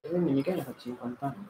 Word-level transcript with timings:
quindi 0.00 0.32
Michele 0.32 0.62
fa 0.62 0.72
50 0.76 1.26
anni. 1.26 1.46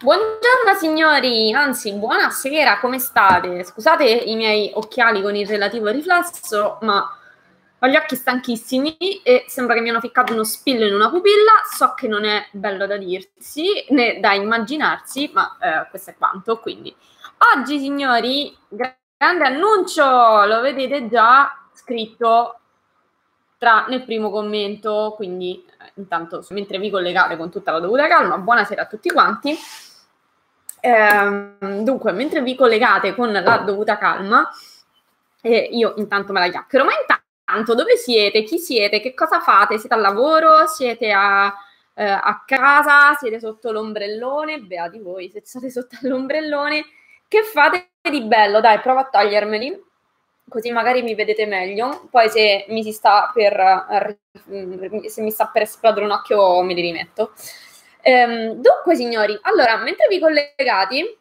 Buongiorno 0.00 0.74
signori, 0.78 1.52
anzi 1.52 1.92
buonasera, 1.92 2.78
come 2.78 3.00
state? 3.00 3.64
Scusate 3.64 4.04
i 4.04 4.36
miei 4.36 4.70
occhiali 4.74 5.20
con 5.22 5.34
il 5.34 5.46
relativo 5.46 5.88
riflesso, 5.88 6.78
ma 6.82 7.18
ho 7.80 7.86
gli 7.86 7.96
occhi 7.96 8.16
stanchissimi 8.16 8.96
e 9.22 9.44
sembra 9.48 9.74
che 9.74 9.80
mi 9.80 9.90
hanno 9.90 10.00
ficcato 10.00 10.32
uno 10.32 10.44
spillo 10.44 10.86
in 10.86 10.94
una 10.94 11.10
pupilla. 11.10 11.62
So 11.76 11.94
che 11.94 12.08
non 12.08 12.24
è 12.24 12.46
bello 12.52 12.86
da 12.86 12.96
dirsi 12.96 13.86
né 13.90 14.20
da 14.20 14.34
immaginarsi, 14.34 15.30
ma 15.32 15.56
eh, 15.60 15.88
questo 15.90 16.10
è 16.10 16.16
quanto. 16.16 16.58
Quindi, 16.58 16.94
oggi 17.56 17.78
signori, 17.78 18.56
grande 18.68 19.44
annuncio, 19.44 20.44
lo 20.44 20.60
vedete 20.60 21.08
già 21.08 21.50
scritto 21.72 22.58
tra 23.58 23.86
nel 23.88 24.04
primo 24.04 24.30
commento, 24.30 25.12
quindi 25.16 25.62
eh, 25.66 25.92
intanto 25.94 26.46
mentre 26.50 26.78
vi 26.78 26.90
collegate 26.90 27.36
con 27.36 27.50
tutta 27.50 27.72
la 27.72 27.80
dovuta 27.80 28.06
calma, 28.06 28.38
buonasera 28.38 28.82
a 28.82 28.86
tutti 28.86 29.10
quanti. 29.10 29.58
Eh, 30.80 31.82
dunque, 31.82 32.12
mentre 32.12 32.40
vi 32.40 32.54
collegate 32.54 33.14
con 33.14 33.32
la 33.32 33.58
dovuta 33.58 33.98
calma, 33.98 34.48
eh, 35.42 35.68
io 35.72 35.94
intanto 35.96 36.32
me 36.32 36.38
la 36.40 36.48
chiacchiero, 36.48 36.84
ma 36.84 36.92
intanto 36.92 37.74
dove 37.74 37.96
siete? 37.96 38.44
Chi 38.44 38.58
siete? 38.58 39.00
Che 39.00 39.12
cosa 39.12 39.40
fate? 39.40 39.78
Siete 39.78 39.94
al 39.94 40.02
lavoro? 40.02 40.68
Siete 40.68 41.10
a, 41.10 41.52
eh, 41.94 42.04
a 42.04 42.44
casa? 42.46 43.14
Siete 43.14 43.40
sotto 43.40 43.72
l'ombrellone? 43.72 44.60
Beati 44.60 45.00
voi, 45.00 45.30
se 45.30 45.42
state 45.44 45.68
sotto 45.68 45.96
l'ombrellone. 46.02 46.84
Che 47.26 47.42
fate 47.42 47.90
di 48.08 48.22
bello? 48.22 48.60
Dai, 48.60 48.78
prova 48.80 49.00
a 49.00 49.08
togliermeli 49.10 49.86
così 50.48 50.70
magari 50.70 51.02
mi 51.02 51.14
vedete 51.14 51.46
meglio. 51.46 52.08
Poi 52.10 52.28
se 52.28 52.66
mi 52.68 52.82
si 52.82 52.92
sta 52.92 53.30
per, 53.32 54.18
se 55.06 55.22
mi 55.22 55.30
sta 55.30 55.46
per 55.46 55.62
esplodere 55.62 56.04
un 56.04 56.12
occhio 56.12 56.62
me 56.62 56.74
li 56.74 56.80
rimetto. 56.80 57.32
Ehm, 58.00 58.54
dunque, 58.54 58.94
signori, 58.94 59.38
allora, 59.42 59.76
mentre 59.76 60.06
vi 60.08 60.18
collegati, 60.18 61.18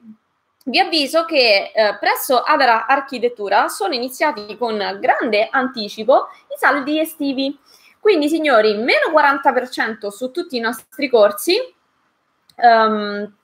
vi 0.66 0.80
avviso 0.80 1.26
che 1.26 1.72
eh, 1.74 1.98
presso 2.00 2.42
Adara 2.42 2.86
Architettura 2.86 3.68
sono 3.68 3.94
iniziati 3.94 4.58
con 4.58 4.78
grande 5.00 5.48
anticipo 5.50 6.28
i 6.50 6.58
saldi 6.58 7.00
estivi. 7.00 7.58
Quindi, 8.00 8.30
signori, 8.30 8.76
meno 8.76 9.12
40% 9.14 10.08
su 10.10 10.32
tutti 10.32 10.56
i 10.56 10.62
nostri 10.62 11.10
corsi, 11.10 11.58
um, 12.56 13.36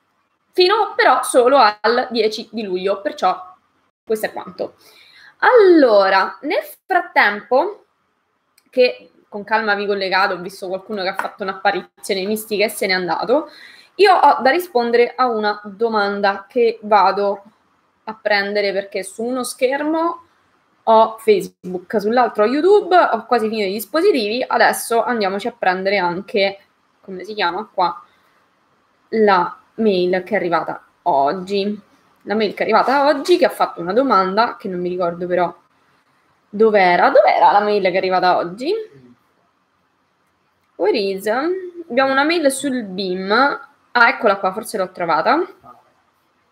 fino 0.52 0.94
però 0.95 1.22
solo 1.23 1.58
al 1.58 2.08
10 2.09 2.50
di 2.52 2.64
luglio, 2.64 3.02
perciò 3.02 3.56
questo 4.06 4.28
è 4.28 4.31
quanto. 4.31 4.75
Allora, 5.44 6.38
nel 6.44 6.64
frattempo, 6.86 7.86
che 8.70 9.12
con 9.28 9.44
calma 9.44 9.76
vi 9.76 9.86
collegate, 9.86 10.34
ho 10.34 10.38
visto 10.38 10.68
qualcuno 10.68 11.02
che 11.02 11.10
ha 11.10 11.16
fatto 11.16 11.44
un'apparizione 11.44 12.26
mistica 12.26 12.66
e 12.66 12.70
se 12.70 12.88
n'è 12.88 12.94
andato, 12.94 13.50
io 13.96 14.14
ho 14.16 14.42
da 14.42 14.52
rispondere 14.52 15.14
a 15.16 15.28
una 15.28 15.60
domanda 15.66 16.46
che 16.48 16.80
vado 16.84 17.44
a 18.06 18.16
prendere 18.16 18.72
perché 18.72 19.04
su 19.04 19.24
uno 19.24 19.44
schermo 19.44 20.22
ho 20.84 21.18
Facebook, 21.18 22.00
sull'altro 22.00 22.44
ho 22.44 22.48
YouTube, 22.48 22.96
ho 22.96 23.26
quasi 23.26 23.50
finito 23.50 23.68
i 23.68 23.74
dispositivi, 23.74 24.44
adesso 24.48 25.04
andiamoci 25.04 25.48
a 25.48 25.56
prendere 25.58 25.98
anche, 25.98 26.60
come 27.02 27.24
si 27.26 27.34
chiama 27.34 27.70
qua, 27.74 28.02
la 29.10 29.58
mail 29.76 30.24
che 30.24 30.34
è 30.34 30.38
arrivata 30.38 30.86
oggi 31.04 31.92
la 32.24 32.36
mail 32.36 32.54
che 32.54 32.60
è 32.60 32.64
arrivata 32.64 33.06
oggi 33.08 33.38
che 33.38 33.46
ha 33.46 33.50
fatto 33.50 33.82
una 33.82 33.94
domanda 33.94 34.58
che 34.58 34.68
non 34.68 34.80
mi 34.80 34.90
ricordo 34.90 35.28
però 35.28 35.54
dov'era. 36.50 37.10
Dov'era 37.10 37.52
la 37.52 37.62
mail 37.62 37.84
che 37.84 37.92
è 37.92 37.98
arrivata 37.98 38.38
oggi? 38.38 38.74
Where 40.76 40.98
is? 40.98 41.28
Abbiamo 41.28 42.12
una 42.12 42.24
mail 42.24 42.52
sul 42.52 42.84
BIM. 42.84 43.32
Ah, 43.92 44.10
eccola 44.10 44.38
qua, 44.38 44.52
forse 44.52 44.78
l'ho 44.78 44.92
trovata. 44.92 45.40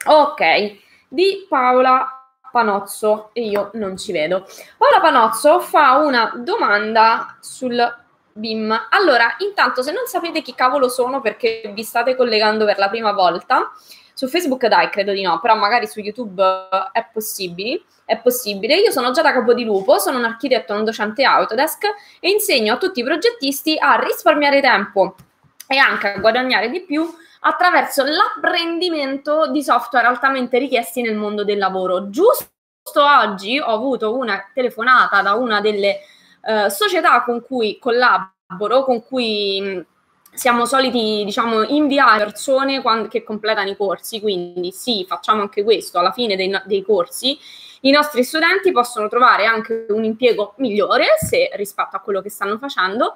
Ok, 0.05 0.77
di 1.07 1.45
Paola 1.47 2.21
Panozzo 2.51 3.29
e 3.33 3.47
io 3.47 3.71
non 3.73 3.97
ci 3.97 4.11
vedo. 4.11 4.45
Paola 4.77 4.99
Panozzo 4.99 5.59
fa 5.59 5.97
una 5.97 6.31
domanda 6.35 7.37
sul 7.39 7.99
BIM. 8.33 8.87
Allora, 8.89 9.35
intanto, 9.39 9.81
se 9.81 9.91
non 9.91 10.05
sapete 10.05 10.41
chi 10.41 10.53
cavolo 10.55 10.89
sono 10.89 11.21
perché 11.21 11.71
vi 11.73 11.83
state 11.83 12.15
collegando 12.15 12.65
per 12.65 12.77
la 12.77 12.89
prima 12.89 13.11
volta, 13.11 13.71
su 14.13 14.27
Facebook 14.27 14.67
dai, 14.67 14.89
credo 14.89 15.11
di 15.13 15.21
no, 15.21 15.39
però 15.39 15.55
magari 15.55 15.87
su 15.87 15.99
YouTube 15.99 16.43
è 16.91 17.07
possibile. 17.11 17.81
È 18.05 18.17
possibile. 18.17 18.75
Io 18.75 18.91
sono 18.91 19.11
già 19.11 19.21
da 19.21 19.31
Capodilupo, 19.31 19.97
sono 19.97 20.17
un 20.17 20.25
architetto, 20.25 20.73
un 20.73 20.83
docente 20.83 21.23
Autodesk 21.23 21.85
e 22.19 22.29
insegno 22.29 22.73
a 22.73 22.77
tutti 22.77 22.99
i 22.99 23.03
progettisti 23.03 23.77
a 23.79 23.95
risparmiare 23.95 24.59
tempo 24.59 25.15
e 25.65 25.77
anche 25.77 26.13
a 26.13 26.19
guadagnare 26.19 26.69
di 26.69 26.81
più 26.81 27.09
attraverso 27.41 28.03
l'apprendimento 28.03 29.49
di 29.49 29.63
software 29.63 30.07
altamente 30.07 30.57
richiesti 30.57 31.01
nel 31.01 31.15
mondo 31.15 31.45
del 31.45 31.57
lavoro. 31.57 32.09
Giusto 32.09 32.49
oggi 32.97 33.57
ho 33.59 33.71
avuto 33.71 34.15
una 34.15 34.49
telefonata 34.53 35.21
da 35.21 35.33
una 35.35 35.61
delle 35.61 35.99
uh, 36.41 36.69
società 36.69 37.23
con 37.23 37.41
cui 37.41 37.77
collaboro, 37.79 38.83
con 38.83 39.03
cui 39.03 39.85
siamo 40.33 40.65
soliti, 40.65 41.23
diciamo, 41.25 41.63
inviare 41.63 42.23
persone 42.23 42.81
quando, 42.81 43.07
che 43.07 43.23
completano 43.23 43.69
i 43.69 43.75
corsi, 43.75 44.21
quindi 44.21 44.71
sì, 44.71 45.05
facciamo 45.07 45.41
anche 45.41 45.63
questo, 45.63 45.99
alla 45.99 46.11
fine 46.11 46.35
dei, 46.35 46.51
dei 46.65 46.83
corsi 46.83 47.37
i 47.81 47.91
nostri 47.91 48.23
studenti 48.23 48.71
possono 48.71 49.07
trovare 49.07 49.45
anche 49.45 49.85
un 49.89 50.03
impiego 50.03 50.53
migliore 50.57 51.15
se 51.19 51.49
rispetto 51.53 51.95
a 51.95 51.99
quello 51.99 52.21
che 52.21 52.29
stanno 52.29 52.57
facendo. 52.57 53.15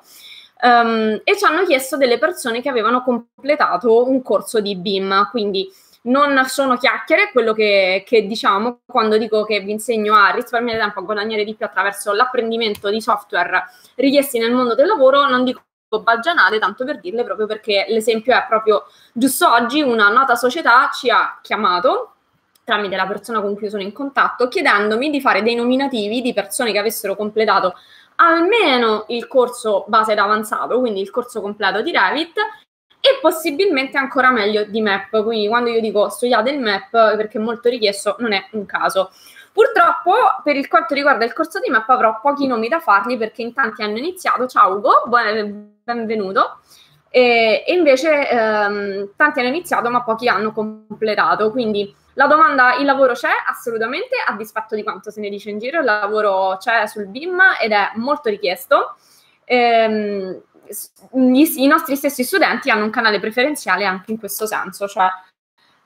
Um, 0.61 1.19
e 1.23 1.37
ci 1.37 1.43
hanno 1.43 1.65
chiesto 1.65 1.97
delle 1.97 2.17
persone 2.17 2.61
che 2.61 2.69
avevano 2.69 3.03
completato 3.03 4.07
un 4.07 4.21
corso 4.21 4.61
di 4.61 4.75
BIM, 4.75 5.27
quindi 5.29 5.69
non 6.05 6.43
sono 6.45 6.77
chiacchiere, 6.77 7.31
quello 7.31 7.53
che, 7.53 8.03
che, 8.05 8.25
diciamo 8.25 8.81
quando 8.85 9.17
dico 9.17 9.43
che 9.43 9.59
vi 9.59 9.71
insegno 9.71 10.15
a 10.15 10.29
risparmiare 10.31 10.79
tempo, 10.79 10.99
a 10.99 11.03
guadagnare 11.03 11.43
di 11.43 11.55
più 11.55 11.65
attraverso 11.65 12.13
l'apprendimento 12.13 12.89
di 12.89 13.01
software 13.01 13.65
richiesti 13.95 14.39
nel 14.39 14.51
mondo 14.51 14.75
del 14.75 14.87
lavoro, 14.87 15.27
non 15.27 15.43
dico 15.43 15.63
baggianate, 16.01 16.59
tanto 16.59 16.83
per 16.83 16.99
dirle, 16.99 17.23
proprio 17.23 17.47
perché 17.47 17.85
l'esempio 17.89 18.35
è 18.35 18.45
proprio 18.47 18.85
giusto 19.13 19.49
oggi 19.49 19.81
una 19.81 20.09
nota 20.09 20.35
società 20.35 20.89
ci 20.91 21.09
ha 21.09 21.39
chiamato 21.41 22.15
tramite 22.65 22.95
la 22.95 23.05
persona 23.05 23.41
con 23.41 23.55
cui 23.55 23.69
sono 23.69 23.83
in 23.83 23.93
contatto, 23.93 24.47
chiedendomi 24.47 25.09
di 25.09 25.21
fare 25.21 25.43
dei 25.43 25.55
nominativi 25.55 26.21
di 26.21 26.33
persone 26.33 26.71
che 26.71 26.79
avessero 26.79 27.15
completato 27.15 27.75
almeno 28.15 29.05
il 29.09 29.27
corso 29.27 29.85
base 29.87 30.13
ed 30.13 30.17
avanzato, 30.17 30.79
quindi 30.79 30.99
il 30.99 31.11
corso 31.11 31.41
completo 31.41 31.81
di 31.81 31.91
Revit, 31.91 32.33
e 33.05 33.19
possibilmente 33.21 33.99
ancora 33.99 34.31
meglio 34.31 34.63
di 34.63 34.81
MAP. 34.81 35.21
Quindi 35.23 35.47
quando 35.47 35.69
io 35.69 35.79
dico 35.79 36.09
studiate 36.09 36.49
il 36.49 36.59
MAP, 36.59 36.89
perché 36.89 37.37
è 37.37 37.41
molto 37.41 37.69
richiesto, 37.69 38.15
non 38.17 38.33
è 38.33 38.47
un 38.53 38.65
caso. 38.65 39.11
Purtroppo, 39.53 40.13
per 40.43 40.55
il 40.55 40.67
quanto 40.67 40.95
riguarda 40.95 41.23
il 41.23 41.31
corso 41.31 41.59
di 41.59 41.69
MAP, 41.69 41.87
avrò 41.87 42.19
pochi 42.19 42.47
nomi 42.47 42.67
da 42.67 42.79
fargli 42.79 43.15
perché 43.15 43.43
in 43.43 43.53
tanti 43.53 43.83
hanno 43.83 43.99
iniziato. 43.99 44.47
Ciao 44.47 44.77
Ugo, 44.77 45.03
buon, 45.05 45.75
benvenuto. 45.83 46.61
E, 47.11 47.63
e 47.65 47.73
invece 47.73 48.27
ehm, 48.27 49.11
tanti 49.15 49.39
hanno 49.39 49.49
iniziato, 49.49 49.87
ma 49.91 50.01
pochi 50.01 50.27
hanno 50.27 50.51
completato. 50.51 51.51
Quindi 51.51 51.95
la 52.15 52.25
domanda, 52.25 52.75
il 52.77 52.85
lavoro 52.85 53.13
c'è 53.13 53.29
assolutamente, 53.47 54.15
a 54.25 54.33
dispetto 54.33 54.73
di 54.73 54.81
quanto 54.81 55.11
se 55.11 55.21
ne 55.21 55.29
dice 55.29 55.51
in 55.51 55.59
giro, 55.59 55.77
il 55.77 55.85
lavoro 55.85 56.57
c'è 56.57 56.87
sul 56.87 57.05
BIM 57.05 57.39
ed 57.61 57.71
è 57.71 57.91
molto 57.97 58.29
richiesto. 58.29 58.95
Ehm, 59.45 60.41
i, 61.13 61.63
i 61.63 61.67
nostri 61.67 61.95
stessi 61.95 62.23
studenti 62.23 62.69
hanno 62.69 62.85
un 62.85 62.89
canale 62.89 63.19
preferenziale 63.19 63.85
anche 63.85 64.11
in 64.11 64.19
questo 64.19 64.45
senso, 64.45 64.87
cioè 64.87 65.07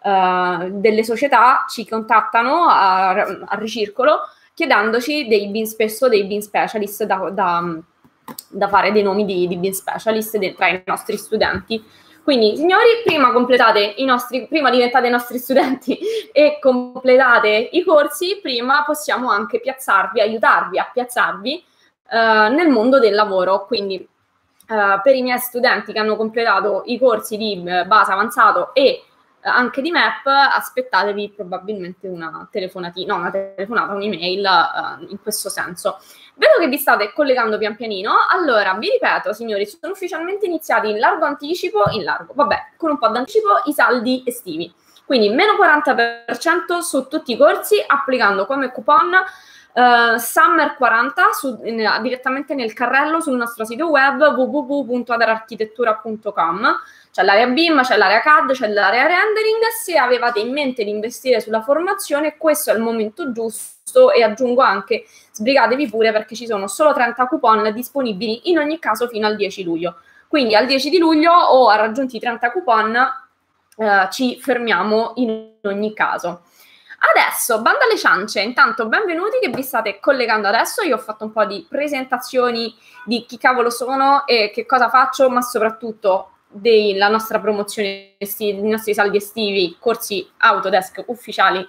uh, 0.04 0.80
delle 0.80 1.04
società 1.04 1.66
ci 1.68 1.88
contattano 1.88 2.66
a, 2.66 3.10
a, 3.10 3.56
ricircolo 3.58 4.20
chiedendoci 4.54 5.28
dei 5.28 5.48
bin, 5.48 5.66
spesso 5.66 6.10
dei 6.10 6.26
bin 6.26 6.42
specialist 6.42 7.04
da, 7.06 7.30
da, 7.30 7.78
da 8.50 8.68
fare 8.68 8.92
dei 8.92 9.04
nomi 9.04 9.26
di, 9.26 9.48
di 9.48 9.58
bin 9.58 9.74
specialist 9.74 10.38
de, 10.38 10.54
tra 10.54 10.68
i 10.68 10.82
nostri 10.86 11.18
studenti. 11.18 11.84
Quindi, 12.24 12.58
signori, 12.58 13.02
prima 13.04 13.32
nostri, 14.06 14.48
prima 14.48 14.70
diventate 14.70 15.08
i 15.08 15.10
nostri 15.10 15.40
studenti 15.40 15.98
e 16.32 16.60
completate 16.62 17.70
i 17.72 17.84
corsi, 17.84 18.40
prima 18.42 18.84
possiamo 18.84 19.32
anche 19.32 19.60
piazzarvi, 19.60 20.20
aiutarvi 20.20 20.78
a 20.78 20.90
piazzarvi 20.94 21.64
uh, 22.12 22.54
nel 22.54 22.68
mondo 22.68 23.00
del 23.00 23.16
lavoro. 23.16 23.66
Quindi, 23.66 24.08
uh, 24.69 25.01
per 25.01 25.16
i 25.16 25.21
miei 25.21 25.39
studenti 25.39 25.92
che 25.92 26.00
hanno 26.00 26.16
completato 26.16 26.83
i 26.86 26.98
corsi 26.98 27.38
di 27.38 27.62
base 27.86 28.12
avanzato 28.12 28.74
e 28.74 29.04
anche 29.42 29.81
di 29.81 29.92
Map, 29.92 30.25
aspettatevi 30.25 31.33
probabilmente 31.36 32.07
una 32.07 32.48
telefonatina, 32.51 33.13
no, 33.13 33.21
una 33.21 33.31
telefonata, 33.31 33.94
un'email 33.94 34.45
uh, 34.45 35.12
in 35.12 35.21
questo 35.21 35.50
senso. 35.50 36.00
Vedo 36.36 36.57
che 36.60 36.68
vi 36.68 36.77
state 36.77 37.13
collegando 37.13 37.57
pian 37.57 37.75
pianino, 37.75 38.13
allora 38.30 38.74
vi 38.74 38.89
ripeto, 38.89 39.33
signori, 39.33 39.66
sono 39.66 39.94
ufficialmente 39.94 40.45
iniziati 40.45 40.89
in 40.89 41.00
largo 41.00 41.25
anticipo, 41.25 41.83
in 41.92 42.04
largo, 42.04 42.33
vabbè, 42.33 42.72
con 42.77 42.92
un 42.92 42.98
po' 42.98 43.07
d'anticipo 43.07 43.62
i 43.65 43.74
saldi 43.74 44.24
estivi. 44.25 44.74
Quindi 45.06 45.30
meno 45.30 45.54
40% 45.54 46.80
su 46.80 47.07
tutti 47.07 47.31
i 47.31 47.38
corsi, 47.38 47.83
applicando 47.86 48.45
come 48.45 48.72
coupon 48.72 49.12
Uh, 49.80 50.18
Summer 50.18 50.76
40 50.76 51.31
su, 51.31 51.58
in, 51.64 51.90
direttamente 52.02 52.54
nel 52.54 52.74
carrello 52.74 53.22
sul 53.22 53.38
nostro 53.38 53.64
sito 53.64 53.90
web 53.90 54.20
www.adararchitettura.com 54.20 56.80
c'è 57.12 57.24
l'area 57.24 57.48
BIM, 57.48 57.81
c'è 57.84 57.96
l'area 57.96 58.20
CAD, 58.20 58.52
c'è 58.52 58.68
l'area 58.68 59.08
rendering. 59.08 59.62
Se 59.81 59.98
avevate 59.98 60.40
in 60.40 60.52
mente 60.52 60.84
di 60.84 60.90
investire 60.90 61.40
sulla 61.40 61.62
formazione, 61.62 62.36
questo 62.38 62.72
è 62.72 62.74
il 62.74 62.81
momento 62.81 63.31
giusto 63.31 64.12
e 64.12 64.22
aggiungo 64.22 64.60
anche 64.62 65.06
sbrigatevi 65.31 65.90
pure 65.90 66.12
perché 66.12 66.36
ci 66.36 66.46
sono 66.46 66.68
solo 66.68 66.92
30 66.94 67.28
coupon 67.28 67.72
disponibili 67.74 68.50
in 68.50 68.60
ogni 68.60 68.80
caso 68.80 69.08
fino 69.08 69.28
al 69.28 69.38
10 69.38 69.64
luglio. 69.64 69.96
Quindi 70.28 70.56
al 70.56 70.66
10 70.66 70.90
di 70.90 70.98
luglio 70.98 71.32
o 71.32 71.70
a 71.70 71.78
raggiunti 71.78 72.18
i 72.18 72.20
30 72.20 72.52
coupon 72.52 72.96
eh, 72.96 74.08
ci 74.12 74.38
fermiamo 74.40 75.14
in 75.16 75.52
ogni 75.64 75.94
caso. 75.94 76.42
Adesso, 77.01 77.62
banda 77.62 77.86
alle 77.86 77.98
ciance, 77.98 78.42
intanto 78.42 78.88
benvenuti 78.88 79.40
che 79.40 79.48
vi 79.48 79.63
state 79.63 80.01
collegando 80.01 80.50
adesso, 80.50 80.84
io 80.84 80.96
ho 80.96 81.00
fatto 81.00 81.24
un 81.24 81.31
po' 81.31 81.46
di 81.46 81.66
presentazioni 81.68 82.75
di 83.06 83.25
chi 83.25 83.38
cavolo 83.38 83.69
sono 83.69 84.25
e 84.25 84.51
che 84.54 84.66
cosa 84.66 84.90
faccio, 84.90 85.30
ma 85.30 85.42
soprattutto 85.42 86.31
della 86.50 87.07
nostra 87.07 87.40
promozione, 87.40 88.16
dei 88.18 88.62
nostri 88.63 88.94
saldi 88.94 89.16
estivi, 89.16 89.78
corsi 89.80 90.30
Autodesk 90.38 91.06
ufficiali 91.07 91.66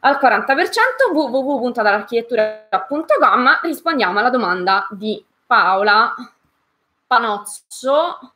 al 0.00 0.18
40%, 0.20 1.14
www.dalarchitettura.com, 1.14 3.60
rispondiamo 3.62 4.18
alla 4.18 4.30
domanda 4.30 4.86
di 4.90 5.24
Paola 5.46 6.14
Panozzo. 7.06 8.32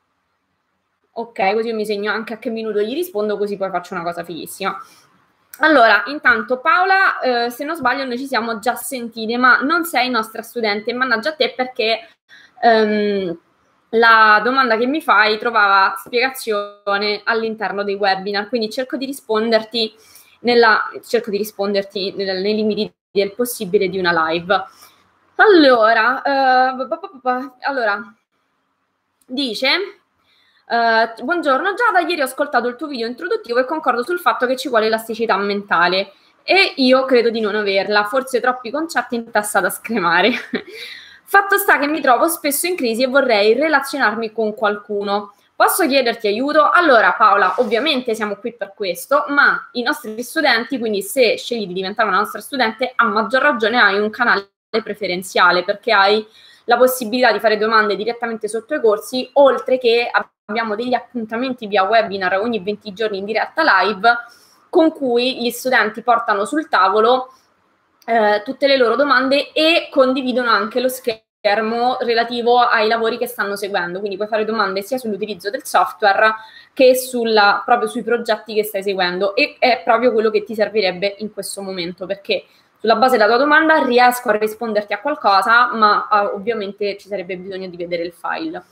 Ok, 1.15 1.53
così 1.53 1.69
io 1.69 1.75
mi 1.75 1.85
segno 1.85 2.11
anche 2.11 2.33
a 2.33 2.39
che 2.39 2.49
minuto 2.49 2.81
gli 2.81 2.95
rispondo, 2.95 3.37
così 3.37 3.59
poi 3.59 3.69
faccio 3.69 3.93
una 3.93 4.03
cosa 4.03 4.25
fighissima. 4.25 4.83
Allora, 5.59 6.03
intanto 6.07 6.61
Paola, 6.61 7.21
eh, 7.21 7.51
se 7.51 7.65
non 7.65 7.77
sbaglio, 7.77 8.05
noi 8.05 8.19
ci 8.19 8.27
siamo 8.27 8.59
già 8.59 8.75
sentite, 8.75 9.37
ma 9.37 9.61
non 9.61 9.85
sei 9.85 10.09
nostra 10.09 10.43
studente, 10.43 10.93
mannaggia 10.95 11.31
a 11.31 11.35
te 11.35 11.53
perché 11.55 12.09
ehm, 12.61 13.39
la 13.91 14.41
domanda 14.43 14.77
che 14.79 14.87
mi 14.87 15.03
fai 15.03 15.39
trovava 15.39 15.95
spiegazione 15.99 17.21
all'interno 17.25 17.85
dei 17.85 17.95
webinar, 17.95 18.49
quindi 18.49 18.71
cerco 18.71 18.97
di 18.97 19.05
risponderti, 19.05 19.95
nella, 20.41 20.91
cerco 21.07 21.31
di 21.31 21.37
risponderti 21.37 22.13
nel, 22.17 22.41
nei 22.41 22.55
limiti 22.55 22.93
del 23.11 23.35
possibile 23.35 23.89
di 23.89 23.99
una 23.99 24.29
live. 24.29 24.65
Allora, 25.37 26.23
uh, 26.25 26.89
allora 27.61 28.15
dice 29.27 30.02
uh, 30.73 31.23
buongiorno 31.23 31.75
Giada, 31.75 32.07
ieri 32.07 32.23
ho 32.23 32.25
ascoltato 32.25 32.67
il 32.69 32.77
tuo 32.77 32.87
video 32.87 33.07
introduttivo 33.07 33.59
e 33.59 33.67
concordo 33.67 34.03
sul 34.03 34.19
fatto 34.19 34.47
che 34.47 34.57
ci 34.57 34.69
vuole 34.69 34.87
elasticità 34.87 35.37
mentale 35.37 36.13
e 36.43 36.73
io 36.77 37.05
credo 37.05 37.31
di 37.31 37.41
non 37.41 37.55
averla, 37.55 38.05
forse 38.05 38.41
troppi 38.41 38.71
concetti 38.71 39.15
in 39.15 39.31
testa 39.31 39.61
da 39.61 39.71
scremare. 39.71 40.33
Fatto 41.25 41.57
sta 41.57 41.79
che 41.79 41.87
mi 41.87 42.01
trovo 42.03 42.29
spesso 42.29 42.67
in 42.67 42.77
crisi 42.77 43.05
e 43.05 43.07
vorrei 43.07 43.55
relazionarmi 43.55 44.33
con 44.33 44.55
qualcuno. 44.55 45.33
Posso 45.57 45.87
chiederti 45.87 46.27
aiuto? 46.27 46.69
Allora 46.69 47.13
Paola, 47.13 47.55
ovviamente 47.59 48.15
siamo 48.15 48.37
qui 48.37 48.53
per 48.53 48.75
questo, 48.75 49.25
ma 49.29 49.69
i 49.73 49.83
nostri 49.83 50.21
studenti, 50.23 50.79
quindi 50.79 51.01
se 51.01 51.39
scegli 51.39 51.67
di 51.67 51.73
diventare 51.73 52.09
una 52.09 52.19
nostra 52.19 52.41
studente, 52.41 52.93
a 52.95 53.05
maggior 53.05 53.41
ragione 53.41 53.81
hai 53.81 53.99
un 53.99 54.11
canale 54.11 54.51
preferenziale 54.83 55.65
perché 55.65 55.93
hai 55.93 56.27
la 56.65 56.77
possibilità 56.77 57.33
di 57.33 57.41
fare 57.41 57.57
domande 57.57 57.97
direttamente 57.97 58.47
sotto 58.49 58.75
i 58.75 58.81
corsi, 58.81 59.31
oltre 59.35 59.79
che 59.79 60.11
abbiamo 60.45 60.75
degli 60.75 60.95
appuntamenti 60.95 61.67
via 61.67 61.85
webinar 61.85 62.39
ogni 62.39 62.61
20 62.61 62.93
giorni 62.93 63.19
in 63.19 63.25
diretta 63.25 63.63
live 63.63 64.17
con 64.69 64.93
cui 64.93 65.43
gli 65.43 65.51
studenti 65.51 66.03
portano 66.03 66.45
sul 66.45 66.69
tavolo 66.69 67.33
eh, 68.05 68.43
tutte 68.45 68.67
le 68.67 68.77
loro 68.77 68.97
domande 68.97 69.53
e 69.53 69.89
condividono 69.91 70.51
anche 70.51 70.81
lo 70.81 70.89
schermo 70.89 71.99
relativo 72.01 72.59
ai 72.59 72.89
lavori 72.89 73.19
che 73.19 73.27
stanno 73.27 73.55
seguendo. 73.55 73.99
Quindi 73.99 74.17
puoi 74.17 74.29
fare 74.29 74.45
domande 74.45 74.83
sia 74.83 74.99
sull'utilizzo 74.99 75.51
del 75.51 75.65
software 75.65 76.35
che 76.73 76.97
sulla, 76.97 77.63
proprio 77.65 77.89
sui 77.89 78.03
progetti 78.03 78.55
che 78.55 78.65
stai 78.65 78.83
seguendo 78.83 79.37
e 79.37 79.57
è 79.59 79.83
proprio 79.85 80.13
quello 80.13 80.31
che 80.31 80.43
ti 80.43 80.55
servirebbe 80.55 81.17
in 81.19 81.33
questo 81.33 81.63
momento 81.63 82.07
perché 82.07 82.45
sulla 82.81 82.97
base 82.97 83.17
della 83.17 83.29
tua 83.29 83.39
domanda 83.39 83.85
riesco 83.85 84.31
a 84.31 84.37
risponderti 84.37 84.93
a 84.93 85.01
qualcosa, 85.01 85.73
ma 85.75 86.09
uh, 86.11 86.35
ovviamente 86.35 86.97
ci 86.97 87.07
sarebbe 87.07 87.37
bisogno 87.37 87.69
di 87.69 87.77
vedere 87.77 88.03
il 88.03 88.13
file. 88.13 88.65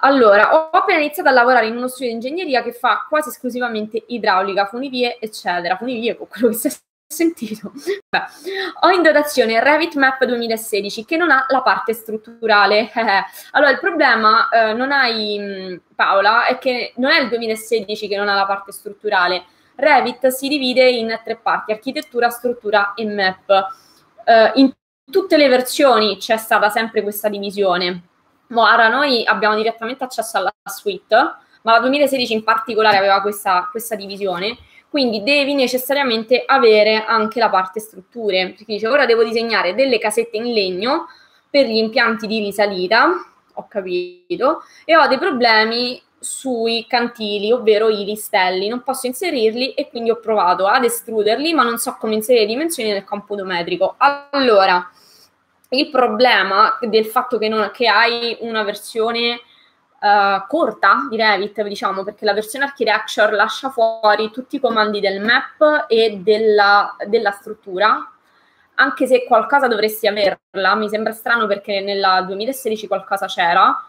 Allora, 0.00 0.54
ho 0.54 0.70
appena 0.70 1.00
iniziato 1.00 1.28
a 1.28 1.32
lavorare 1.32 1.66
in 1.66 1.76
uno 1.76 1.88
studio 1.88 2.08
di 2.08 2.14
ingegneria 2.14 2.62
che 2.62 2.72
fa 2.72 3.06
quasi 3.08 3.30
esclusivamente 3.30 4.04
idraulica, 4.08 4.66
funivie, 4.66 5.18
eccetera. 5.18 5.76
Funivie, 5.76 6.16
con 6.16 6.28
quello 6.28 6.48
che 6.48 6.54
stai 6.54 6.72
sentito. 7.08 7.72
Beh, 8.08 8.22
ho 8.80 8.90
in 8.90 9.02
dotazione 9.02 9.62
Revit 9.62 9.96
Map 9.96 10.24
2016 10.24 11.04
che 11.04 11.16
non 11.16 11.30
ha 11.30 11.46
la 11.48 11.62
parte 11.62 11.94
strutturale. 11.94 12.90
allora, 13.52 13.70
il 13.70 13.80
problema 13.80 14.48
eh, 14.50 14.72
non 14.74 14.92
hai 14.92 15.36
mm, 15.40 15.76
Paola 15.96 16.46
è 16.46 16.58
che 16.58 16.92
non 16.96 17.10
è 17.10 17.20
il 17.20 17.28
2016 17.28 18.06
che 18.06 18.16
non 18.16 18.28
ha 18.28 18.34
la 18.34 18.46
parte 18.46 18.70
strutturale. 18.70 19.44
Revit 19.74 20.28
si 20.28 20.46
divide 20.46 20.88
in 20.88 21.18
tre 21.24 21.36
parti: 21.36 21.72
architettura, 21.72 22.30
struttura 22.30 22.94
e 22.94 23.04
map. 23.04 23.66
Eh, 24.24 24.52
in 24.56 24.72
tutte 25.10 25.36
le 25.36 25.48
versioni 25.48 26.18
c'è 26.18 26.36
stata 26.36 26.68
sempre 26.68 27.02
questa 27.02 27.28
divisione. 27.28 28.07
Ora 28.54 28.88
noi 28.88 29.24
abbiamo 29.24 29.54
direttamente 29.56 30.04
accesso 30.04 30.38
alla 30.38 30.52
suite, 30.64 31.16
ma 31.62 31.72
la 31.72 31.80
2016 31.80 32.32
in 32.32 32.44
particolare 32.44 32.96
aveva 32.96 33.20
questa, 33.20 33.68
questa 33.70 33.94
divisione 33.94 34.56
quindi 34.88 35.22
devi 35.22 35.54
necessariamente 35.54 36.42
avere 36.46 37.04
anche 37.04 37.38
la 37.38 37.50
parte 37.50 37.78
strutture, 37.78 38.54
perché 38.56 38.64
dice 38.66 38.88
ora 38.88 39.04
devo 39.04 39.22
disegnare 39.22 39.74
delle 39.74 39.98
casette 39.98 40.38
in 40.38 40.52
legno 40.52 41.06
per 41.50 41.66
gli 41.66 41.76
impianti 41.76 42.26
di 42.26 42.38
risalita, 42.38 43.06
ho 43.52 43.68
capito, 43.68 44.62
e 44.84 44.96
ho 44.96 45.06
dei 45.06 45.18
problemi 45.18 46.00
sui 46.18 46.86
cantili, 46.88 47.52
ovvero 47.52 47.88
i 47.90 48.04
listelli, 48.04 48.68
non 48.68 48.82
posso 48.82 49.06
inserirli 49.06 49.74
e 49.74 49.88
quindi 49.90 50.10
ho 50.10 50.20
provato 50.20 50.66
ad 50.66 50.84
estruderli, 50.84 51.52
ma 51.52 51.64
non 51.64 51.78
so 51.78 51.96
come 52.00 52.14
inserire 52.14 52.44
le 52.44 52.52
dimensioni 52.52 52.90
nel 52.90 53.04
computo 53.04 53.44
metrico. 53.44 53.94
Allora, 53.98 54.90
il 55.70 55.90
problema 55.90 56.78
del 56.80 57.06
fatto 57.06 57.38
che, 57.38 57.48
non, 57.48 57.70
che 57.72 57.88
hai 57.88 58.36
una 58.40 58.62
versione 58.62 59.40
uh, 60.00 60.46
corta 60.46 61.06
di 61.10 61.16
Revit, 61.16 61.62
diciamo, 61.62 62.04
perché 62.04 62.24
la 62.24 62.32
versione 62.32 62.64
Architecture 62.64 63.34
lascia 63.34 63.70
fuori 63.70 64.30
tutti 64.30 64.56
i 64.56 64.60
comandi 64.60 65.00
del 65.00 65.20
map 65.20 65.86
e 65.88 66.18
della, 66.22 66.96
della 67.06 67.32
struttura, 67.32 68.12
anche 68.74 69.06
se 69.06 69.24
qualcosa 69.24 69.66
dovresti 69.66 70.06
averla, 70.06 70.74
mi 70.76 70.88
sembra 70.88 71.12
strano 71.12 71.46
perché 71.46 71.80
nella 71.80 72.22
2016 72.22 72.86
qualcosa 72.86 73.26
c'era. 73.26 73.84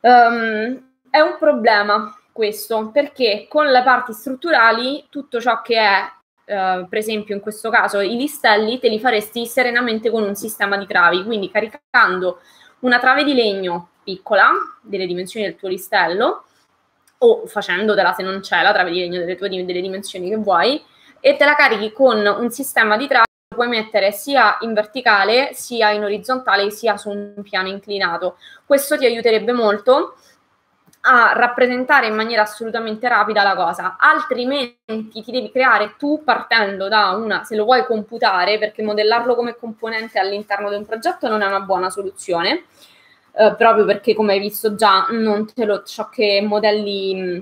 Um, 0.00 0.92
è 1.08 1.20
un 1.20 1.36
problema 1.38 2.14
questo, 2.32 2.90
perché 2.90 3.46
con 3.48 3.66
le 3.66 3.82
parti 3.84 4.12
strutturali 4.12 5.06
tutto 5.08 5.40
ciò 5.40 5.62
che 5.62 5.78
è 5.78 6.12
Uh, 6.46 6.86
per 6.88 6.98
esempio 6.98 7.34
in 7.34 7.40
questo 7.40 7.70
caso 7.70 8.00
i 8.00 8.16
listelli 8.16 8.78
te 8.78 8.90
li 8.90 9.00
faresti 9.00 9.46
serenamente 9.46 10.10
con 10.10 10.22
un 10.22 10.34
sistema 10.34 10.76
di 10.76 10.86
travi, 10.86 11.24
quindi 11.24 11.50
caricando 11.50 12.40
una 12.80 12.98
trave 12.98 13.24
di 13.24 13.32
legno 13.32 13.88
piccola, 14.04 14.50
delle 14.82 15.06
dimensioni 15.06 15.46
del 15.46 15.56
tuo 15.56 15.68
listello, 15.68 16.44
o 17.16 17.46
facendotela 17.46 18.12
se 18.12 18.22
non 18.22 18.40
c'è 18.40 18.60
la 18.60 18.74
trave 18.74 18.90
di 18.90 18.98
legno 18.98 19.20
delle 19.20 19.36
tue 19.36 19.48
delle 19.48 19.80
dimensioni 19.80 20.28
che 20.28 20.36
vuoi, 20.36 20.84
e 21.18 21.36
te 21.36 21.46
la 21.46 21.54
carichi 21.54 21.92
con 21.92 22.18
un 22.18 22.50
sistema 22.50 22.98
di 22.98 23.06
trave 23.06 23.24
che 23.48 23.54
puoi 23.54 23.68
mettere 23.68 24.12
sia 24.12 24.58
in 24.60 24.74
verticale, 24.74 25.54
sia 25.54 25.92
in 25.92 26.02
orizzontale, 26.02 26.70
sia 26.70 26.98
su 26.98 27.08
un 27.08 27.40
piano 27.42 27.68
inclinato. 27.68 28.36
Questo 28.66 28.98
ti 28.98 29.06
aiuterebbe 29.06 29.52
molto 29.52 30.16
a 31.06 31.32
rappresentare 31.34 32.06
in 32.06 32.14
maniera 32.14 32.42
assolutamente 32.42 33.08
rapida 33.08 33.42
la 33.42 33.54
cosa, 33.54 33.96
altrimenti 33.98 35.22
ti 35.22 35.30
devi 35.30 35.50
creare 35.50 35.96
tu 35.98 36.22
partendo 36.24 36.88
da 36.88 37.10
una, 37.10 37.44
se 37.44 37.56
lo 37.56 37.64
vuoi 37.64 37.84
computare, 37.84 38.58
perché 38.58 38.82
modellarlo 38.82 39.34
come 39.34 39.56
componente 39.56 40.18
all'interno 40.18 40.70
di 40.70 40.76
un 40.76 40.86
progetto 40.86 41.28
non 41.28 41.42
è 41.42 41.46
una 41.46 41.60
buona 41.60 41.90
soluzione, 41.90 42.64
eh, 43.36 43.54
proprio 43.56 43.84
perché 43.84 44.14
come 44.14 44.32
hai 44.32 44.40
visto 44.40 44.74
già 44.76 45.06
non 45.10 45.52
te 45.52 45.66
lo, 45.66 45.82
ciò 45.82 46.08
che 46.08 46.40
modelli 46.42 47.14
mm, 47.14 47.38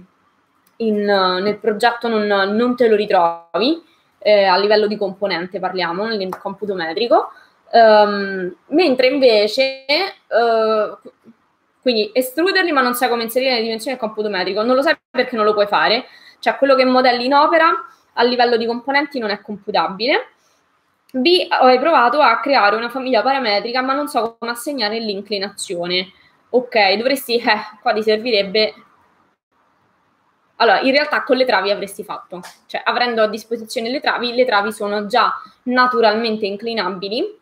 in, 0.77 1.05
nel 1.05 1.59
progetto 1.59 2.09
non, 2.09 2.27
non, 2.27 2.75
te 2.75 2.89
lo 2.89 2.97
ritrovi, 2.97 3.81
eh, 4.19 4.45
a 4.45 4.57
livello 4.57 4.89
di 4.89 4.97
componente 4.97 5.61
parliamo, 5.61 6.07
nel 6.07 6.37
computo 6.39 6.75
metrico, 6.75 7.31
um, 7.73 8.53
mentre 8.69 9.07
invece, 9.07 9.85
uh, 10.29 11.11
quindi 11.83 12.11
estruderli 12.13 12.73
ma 12.73 12.81
non 12.81 12.95
sai 12.95 13.09
come 13.09 13.25
inserire 13.25 13.57
le 13.57 13.63
dimensioni 13.63 13.97
del 13.97 14.07
computo 14.07 14.31
metrico, 14.31 14.63
non 14.63 14.77
lo 14.77 14.83
sai 14.83 14.97
perché 15.11 15.37
non 15.37 15.45
lo 15.45 15.53
puoi 15.53 15.67
fare, 15.67 16.07
cioè 16.39 16.57
quello 16.57 16.75
che 16.75 16.85
modelli 16.85 17.27
in 17.27 17.35
opera 17.35 17.69
a 18.15 18.23
livello 18.23 18.57
di 18.57 18.67
componenti 18.67 19.19
non 19.19 19.31
è 19.31 19.41
computabile, 19.41 20.29
B, 21.15 21.47
hai 21.49 21.79
provato 21.79 22.21
a 22.21 22.41
creare 22.41 22.75
una 22.75 22.89
famiglia 22.89 23.21
parametrica, 23.21 23.83
ma 23.83 23.93
non 23.93 24.09
so 24.09 24.37
come 24.39 24.53
assegnare 24.53 24.99
l'inclinazione. 24.99 26.11
Ok, 26.51 26.95
dovresti, 26.95 27.37
eh, 27.37 27.61
qua 27.83 27.93
ti 27.93 28.03
servirebbe... 28.03 28.75
Allora, 30.57 30.81
in 30.81 30.93
realtà 30.93 31.23
con 31.23 31.37
le 31.37 31.45
travi 31.45 31.71
avresti 31.71 32.03
fatto, 32.05 32.41
cioè 32.67 32.81
avendo 32.85 33.23
a 33.23 33.27
disposizione 33.27 33.91
le 33.91 34.01
travi, 34.01 34.33
le 34.33 34.47
travi 34.47 34.73
sono 34.73 35.07
già 35.07 35.35
naturalmente 35.65 36.47
inclinabili, 36.47 37.41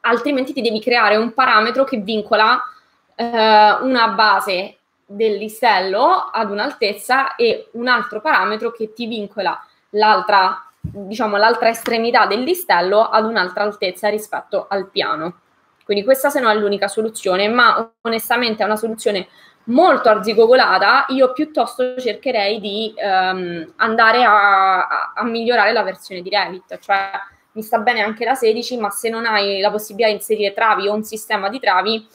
altrimenti 0.00 0.52
ti 0.52 0.60
devi 0.60 0.80
creare 0.80 1.16
un 1.16 1.32
parametro 1.32 1.84
che 1.84 1.98
vincola 1.98 2.60
eh, 3.18 3.78
una 3.80 4.08
base 4.08 4.76
del 5.04 5.38
listello 5.38 6.30
ad 6.30 6.50
un'altezza 6.50 7.34
e 7.34 7.68
un 7.72 7.88
altro 7.88 8.20
parametro 8.20 8.70
che 8.70 8.92
ti 8.92 9.06
vincola 9.06 9.60
l'altra, 9.90 10.70
diciamo, 10.80 11.36
l'altra 11.36 11.70
estremità 11.70 12.26
del 12.26 12.42
listello 12.42 13.08
ad 13.08 13.24
un'altra 13.24 13.64
altezza 13.64 14.08
rispetto 14.08 14.66
al 14.68 14.88
piano. 14.88 15.40
Quindi 15.84 16.04
questa 16.04 16.28
se 16.28 16.38
no 16.38 16.48
è 16.48 16.54
l'unica 16.54 16.86
soluzione, 16.86 17.48
ma 17.48 17.90
onestamente 18.02 18.62
è 18.62 18.66
una 18.66 18.76
soluzione 18.76 19.26
molto 19.64 20.08
arzigogolata, 20.10 21.06
io 21.08 21.32
piuttosto 21.32 21.98
cercherei 21.98 22.60
di 22.60 22.94
um, 22.96 23.72
andare 23.76 24.22
a, 24.22 25.12
a, 25.14 25.24
migliorare 25.24 25.72
la 25.72 25.82
versione 25.82 26.22
di 26.22 26.30
Revit, 26.30 26.78
cioè 26.78 27.10
mi 27.52 27.62
sta 27.62 27.78
bene 27.78 28.02
anche 28.02 28.24
la 28.24 28.34
16, 28.34 28.76
ma 28.76 28.90
se 28.90 29.08
non 29.08 29.26
hai 29.26 29.60
la 29.60 29.70
possibilità 29.70 30.08
di 30.10 30.16
inserire 30.16 30.54
travi 30.54 30.88
o 30.88 30.94
un 30.94 31.02
sistema 31.02 31.48
di 31.48 31.58
travi, 31.58 32.06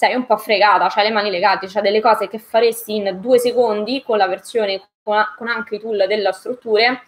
sei 0.00 0.14
un 0.14 0.24
po' 0.24 0.38
fregata, 0.38 0.88
c'hai 0.88 1.08
le 1.08 1.12
mani 1.12 1.28
legate, 1.28 1.66
c'hai 1.66 1.82
delle 1.82 2.00
cose 2.00 2.26
che 2.26 2.38
faresti 2.38 2.96
in 2.96 3.18
due 3.20 3.38
secondi 3.38 4.02
con 4.02 4.16
la 4.16 4.26
versione, 4.26 4.80
con, 5.02 5.22
con 5.36 5.46
anche 5.46 5.74
i 5.74 5.78
tool 5.78 6.06
della 6.08 6.32
strutture, 6.32 7.02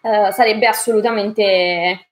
eh, 0.00 0.30
sarebbe 0.30 0.68
assolutamente 0.68 1.42
eh, 1.42 2.06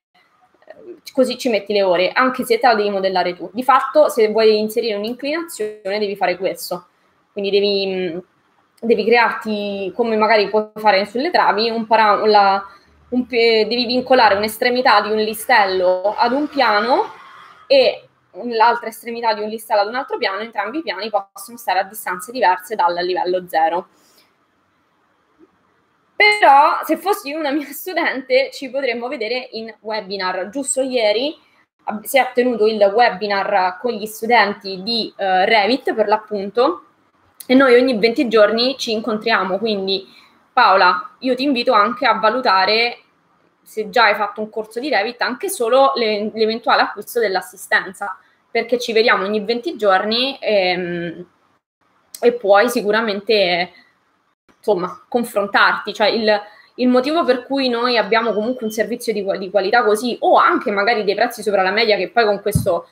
così 1.12 1.38
ci 1.38 1.48
metti 1.50 1.72
le 1.72 1.84
ore, 1.84 2.10
anche 2.10 2.42
se 2.42 2.58
te 2.58 2.66
la 2.66 2.74
devi 2.74 2.90
modellare 2.90 3.36
tu. 3.36 3.48
Di 3.52 3.62
fatto, 3.62 4.08
se 4.08 4.26
vuoi 4.32 4.58
inserire 4.58 4.96
un'inclinazione, 4.96 6.00
devi 6.00 6.16
fare 6.16 6.36
questo. 6.36 6.88
Quindi 7.30 7.50
devi, 7.52 8.20
devi 8.80 9.04
crearti, 9.04 9.92
come 9.94 10.16
magari 10.16 10.48
puoi 10.48 10.70
fare 10.74 11.06
sulle 11.06 11.30
travi, 11.30 11.70
un 11.70 11.86
para- 11.86 12.26
la, 12.26 12.60
un, 13.10 13.24
devi 13.24 13.86
vincolare 13.86 14.34
un'estremità 14.34 15.00
di 15.00 15.12
un 15.12 15.18
listello 15.18 16.16
ad 16.16 16.32
un 16.32 16.48
piano 16.48 17.12
e 17.68 18.08
l'altra 18.44 18.88
estremità 18.88 19.34
di 19.34 19.40
un 19.40 19.48
listello 19.48 19.80
ad 19.80 19.88
un 19.88 19.94
altro 19.94 20.16
piano, 20.18 20.40
entrambi 20.40 20.78
i 20.78 20.82
piani 20.82 21.10
possono 21.10 21.56
stare 21.56 21.80
a 21.80 21.84
distanze 21.84 22.32
diverse 22.32 22.74
dal 22.74 22.94
livello 23.04 23.48
zero. 23.48 23.88
Però 26.14 26.80
se 26.84 26.96
fossi 26.98 27.32
una 27.32 27.50
mia 27.50 27.66
studente 27.72 28.50
ci 28.52 28.70
potremmo 28.70 29.08
vedere 29.08 29.48
in 29.52 29.74
webinar. 29.80 30.48
Giusto 30.50 30.82
ieri 30.82 31.36
si 32.02 32.18
è 32.18 32.30
tenuto 32.34 32.66
il 32.66 32.80
webinar 32.94 33.78
con 33.80 33.92
gli 33.92 34.06
studenti 34.06 34.82
di 34.82 35.12
uh, 35.16 35.44
Revit 35.44 35.94
per 35.94 36.08
l'appunto 36.08 36.84
e 37.46 37.54
noi 37.54 37.74
ogni 37.74 37.98
20 37.98 38.28
giorni 38.28 38.76
ci 38.78 38.92
incontriamo, 38.92 39.58
quindi 39.58 40.06
Paola, 40.52 41.16
io 41.20 41.34
ti 41.34 41.42
invito 41.42 41.72
anche 41.72 42.06
a 42.06 42.18
valutare 42.18 42.98
se 43.70 43.88
già 43.88 44.06
hai 44.06 44.16
fatto 44.16 44.40
un 44.40 44.50
corso 44.50 44.80
di 44.80 44.88
Revit, 44.88 45.22
anche 45.22 45.48
solo 45.48 45.92
le, 45.94 46.28
l'eventuale 46.34 46.82
acquisto 46.82 47.20
dell'assistenza, 47.20 48.18
perché 48.50 48.80
ci 48.80 48.92
vediamo 48.92 49.22
ogni 49.24 49.44
20 49.44 49.76
giorni 49.76 50.36
e, 50.40 50.70
ehm, 50.70 51.26
e 52.20 52.32
puoi 52.32 52.68
sicuramente 52.68 53.72
insomma, 54.58 55.04
confrontarti, 55.06 55.94
cioè 55.94 56.08
il, 56.08 56.28
il, 56.74 56.88
motivo 56.88 57.24
per 57.24 57.44
cui 57.44 57.68
noi 57.68 57.96
abbiamo 57.96 58.32
comunque 58.32 58.66
un 58.66 58.72
servizio 58.72 59.12
di, 59.12 59.24
di, 59.38 59.50
qualità 59.50 59.84
così, 59.84 60.16
o 60.18 60.34
anche 60.34 60.72
magari 60.72 61.04
dei 61.04 61.14
prezzi 61.14 61.40
sopra 61.40 61.62
la 61.62 61.70
media, 61.70 61.96
che 61.96 62.10
poi 62.10 62.24
con 62.24 62.40
questo. 62.40 62.88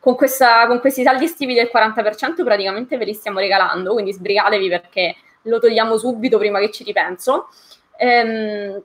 Con, 0.00 0.14
questa, 0.14 0.66
con 0.66 0.78
questi 0.78 1.02
saldi 1.02 1.24
estivi 1.24 1.52
del 1.52 1.68
40% 1.70 2.44
praticamente 2.44 2.96
ve 2.96 3.04
li 3.04 3.12
stiamo 3.12 3.40
regalando, 3.40 3.92
quindi 3.92 4.12
sbrigatevi 4.12 4.68
perché 4.68 5.16
lo 5.42 5.58
togliamo 5.58 5.98
subito 5.98 6.38
prima 6.38 6.58
che 6.60 6.70
ci 6.70 6.84
ripenso. 6.84 7.48
Ehm, 7.98 8.82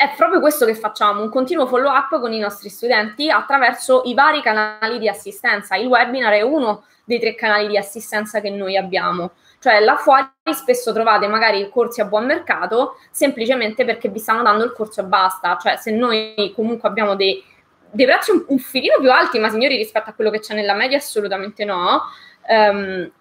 è 0.00 0.14
proprio 0.16 0.40
questo 0.40 0.64
che 0.64 0.74
facciamo, 0.74 1.20
un 1.20 1.28
continuo 1.28 1.66
follow 1.66 1.92
up 1.92 2.18
con 2.20 2.32
i 2.32 2.38
nostri 2.38 2.70
studenti 2.70 3.28
attraverso 3.28 4.00
i 4.06 4.14
vari 4.14 4.40
canali 4.40 4.98
di 4.98 5.10
assistenza. 5.10 5.76
Il 5.76 5.88
webinar 5.88 6.32
è 6.32 6.40
uno 6.40 6.84
dei 7.04 7.20
tre 7.20 7.34
canali 7.34 7.68
di 7.68 7.76
assistenza 7.76 8.40
che 8.40 8.48
noi 8.48 8.78
abbiamo. 8.78 9.32
Cioè 9.58 9.78
là 9.80 9.96
fuori 9.96 10.26
spesso 10.54 10.94
trovate 10.94 11.26
magari 11.26 11.68
corsi 11.68 12.00
a 12.00 12.06
buon 12.06 12.24
mercato 12.24 12.96
semplicemente 13.10 13.84
perché 13.84 14.08
vi 14.08 14.18
stanno 14.18 14.42
dando 14.42 14.64
il 14.64 14.72
corso 14.72 15.02
e 15.02 15.04
basta. 15.04 15.58
Cioè 15.60 15.76
se 15.76 15.90
noi 15.90 16.50
comunque 16.56 16.88
abbiamo 16.88 17.14
dei, 17.14 17.44
dei 17.90 18.06
prezzi 18.06 18.30
un, 18.30 18.42
un, 18.46 18.58
filino 18.58 18.94
più 19.00 19.12
alti, 19.12 19.38
ma 19.38 19.50
signori 19.50 19.76
rispetto 19.76 20.08
a 20.08 20.14
quello 20.14 20.30
che 20.30 20.40
c'è 20.40 20.54
nella 20.54 20.72
media 20.72 20.96
assolutamente 20.96 21.62
no. 21.66 22.04
Um, 22.48 23.12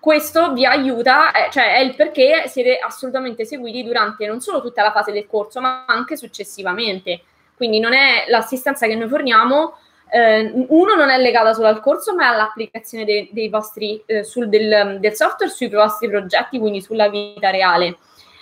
questo 0.00 0.52
vi 0.52 0.64
aiuta, 0.64 1.30
eh, 1.32 1.50
cioè 1.50 1.76
è 1.76 1.80
il 1.80 1.94
perché 1.94 2.48
siete 2.48 2.78
assolutamente 2.78 3.44
seguiti 3.44 3.84
durante 3.84 4.26
non 4.26 4.40
solo 4.40 4.60
tutta 4.60 4.82
la 4.82 4.92
fase 4.92 5.12
del 5.12 5.26
corso, 5.26 5.60
ma 5.60 5.84
anche 5.86 6.16
successivamente. 6.16 7.22
Quindi 7.54 7.78
non 7.78 7.92
è 7.92 8.24
l'assistenza 8.28 8.86
che 8.86 8.96
noi 8.96 9.08
forniamo 9.08 9.74
eh, 10.10 10.66
uno 10.68 10.94
non 10.94 11.08
è 11.08 11.18
legata 11.18 11.52
solo 11.52 11.68
al 11.68 11.80
corso, 11.80 12.14
ma 12.14 12.28
all'applicazione 12.28 13.04
dei, 13.04 13.28
dei 13.32 13.48
vostri, 13.48 14.02
eh, 14.06 14.24
sul, 14.24 14.48
del, 14.48 14.98
del, 14.98 15.14
software 15.14 15.52
sui 15.52 15.68
vostri 15.68 16.08
progetti, 16.08 16.58
quindi 16.58 16.80
sulla 16.80 17.08
vita 17.08 17.50
reale. 17.50 17.98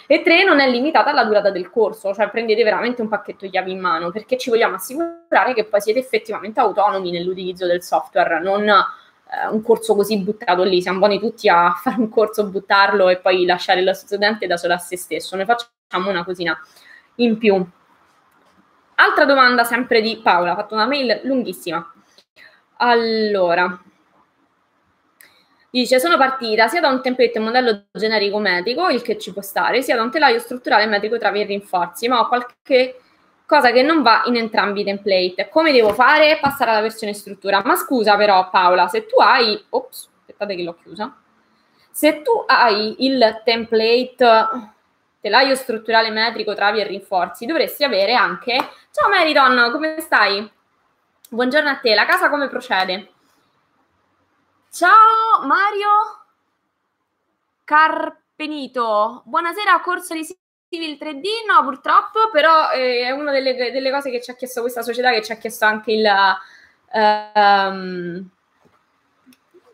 E 0.06 0.22
tre, 0.22 0.42
non 0.44 0.58
è 0.58 0.70
limitata 0.70 1.10
alla 1.10 1.24
durata 1.24 1.50
del 1.50 1.68
corso, 1.70 2.14
cioè 2.14 2.30
prendete 2.30 2.64
veramente 2.64 3.02
un 3.02 3.08
pacchetto 3.08 3.48
chiavi 3.48 3.72
in 3.72 3.80
mano, 3.80 4.10
perché 4.10 4.38
ci 4.38 4.48
vogliamo 4.48 4.76
assicurare 4.76 5.52
che 5.52 5.64
poi 5.64 5.80
siete 5.82 5.98
effettivamente 5.98 6.60
autonomi 6.60 7.10
nell'utilizzo 7.10 7.66
del 7.66 7.82
software, 7.82 8.40
non 8.40 8.66
un 9.50 9.62
corso 9.62 9.94
così 9.94 10.18
buttato 10.18 10.62
lì. 10.62 10.80
Siamo 10.80 10.98
buoni 10.98 11.18
tutti 11.18 11.48
a 11.48 11.72
fare 11.80 12.00
un 12.00 12.08
corso, 12.08 12.48
buttarlo 12.48 13.08
e 13.08 13.18
poi 13.18 13.44
lasciare 13.44 13.82
lo 13.82 13.92
studente 13.92 14.46
da 14.46 14.56
solo 14.56 14.74
a 14.74 14.78
se 14.78 14.96
stesso. 14.96 15.36
Noi 15.36 15.44
facciamo 15.44 16.10
una 16.10 16.24
cosina 16.24 16.58
in 17.16 17.38
più. 17.38 17.66
Altra 18.96 19.24
domanda 19.24 19.64
sempre 19.64 20.00
di 20.00 20.20
Paola, 20.22 20.52
ha 20.52 20.56
fatto 20.56 20.74
una 20.74 20.86
mail 20.86 21.20
lunghissima. 21.24 21.92
Allora, 22.78 23.80
dice 25.70 26.00
sono 26.00 26.16
partita 26.16 26.66
sia 26.66 26.80
da 26.80 26.88
un 26.88 27.00
template 27.00 27.38
modello 27.38 27.86
generico 27.92 28.38
metrico, 28.38 28.88
il 28.88 29.02
che 29.02 29.18
ci 29.18 29.32
può 29.32 29.42
stare, 29.42 29.82
sia 29.82 29.94
da 29.94 30.02
un 30.02 30.10
telaio 30.10 30.38
strutturale 30.40 30.86
metrico 30.86 31.16
tra 31.18 31.30
i 31.30 31.44
rinforzi, 31.44 32.08
ma 32.08 32.20
ho 32.20 32.28
qualche 32.28 33.00
cosa 33.48 33.70
che 33.70 33.80
non 33.80 34.02
va 34.02 34.24
in 34.26 34.36
entrambi 34.36 34.82
i 34.82 34.84
template. 34.84 35.48
Come 35.48 35.72
devo 35.72 35.94
fare? 35.94 36.38
Passare 36.38 36.70
alla 36.70 36.82
versione 36.82 37.14
struttura. 37.14 37.62
Ma 37.64 37.76
scusa 37.76 38.14
però 38.14 38.50
Paola, 38.50 38.88
se 38.88 39.06
tu 39.06 39.18
hai... 39.20 39.64
Ops, 39.70 40.10
aspettate 40.18 40.54
che 40.54 40.62
l'ho 40.62 40.76
chiusa. 40.82 41.16
Se 41.90 42.20
tu 42.20 42.44
hai 42.46 43.06
il 43.06 43.40
template 43.44 44.74
telaio 45.22 45.54
strutturale 45.54 46.10
metrico, 46.10 46.54
travi 46.54 46.80
e 46.80 46.84
rinforzi, 46.84 47.46
dovresti 47.46 47.84
avere 47.84 48.12
anche... 48.12 48.54
Ciao 48.90 49.08
Meriton, 49.08 49.70
come 49.72 49.98
stai? 50.00 50.52
Buongiorno 51.30 51.70
a 51.70 51.76
te, 51.76 51.94
la 51.94 52.04
casa 52.04 52.28
come 52.28 52.48
procede? 52.48 53.12
Ciao 54.70 55.46
Mario 55.46 55.88
Carpenito, 57.64 59.22
buonasera, 59.24 59.80
corso 59.80 60.12
di 60.12 60.24
Civil 60.70 60.98
3D? 61.00 61.22
No, 61.46 61.64
purtroppo, 61.64 62.30
però 62.30 62.70
eh, 62.70 63.02
è 63.02 63.10
una 63.10 63.32
delle, 63.32 63.54
delle, 63.54 63.90
cose 63.90 64.10
che 64.10 64.20
ci 64.20 64.30
ha 64.30 64.34
chiesto 64.34 64.60
questa 64.60 64.82
società, 64.82 65.10
che 65.10 65.22
ci 65.22 65.32
ha 65.32 65.36
chiesto 65.36 65.64
anche 65.64 65.92
il... 65.92 66.08
Um, 66.92 68.30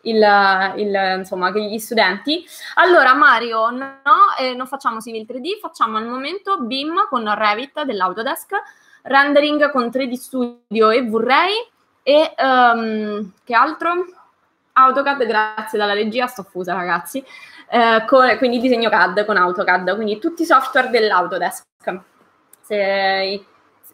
il, 0.05 0.73
il, 0.77 1.15
insomma, 1.17 1.49
gli 1.51 1.77
studenti. 1.79 2.45
Allora, 2.75 3.13
Mario, 3.13 3.69
no, 3.69 3.95
eh, 4.39 4.53
non 4.53 4.67
facciamo 4.67 5.01
Civil 5.01 5.25
3D, 5.27 5.59
facciamo 5.59 5.97
al 5.97 6.05
momento 6.05 6.59
BIM 6.61 7.07
con 7.09 7.33
Revit 7.33 7.83
dell'Autodesk, 7.83 8.53
rendering 9.03 9.71
con 9.71 9.85
3D 9.85 10.13
Studio 10.13 10.89
e 10.89 11.03
Vorrei 11.03 11.53
e 12.03 12.35
um, 12.37 13.31
che 13.43 13.53
altro? 13.55 14.05
AutoCAD, 14.77 15.25
grazie 15.25 15.79
dalla 15.79 15.93
regia, 15.93 16.27
sto 16.27 16.43
fusa 16.43 16.73
ragazzi, 16.73 17.23
eh, 17.69 18.03
con, 18.05 18.35
quindi 18.37 18.59
disegno 18.59 18.89
CAD 18.89 19.25
con 19.25 19.37
AutoCAD, 19.37 19.95
quindi 19.95 20.19
tutti 20.19 20.43
i 20.43 20.45
software 20.45 20.89
dell'Autodesk. 20.89 21.63
Se, 22.61 23.45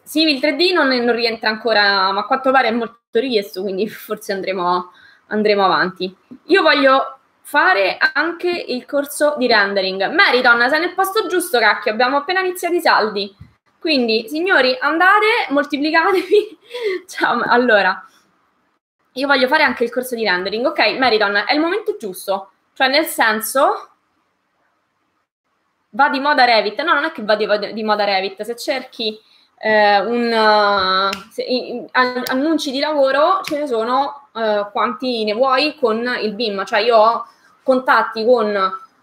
Civil 0.04 0.40
3D 0.40 0.72
non, 0.72 0.88
non 0.88 1.14
rientra 1.14 1.48
ancora, 1.48 2.10
ma 2.12 2.20
a 2.20 2.26
quanto 2.26 2.50
pare 2.50 2.68
è 2.68 2.72
molto 2.72 2.98
richiesto, 3.12 3.62
quindi 3.62 3.88
forse 3.90 4.32
andremo 4.32 4.90
andremo 5.32 5.64
avanti. 5.64 6.14
Io 6.44 6.62
voglio 6.62 7.18
fare 7.40 7.98
anche 8.12 8.48
il 8.50 8.84
corso 8.86 9.34
di 9.36 9.46
rendering. 9.46 10.12
Meriton, 10.12 10.68
sei 10.68 10.80
nel 10.80 10.94
posto 10.94 11.26
giusto, 11.26 11.58
cacchio, 11.58 11.90
abbiamo 11.90 12.18
appena 12.18 12.40
iniziato 12.40 12.74
i 12.74 12.80
saldi. 12.80 13.34
Quindi, 13.78 14.28
signori, 14.28 14.76
andate, 14.78 15.26
moltiplicatevi. 15.48 16.58
Ciao, 17.08 17.42
allora, 17.44 18.06
io 19.14 19.26
voglio 19.26 19.48
fare 19.48 19.64
anche 19.64 19.84
il 19.84 19.90
corso 19.90 20.14
di 20.14 20.24
rendering. 20.24 20.64
Ok, 20.64 20.96
Meriton, 20.98 21.42
è 21.46 21.52
il 21.52 21.60
momento 21.60 21.96
giusto. 21.98 22.51
Cioè, 22.74 22.88
nel 22.88 23.04
senso, 23.04 23.88
va 25.90 26.08
di 26.08 26.20
moda 26.20 26.44
Revit. 26.44 26.80
No, 26.82 26.94
non 26.94 27.04
è 27.04 27.12
che 27.12 27.22
va 27.22 27.36
di, 27.36 27.72
di 27.72 27.82
moda 27.82 28.04
Revit. 28.04 28.42
Se 28.42 28.56
cerchi 28.56 29.18
eh, 29.58 30.00
un, 30.00 30.32
uh, 30.32 31.30
se, 31.30 31.42
in, 31.42 31.86
annunci 31.92 32.70
di 32.70 32.80
lavoro, 32.80 33.40
ce 33.42 33.60
ne 33.60 33.66
sono 33.66 34.28
eh, 34.34 34.66
quanti 34.72 35.24
ne 35.24 35.34
vuoi 35.34 35.76
con 35.76 36.04
il 36.20 36.34
BIM, 36.34 36.64
cioè 36.64 36.80
io 36.80 36.96
ho 36.96 37.26
contatti 37.62 38.24
con 38.24 38.58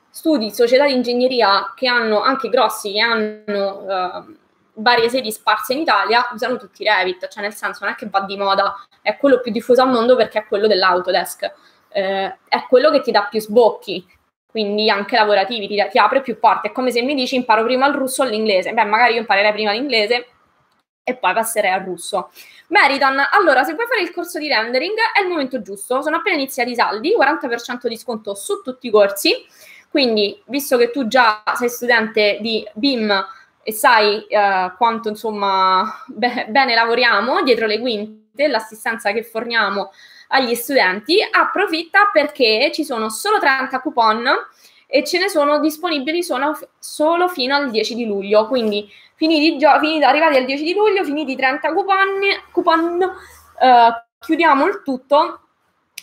studi, 0.09 0.51
società 0.51 0.85
di 0.85 0.93
ingegneria 0.93 1.73
che 1.75 1.87
hanno 1.87 2.21
anche 2.21 2.49
grossi, 2.49 2.91
che 2.91 2.99
hanno 2.99 3.85
eh, 3.87 4.37
varie 4.73 5.09
sedi 5.09 5.31
sparse 5.31 5.73
in 5.73 5.79
Italia 5.79 6.29
usano 6.33 6.57
tutti 6.57 6.83
Revit, 6.83 7.27
cioè 7.27 7.43
nel 7.43 7.53
senso 7.53 7.85
non 7.85 7.93
è 7.93 7.95
che 7.95 8.09
va 8.09 8.21
di 8.21 8.35
moda, 8.35 8.75
è 9.01 9.17
quello 9.17 9.39
più 9.39 9.51
diffuso 9.51 9.81
al 9.81 9.89
mondo 9.89 10.15
perché 10.15 10.39
è 10.39 10.45
quello 10.45 10.67
dell'Autodesk, 10.67 11.53
eh, 11.89 12.37
è 12.47 12.65
quello 12.67 12.89
che 12.89 13.01
ti 13.01 13.11
dà 13.11 13.27
più 13.29 13.39
sbocchi, 13.39 14.05
quindi 14.49 14.89
anche 14.89 15.15
lavorativi, 15.15 15.67
ti, 15.67 15.87
ti, 15.89 15.97
apre 15.97 16.21
più 16.21 16.39
porte. 16.39 16.69
È 16.69 16.71
come 16.71 16.91
se 16.91 17.01
mi 17.01 17.13
dici 17.13 17.35
imparo 17.35 17.63
prima 17.63 17.87
il 17.87 17.93
russo 17.93 18.23
o 18.23 18.25
l'inglese. 18.25 18.73
Beh, 18.73 18.85
magari 18.85 19.13
io 19.13 19.19
imparerei 19.19 19.51
prima 19.51 19.71
l'inglese 19.71 20.27
e 21.03 21.15
poi 21.15 21.33
passerei 21.33 21.71
al 21.71 21.81
russo. 21.81 22.31
Meriton, 22.67 23.19
allora, 23.31 23.63
se 23.63 23.73
vuoi 23.73 23.87
fare 23.87 24.01
il 24.01 24.11
corso 24.11 24.39
di 24.39 24.47
rendering 24.47 24.95
è 25.13 25.21
il 25.21 25.27
momento 25.27 25.61
giusto. 25.61 26.01
Sono 26.01 26.17
appena 26.17 26.35
iniziati 26.35 26.71
i 26.71 26.75
saldi, 26.75 27.15
40% 27.15 27.87
di 27.87 27.97
sconto 27.97 28.33
su 28.35 28.61
tutti 28.63 28.87
i 28.87 28.91
corsi. 28.91 29.33
Quindi, 29.89 30.41
visto 30.45 30.77
che 30.77 30.91
tu 30.91 31.07
già 31.07 31.43
sei 31.55 31.69
studente 31.69 32.37
di 32.41 32.67
BIM 32.73 33.27
e 33.61 33.71
sai 33.71 34.25
eh, 34.25 34.73
quanto 34.77 35.09
insomma 35.09 36.03
be- 36.07 36.47
bene 36.49 36.73
lavoriamo 36.73 37.43
dietro 37.43 37.65
le 37.65 37.79
quinte, 37.79 38.47
l'assistenza 38.47 39.11
che 39.11 39.23
forniamo 39.23 39.91
agli 40.29 40.55
studenti, 40.55 41.17
approfitta 41.21 42.09
perché 42.11 42.71
ci 42.73 42.83
sono 42.83 43.09
solo 43.09 43.39
30 43.39 43.79
coupon 43.81 44.27
e 44.87 45.03
ce 45.03 45.19
ne 45.19 45.29
sono 45.29 45.59
disponibili 45.59 46.23
solo, 46.23 46.57
solo 46.79 47.27
fino 47.27 47.55
al 47.55 47.69
10 47.69 47.95
di 47.95 48.05
luglio. 48.05 48.47
Quindi 48.47 48.89
finiti, 49.15 49.57
gio- 49.57 49.79
finiti 49.79 50.03
arrivati 50.03 50.37
al 50.37 50.45
10 50.45 50.63
di 50.63 50.73
luglio, 50.73 51.03
finiti 51.03 51.33
i 51.33 51.35
30 51.35 51.73
coupon, 51.73 52.19
coupon 52.51 53.01
eh, 53.01 54.03
chiudiamo 54.19 54.65
il 54.65 54.81
tutto 54.83 55.41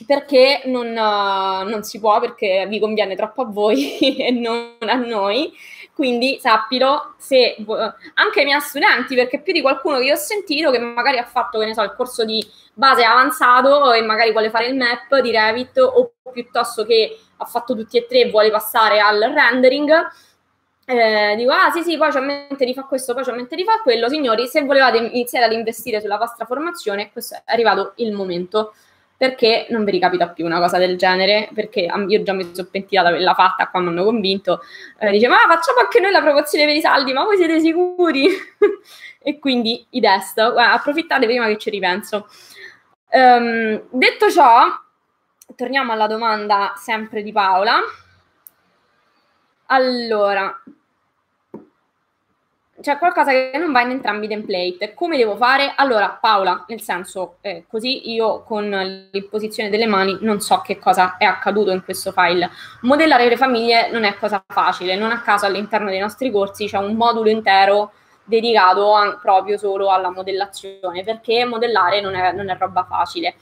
perché 0.04 0.62
non, 0.66 0.88
uh, 0.88 1.68
non, 1.68 1.82
si 1.82 1.98
può, 1.98 2.20
perché 2.20 2.66
vi 2.68 2.78
conviene 2.78 3.16
troppo 3.16 3.42
a 3.42 3.46
voi 3.46 3.98
e 4.18 4.30
non 4.30 4.76
a 4.80 4.94
noi. 4.94 5.52
Quindi 5.96 6.38
sappilo 6.38 7.14
se 7.16 7.56
anche 8.12 8.40
ai 8.40 8.44
miei 8.44 8.60
studenti, 8.60 9.14
perché 9.14 9.40
più 9.40 9.54
di 9.54 9.62
qualcuno 9.62 9.96
che 9.96 10.04
io 10.04 10.12
ho 10.12 10.18
sentito 10.18 10.70
che 10.70 10.78
magari 10.78 11.16
ha 11.16 11.24
fatto, 11.24 11.58
che 11.58 11.64
ne 11.64 11.72
so, 11.72 11.80
il 11.80 11.94
corso 11.96 12.22
di 12.26 12.46
base 12.74 13.02
avanzato 13.02 13.94
e 13.94 14.02
magari 14.02 14.30
vuole 14.30 14.50
fare 14.50 14.66
il 14.66 14.76
map 14.76 15.18
di 15.20 15.30
Revit 15.30 15.78
o 15.78 16.12
piuttosto 16.30 16.84
che 16.84 17.18
ha 17.38 17.46
fatto 17.46 17.74
tutti 17.74 17.96
e 17.96 18.06
tre 18.06 18.20
e 18.20 18.30
vuole 18.30 18.50
passare 18.50 19.00
al 19.00 19.20
rendering. 19.20 20.06
Eh, 20.84 21.34
dico, 21.34 21.50
ah 21.50 21.70
sì 21.70 21.82
sì, 21.82 21.96
poi 21.96 22.10
c'ho 22.10 22.18
in 22.18 22.26
mente 22.26 22.66
di 22.66 22.74
fare 22.74 22.86
questo, 22.86 23.14
poi 23.14 23.24
c'ho 23.24 23.30
in 23.30 23.36
mente 23.36 23.56
di 23.56 23.64
fare 23.64 23.80
quello. 23.80 24.10
Signori, 24.10 24.46
se 24.48 24.64
volevate 24.64 24.98
iniziare 24.98 25.46
ad 25.46 25.52
investire 25.52 26.02
sulla 26.02 26.18
vostra 26.18 26.44
formazione, 26.44 27.10
questo 27.10 27.36
è 27.36 27.42
arrivato 27.46 27.94
il 27.96 28.12
momento 28.12 28.74
perché 29.16 29.66
non 29.70 29.84
vi 29.84 29.92
ricapita 29.92 30.28
più 30.28 30.44
una 30.44 30.58
cosa 30.58 30.78
del 30.78 30.96
genere, 30.98 31.48
perché 31.54 31.88
io 32.08 32.22
già 32.22 32.32
mi 32.32 32.50
sono 32.52 32.68
pentita 32.70 33.02
di 33.02 33.08
averla 33.08 33.34
fatta, 33.34 33.68
qua 33.68 33.80
mi 33.80 33.88
hanno 33.88 34.04
convinto, 34.04 34.60
eh, 34.98 35.10
dice 35.10 35.28
ma 35.28 35.36
facciamo 35.48 35.78
anche 35.80 36.00
noi 36.00 36.12
la 36.12 36.20
promozione 36.20 36.66
per 36.66 36.76
i 36.76 36.80
saldi, 36.80 37.12
ma 37.12 37.24
voi 37.24 37.36
siete 37.36 37.60
sicuri? 37.60 38.28
e 39.22 39.38
quindi 39.38 39.86
i 39.90 40.00
test, 40.00 40.38
approfittate 40.38 41.26
prima 41.26 41.46
che 41.46 41.56
ci 41.56 41.70
ripenso. 41.70 42.28
Um, 43.10 43.82
detto 43.90 44.30
ciò, 44.30 44.66
torniamo 45.54 45.92
alla 45.92 46.06
domanda 46.06 46.74
sempre 46.76 47.22
di 47.22 47.32
Paola. 47.32 47.78
Allora, 49.66 50.62
c'è 52.86 52.98
qualcosa 52.98 53.32
che 53.32 53.58
non 53.58 53.72
va 53.72 53.80
in 53.80 53.90
entrambi 53.90 54.26
i 54.26 54.28
template. 54.28 54.94
Come 54.94 55.16
devo 55.16 55.34
fare? 55.34 55.72
Allora, 55.74 56.16
Paola, 56.20 56.64
nel 56.68 56.80
senso, 56.80 57.38
eh, 57.40 57.64
così 57.68 58.12
io 58.12 58.44
con 58.44 59.08
l'imposizione 59.10 59.70
delle 59.70 59.86
mani 59.86 60.18
non 60.20 60.40
so 60.40 60.60
che 60.60 60.78
cosa 60.78 61.16
è 61.16 61.24
accaduto 61.24 61.72
in 61.72 61.82
questo 61.82 62.12
file. 62.12 62.48
Modellare 62.82 63.28
le 63.28 63.36
famiglie 63.36 63.90
non 63.90 64.04
è 64.04 64.14
cosa 64.14 64.40
facile, 64.46 64.94
non 64.94 65.10
a 65.10 65.20
caso 65.20 65.46
all'interno 65.46 65.90
dei 65.90 65.98
nostri 65.98 66.30
corsi 66.30 66.68
c'è 66.68 66.78
un 66.78 66.94
modulo 66.94 67.28
intero 67.28 67.90
dedicato 68.22 68.94
a, 68.94 69.18
proprio 69.20 69.58
solo 69.58 69.90
alla 69.90 70.10
modellazione, 70.10 71.02
perché 71.02 71.44
modellare 71.44 72.00
non 72.00 72.14
è, 72.14 72.30
non 72.30 72.50
è 72.50 72.56
roba 72.56 72.86
facile. 72.88 73.34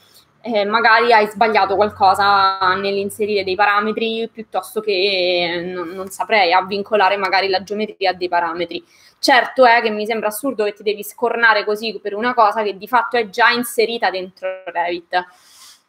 Eh, 0.46 0.66
magari 0.66 1.10
hai 1.10 1.26
sbagliato 1.26 1.74
qualcosa 1.74 2.58
nell'inserire 2.74 3.44
dei 3.44 3.54
parametri 3.54 4.28
piuttosto 4.30 4.82
che 4.82 5.72
non, 5.74 5.88
non 5.88 6.10
saprei, 6.10 6.52
a 6.52 6.62
vincolare 6.66 7.16
magari 7.16 7.48
la 7.48 7.62
geometria 7.62 8.12
dei 8.12 8.28
parametri. 8.28 8.84
Certo 9.18 9.64
è 9.64 9.80
che 9.80 9.88
mi 9.88 10.04
sembra 10.04 10.28
assurdo 10.28 10.64
che 10.64 10.74
ti 10.74 10.82
devi 10.82 11.02
scornare 11.02 11.64
così 11.64 11.98
per 11.98 12.14
una 12.14 12.34
cosa 12.34 12.62
che 12.62 12.76
di 12.76 12.86
fatto 12.86 13.16
è 13.16 13.30
già 13.30 13.48
inserita 13.52 14.10
dentro 14.10 14.64
Revit. 14.66 15.26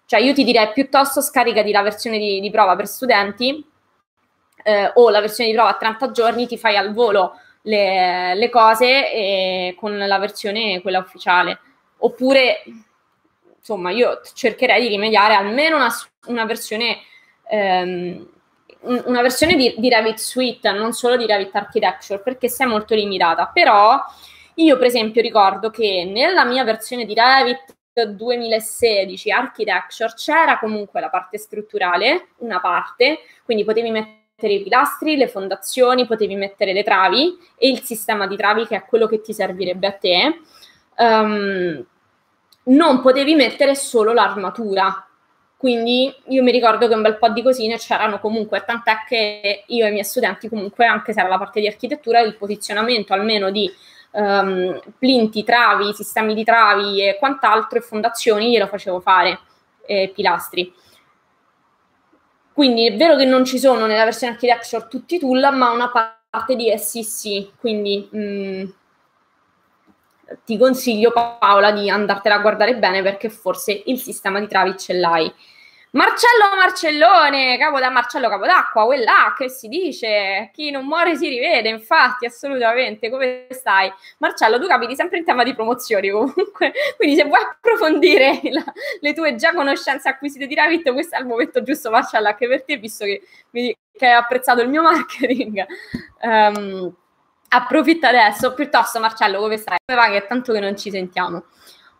Cioè 0.06 0.22
io 0.22 0.34
ti 0.34 0.46
direi 0.46 0.72
piuttosto 0.72 1.20
scaricati 1.20 1.72
la 1.74 1.82
versione 1.82 2.18
di, 2.18 2.40
di 2.40 2.50
prova 2.50 2.78
per 2.78 2.88
studenti 2.88 3.62
eh, 4.64 4.90
o 4.94 5.10
la 5.10 5.20
versione 5.20 5.50
di 5.50 5.56
prova 5.56 5.72
a 5.72 5.78
30 5.78 6.12
giorni, 6.12 6.48
ti 6.48 6.58
fai 6.58 6.78
al 6.78 6.94
volo 6.94 7.34
le, 7.64 8.36
le 8.36 8.50
cose 8.50 9.76
con 9.78 9.98
la 9.98 10.18
versione 10.18 10.82
quella 10.82 11.00
ufficiale. 11.00 11.60
Oppure, 11.98 12.64
insomma, 13.66 13.90
io 13.90 14.22
cercherei 14.36 14.84
di 14.84 14.90
rimediare 14.90 15.34
almeno 15.34 15.78
una, 15.78 15.90
una 16.28 16.46
versione 16.46 17.00
ehm, 17.50 18.34
una 18.86 19.24
versione 19.24 19.56
di, 19.56 19.74
di, 19.78 19.90
Revit 19.90 20.18
Suite, 20.18 20.72
non 20.72 20.94
solo 20.94 21.18
di 21.18 21.26
Revit 21.26 21.56
Architecture, 21.56 22.22
perché 22.22 22.48
sei 22.48 22.68
molto 22.68 22.94
limitata. 22.94 23.50
Però 23.52 24.00
io, 24.56 24.78
per 24.78 24.86
esempio, 24.86 25.24
ricordo 25.24 25.72
che 25.72 26.08
nella 26.08 26.46
mia 26.46 26.64
versione 26.64 27.06
di 27.06 27.16
Revit 27.16 27.74
2016 28.04 29.32
Architecture 29.32 30.14
c'era 30.16 30.60
comunque 30.60 31.00
la 31.00 31.10
parte 31.10 31.40
strutturale, 31.40 32.28
una 32.40 32.60
parte, 32.60 33.22
quindi 33.44 33.64
potevi 33.64 33.90
mettere 33.90 34.54
i 34.54 34.62
pilastri, 34.62 35.16
le 35.16 35.30
fondazioni, 35.30 36.06
potevi 36.06 36.36
mettere 36.36 36.72
le 36.72 36.84
travi 36.84 37.36
e 37.58 37.70
il 37.70 37.82
sistema 37.82 38.28
di 38.28 38.36
travi 38.36 38.68
che 38.68 38.76
è 38.76 38.86
quello 38.86 39.08
che 39.08 39.22
ti 39.22 39.34
servirebbe 39.34 39.88
a 39.88 39.94
te. 39.94 40.40
Um, 40.98 41.86
non 42.66 43.02
potevi 43.02 43.36
mettere 43.36 43.76
solo 43.76 44.14
l'armatura, 44.14 45.06
quindi 45.58 46.14
io 46.28 46.44
mi 46.44 46.52
ricordo 46.52 46.88
che 46.88 46.94
un 46.94 47.02
bel 47.02 47.18
po' 47.18 47.30
di 47.30 47.42
cosine 47.42 47.78
c'erano 47.78 48.20
comunque, 48.20 48.64
tant'è 48.66 49.04
che 49.08 49.64
io 49.66 49.86
e 49.86 49.90
i 49.90 49.92
miei 49.92 50.04
studenti 50.04 50.50
comunque, 50.50 50.86
anche 50.86 51.14
se 51.14 51.20
era 51.20 51.30
la 51.30 51.38
parte 51.38 51.60
di 51.60 51.68
architettura, 51.68 52.20
il 52.20 52.36
posizionamento 52.36 53.14
almeno 53.14 53.50
di 53.50 53.72
um, 54.12 54.80
plinti, 54.98 55.44
travi, 55.44 55.94
sistemi 55.94 56.34
di 56.34 56.44
travi 56.44 57.02
e 57.02 57.18
quant'altro 57.18 57.80
e 57.80 57.82
fondazioni 57.82 58.52
glielo 58.52 58.68
facevo 58.68 59.00
fare, 59.00 59.40
eh, 59.86 60.12
pilastri. 60.14 60.74
Quindi 62.54 62.88
è 62.88 62.96
vero 62.96 63.16
che 63.16 63.26
non 63.26 63.44
ci 63.44 63.60
sono 63.60 63.86
nella 63.86 64.04
versione 64.04 64.34
architecture 64.34 64.88
tutti 64.90 65.16
i 65.16 65.20
tool, 65.20 65.50
ma 65.54 65.72
una 65.72 65.90
parte 65.90 66.56
di 66.56 66.70
essi 66.70 67.04
sì, 67.04 67.50
quindi 67.60 68.08
mh, 68.12 68.20
mm, 68.20 68.66
ti 70.44 70.58
consiglio 70.58 71.12
Paola 71.12 71.72
di 71.72 71.90
andartela 71.90 72.36
a 72.36 72.40
guardare 72.40 72.76
bene 72.78 73.02
perché 73.02 73.30
forse 73.30 73.84
il 73.86 74.00
sistema 74.00 74.40
di 74.40 74.48
travi 74.48 74.78
ce 74.78 74.94
l'hai. 74.94 75.34
Marcello 75.96 76.58
Marcellone, 76.60 77.58
capo 77.58 77.80
da 77.80 77.90
Marcello 77.90 78.28
Capodacqua, 78.28 78.84
quella 78.84 79.34
che 79.38 79.48
si 79.48 79.70
dice, 79.70 80.50
chi 80.54 80.70
non 80.70 80.86
muore 80.86 81.16
si 81.16 81.30
rivede, 81.30 81.70
infatti, 81.70 82.26
assolutamente, 82.26 83.10
come 83.10 83.48
stai? 83.52 83.90
Marcello, 84.18 84.60
tu 84.60 84.68
capiti 84.68 84.94
sempre 84.94 85.20
in 85.20 85.24
tema 85.24 85.44
di 85.44 85.56
promozioni 85.56 86.10
comunque, 86.10 86.74
quindi 86.98 87.16
se 87.16 87.24
vuoi 87.24 87.40
approfondire 87.42 88.42
la, 88.52 88.66
le 89.00 89.14
tue 89.14 89.36
già 89.36 89.54
conoscenze 89.54 90.10
acquisite 90.10 90.48
di 90.48 90.56
Revit, 90.56 90.92
questo 90.92 91.16
è 91.16 91.20
il 91.20 91.28
momento 91.28 91.64
giusto, 91.64 91.90
Marcello, 91.90 92.28
anche 92.28 92.46
per 92.46 92.64
te, 92.66 92.76
visto 92.76 93.06
che, 93.06 93.22
che 93.50 94.06
hai 94.06 94.12
apprezzato 94.12 94.62
il 94.62 94.68
mio 94.68 94.82
marketing. 94.82 95.66
Um, 96.24 96.94
approfitta 97.50 98.10
adesso, 98.10 98.54
piuttosto 98.54 99.00
Marcello, 99.00 99.40
come 99.40 99.58
stai? 99.58 99.78
Come 99.86 100.00
va 100.00 100.10
che 100.10 100.26
tanto 100.28 100.54
che 100.54 100.60
non 100.60 100.78
ci 100.78 100.90
sentiamo? 100.90 101.46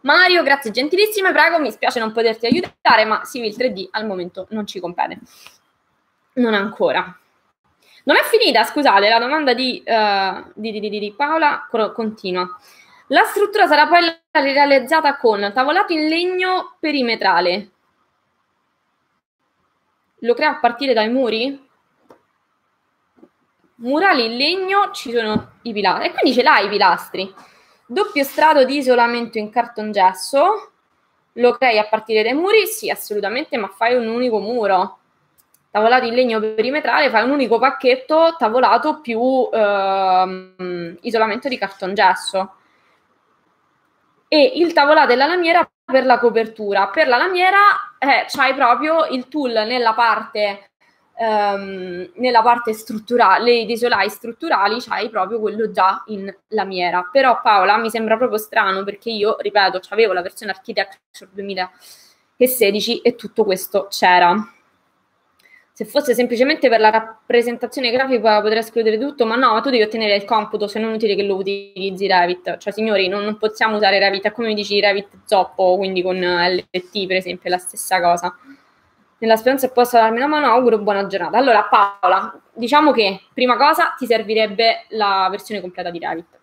Mario, 0.02 0.44
grazie 0.44 0.72
gentilissime, 0.72 1.32
prego, 1.32 1.60
mi 1.60 1.72
spiace 1.72 2.00
non 2.00 2.12
poterti 2.12 2.46
aiutare, 2.46 3.06
ma 3.06 3.24
Civil 3.24 3.56
3D 3.56 3.88
al 3.92 4.06
momento 4.06 4.48
non 4.52 4.68
ci 4.68 4.80
compete. 4.80 5.20
Non 6.34 6.54
ancora. 6.54 7.18
Non 8.04 8.16
è 8.16 8.22
finita, 8.24 8.64
scusate, 8.64 9.10
la 9.10 9.18
domanda 9.18 9.56
di, 9.56 9.84
uh, 9.84 10.52
di, 10.54 10.80
di, 10.80 10.90
di 10.90 11.14
Paola 11.18 11.68
continua. 11.94 12.48
La 13.08 13.24
struttura 13.24 13.66
sarà 13.66 13.88
poi 13.88 14.02
realizzata 14.32 15.18
con 15.18 15.52
tavolato 15.54 15.94
in 15.94 16.08
legno 16.08 16.76
perimetrale. 16.80 17.72
Lo 20.20 20.34
crea 20.36 20.50
a 20.50 20.60
partire 20.60 20.94
dai 20.94 21.10
muri? 21.10 21.65
Murali 23.78 24.26
in 24.26 24.38
legno, 24.38 24.92
ci 24.92 25.12
sono 25.12 25.54
i 25.64 25.74
pilastri. 25.74 26.08
E 26.08 26.12
quindi 26.12 26.34
ce 26.34 26.44
l'hai 26.44 26.66
i 26.66 26.70
pilastri. 26.70 27.34
Doppio 27.86 28.24
strato 28.24 28.64
di 28.64 28.78
isolamento 28.78 29.38
in 29.38 29.50
cartongesso. 29.50 30.72
Lo 31.34 31.52
crei 31.54 31.78
a 31.78 31.86
partire 31.86 32.24
dai 32.24 32.34
muri? 32.34 32.66
Sì, 32.68 32.90
assolutamente, 32.90 33.58
ma 33.58 33.68
fai 33.68 33.96
un 33.96 34.08
unico 34.08 34.40
muro. 34.40 35.00
Tavolato 35.70 36.06
in 36.06 36.14
legno 36.14 36.40
perimetrale, 36.40 37.10
fai 37.10 37.24
un 37.24 37.32
unico 37.32 37.60
pacchetto 37.60 38.36
tavolato 38.38 39.02
più 39.02 39.50
ehm, 39.52 40.98
isolamento 41.02 41.50
di 41.50 41.58
cartongesso. 41.58 42.54
E 44.30 44.54
il 44.56 44.72
tavolato 44.72 45.12
e 45.12 45.16
la 45.18 45.26
lamiera 45.26 45.70
per 45.84 46.06
la 46.06 46.18
copertura. 46.18 46.88
Per 46.88 47.10
la 47.10 47.18
lamiera 47.18 47.60
eh, 48.00 48.26
c'hai 48.28 48.54
proprio 48.54 49.06
il 49.08 49.28
tool 49.28 49.52
nella 49.52 49.94
parte 49.94 50.72
ehm, 51.18 52.12
nella 52.16 52.42
parte 52.42 52.74
strutturale 52.74 53.66
dei 53.66 53.78
solai 53.78 54.10
strutturali 54.10 54.80
c'hai 54.80 55.10
proprio 55.10 55.40
quello 55.40 55.72
già 55.72 56.04
in 56.08 56.34
lamiera. 56.50 57.10
Però 57.12 57.40
Paola 57.42 57.78
mi 57.78 57.90
sembra 57.90 58.18
proprio 58.18 58.38
strano 58.38 58.84
perché 58.84 59.10
io, 59.10 59.38
ripeto, 59.40 59.80
avevo 59.90 60.14
la 60.14 60.22
versione 60.22 60.52
Architecture 60.52 61.30
2016 61.34 63.00
e 63.02 63.16
tutto 63.16 63.44
questo 63.44 63.88
c'era. 63.90 64.36
Se 65.78 65.84
fosse 65.84 66.14
semplicemente 66.14 66.70
per 66.70 66.80
la 66.80 66.90
rappresentazione 66.90 67.92
grafica 67.92 68.40
potrei 68.40 68.60
escludere 68.60 68.98
tutto, 68.98 69.26
ma 69.26 69.36
no, 69.36 69.60
tu 69.60 69.70
devi 69.70 69.84
ottenere 69.84 70.16
il 70.16 70.24
computo, 70.24 70.70
se 70.70 70.80
non 70.80 70.94
è 70.94 70.96
utile 70.96 71.16
che 71.16 71.24
lo 71.24 71.36
utilizzi 71.36 72.08
Revit. 72.08 72.58
Cioè, 72.60 72.72
signori, 72.72 73.10
non, 73.10 73.26
non 73.26 73.38
possiamo 73.38 73.76
usare 73.76 74.00
Revit, 74.00 74.24
è 74.24 74.32
come 74.32 74.54
dici 74.54 74.80
Revit 74.80 75.10
zoppo, 75.26 75.76
quindi 75.76 76.02
con 76.02 76.16
LT, 76.18 77.06
per 77.08 77.18
esempio, 77.18 77.50
è 77.50 77.50
la 77.50 77.58
stessa 77.58 78.00
cosa. 78.00 78.34
Nella 79.26 79.38
speranza 79.38 79.66
che 79.66 79.74
possa 79.74 80.02
darmi 80.02 80.18
una 80.18 80.28
mano, 80.28 80.46
auguro 80.46 80.78
buona 80.78 81.08
giornata. 81.08 81.36
Allora, 81.36 81.64
Paola, 81.64 82.40
diciamo 82.54 82.92
che, 82.92 83.22
prima 83.34 83.58
cosa, 83.58 83.96
ti 83.98 84.06
servirebbe 84.06 84.86
la 84.90 85.28
versione 85.32 85.62
completa 85.62 85.90
di 85.90 85.98
Revit. 85.98 86.40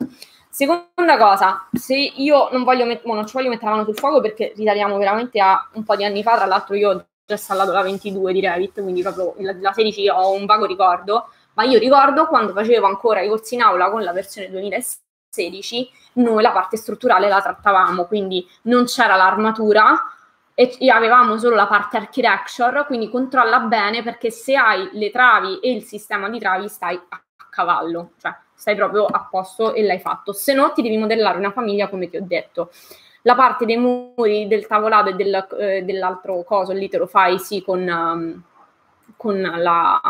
Seconda 0.50 1.16
cosa, 1.16 1.68
se 1.72 1.94
io 1.94 2.48
non 2.50 2.64
voglio, 2.64 2.84
met- 2.84 3.04
non 3.04 3.24
ci 3.24 3.34
voglio 3.34 3.50
mettere 3.50 3.66
la 3.66 3.76
mano 3.76 3.84
sul 3.84 3.96
fuoco 3.96 4.20
perché 4.20 4.52
ritariamo 4.56 4.98
veramente 4.98 5.40
a 5.40 5.70
un 5.74 5.84
po' 5.84 5.94
di 5.94 6.04
anni 6.04 6.24
fa, 6.24 6.34
tra 6.34 6.46
l'altro 6.46 6.74
io 6.74 6.96
già 7.24 7.34
installato 7.34 7.70
la 7.70 7.82
22 7.82 8.32
di 8.32 8.40
Revit, 8.40 8.82
quindi 8.82 9.00
proprio 9.00 9.34
la, 9.38 9.54
la 9.60 9.72
16 9.72 10.08
ho 10.08 10.32
un 10.32 10.44
vago 10.44 10.66
ricordo, 10.66 11.28
ma 11.54 11.62
io 11.62 11.78
ricordo 11.78 12.26
quando 12.26 12.52
facevo 12.52 12.84
ancora 12.84 13.20
i 13.20 13.28
corsi 13.28 13.54
in 13.54 13.62
aula 13.62 13.90
con 13.90 14.02
la 14.02 14.12
versione 14.12 14.50
2016, 14.50 15.88
noi 16.14 16.42
la 16.42 16.50
parte 16.50 16.76
strutturale 16.76 17.28
la 17.28 17.40
trattavamo, 17.40 18.06
quindi 18.06 18.44
non 18.62 18.86
c'era 18.86 19.14
l'armatura 19.14 20.11
e, 20.54 20.76
avevamo 20.90 21.38
solo 21.38 21.54
la 21.54 21.66
parte 21.66 21.96
architecture, 21.96 22.84
quindi 22.86 23.08
controlla 23.08 23.60
bene 23.60 24.02
perché 24.02 24.30
se 24.30 24.56
hai 24.56 24.88
le 24.92 25.10
travi 25.10 25.58
e 25.60 25.72
il 25.72 25.82
sistema 25.82 26.28
di 26.28 26.38
travi 26.38 26.68
stai 26.68 27.00
a 27.08 27.22
cavallo, 27.50 28.12
cioè 28.20 28.34
stai 28.54 28.74
proprio 28.76 29.06
a 29.06 29.26
posto 29.30 29.74
e 29.74 29.82
l'hai 29.82 29.98
fatto, 29.98 30.32
se 30.32 30.54
no 30.54 30.72
ti 30.72 30.82
devi 30.82 30.96
modellare 30.96 31.38
una 31.38 31.52
famiglia 31.52 31.88
come 31.88 32.08
ti 32.08 32.16
ho 32.16 32.22
detto. 32.22 32.70
La 33.22 33.34
parte 33.34 33.64
dei 33.64 33.76
muri 33.76 34.48
del 34.48 34.66
tavolato 34.66 35.10
e 35.10 35.14
del, 35.14 35.46
eh, 35.58 35.82
dell'altro 35.82 36.42
coso 36.42 36.72
lì 36.72 36.88
te 36.88 36.98
lo 36.98 37.06
fai 37.06 37.38
sì 37.38 37.62
con, 37.62 37.86
um, 37.86 38.42
con 39.16 39.40
la 39.40 40.00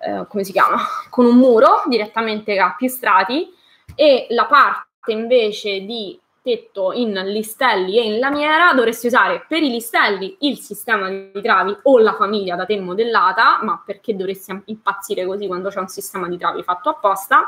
eh, 0.00 0.26
come 0.28 0.44
si 0.44 0.52
chiama? 0.52 0.78
Con 1.08 1.24
un 1.24 1.36
muro 1.36 1.82
direttamente 1.86 2.58
a 2.58 2.74
più 2.76 2.88
strati 2.88 3.52
e 3.94 4.26
la 4.30 4.46
parte 4.46 5.12
invece 5.12 5.80
di 5.80 6.18
tetto 6.44 6.92
in 6.92 7.14
listelli 7.24 7.98
e 7.98 8.04
in 8.04 8.18
lamiera 8.18 8.74
dovresti 8.74 9.06
usare 9.06 9.46
per 9.48 9.62
i 9.62 9.70
listelli 9.70 10.36
il 10.40 10.58
sistema 10.58 11.08
di 11.08 11.40
travi 11.40 11.74
o 11.84 11.98
la 11.98 12.12
famiglia 12.12 12.54
da 12.54 12.66
te 12.66 12.78
modellata 12.78 13.60
ma 13.62 13.82
perché 13.84 14.14
dovresti 14.14 14.60
impazzire 14.66 15.24
così 15.24 15.46
quando 15.46 15.70
c'è 15.70 15.78
un 15.78 15.88
sistema 15.88 16.28
di 16.28 16.36
travi 16.36 16.62
fatto 16.62 16.90
apposta 16.90 17.46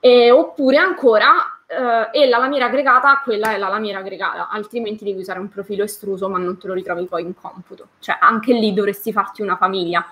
e, 0.00 0.30
oppure 0.30 0.78
ancora 0.78 1.48
Uh, 1.66 2.10
e 2.12 2.28
la 2.28 2.36
lamiera 2.36 2.66
aggregata, 2.66 3.22
quella 3.24 3.52
è 3.52 3.58
la 3.58 3.68
lamiera 3.68 4.00
aggregata, 4.00 4.48
altrimenti 4.48 5.02
devi 5.02 5.18
usare 5.18 5.40
un 5.40 5.48
profilo 5.48 5.82
estruso 5.82 6.28
ma 6.28 6.36
non 6.36 6.58
te 6.58 6.66
lo 6.68 6.74
ritrovi 6.74 7.06
poi 7.06 7.22
in 7.22 7.34
computo. 7.34 7.88
Cioè 8.00 8.18
anche 8.20 8.52
lì 8.52 8.74
dovresti 8.74 9.12
farti 9.12 9.40
una 9.40 9.56
famiglia 9.56 10.04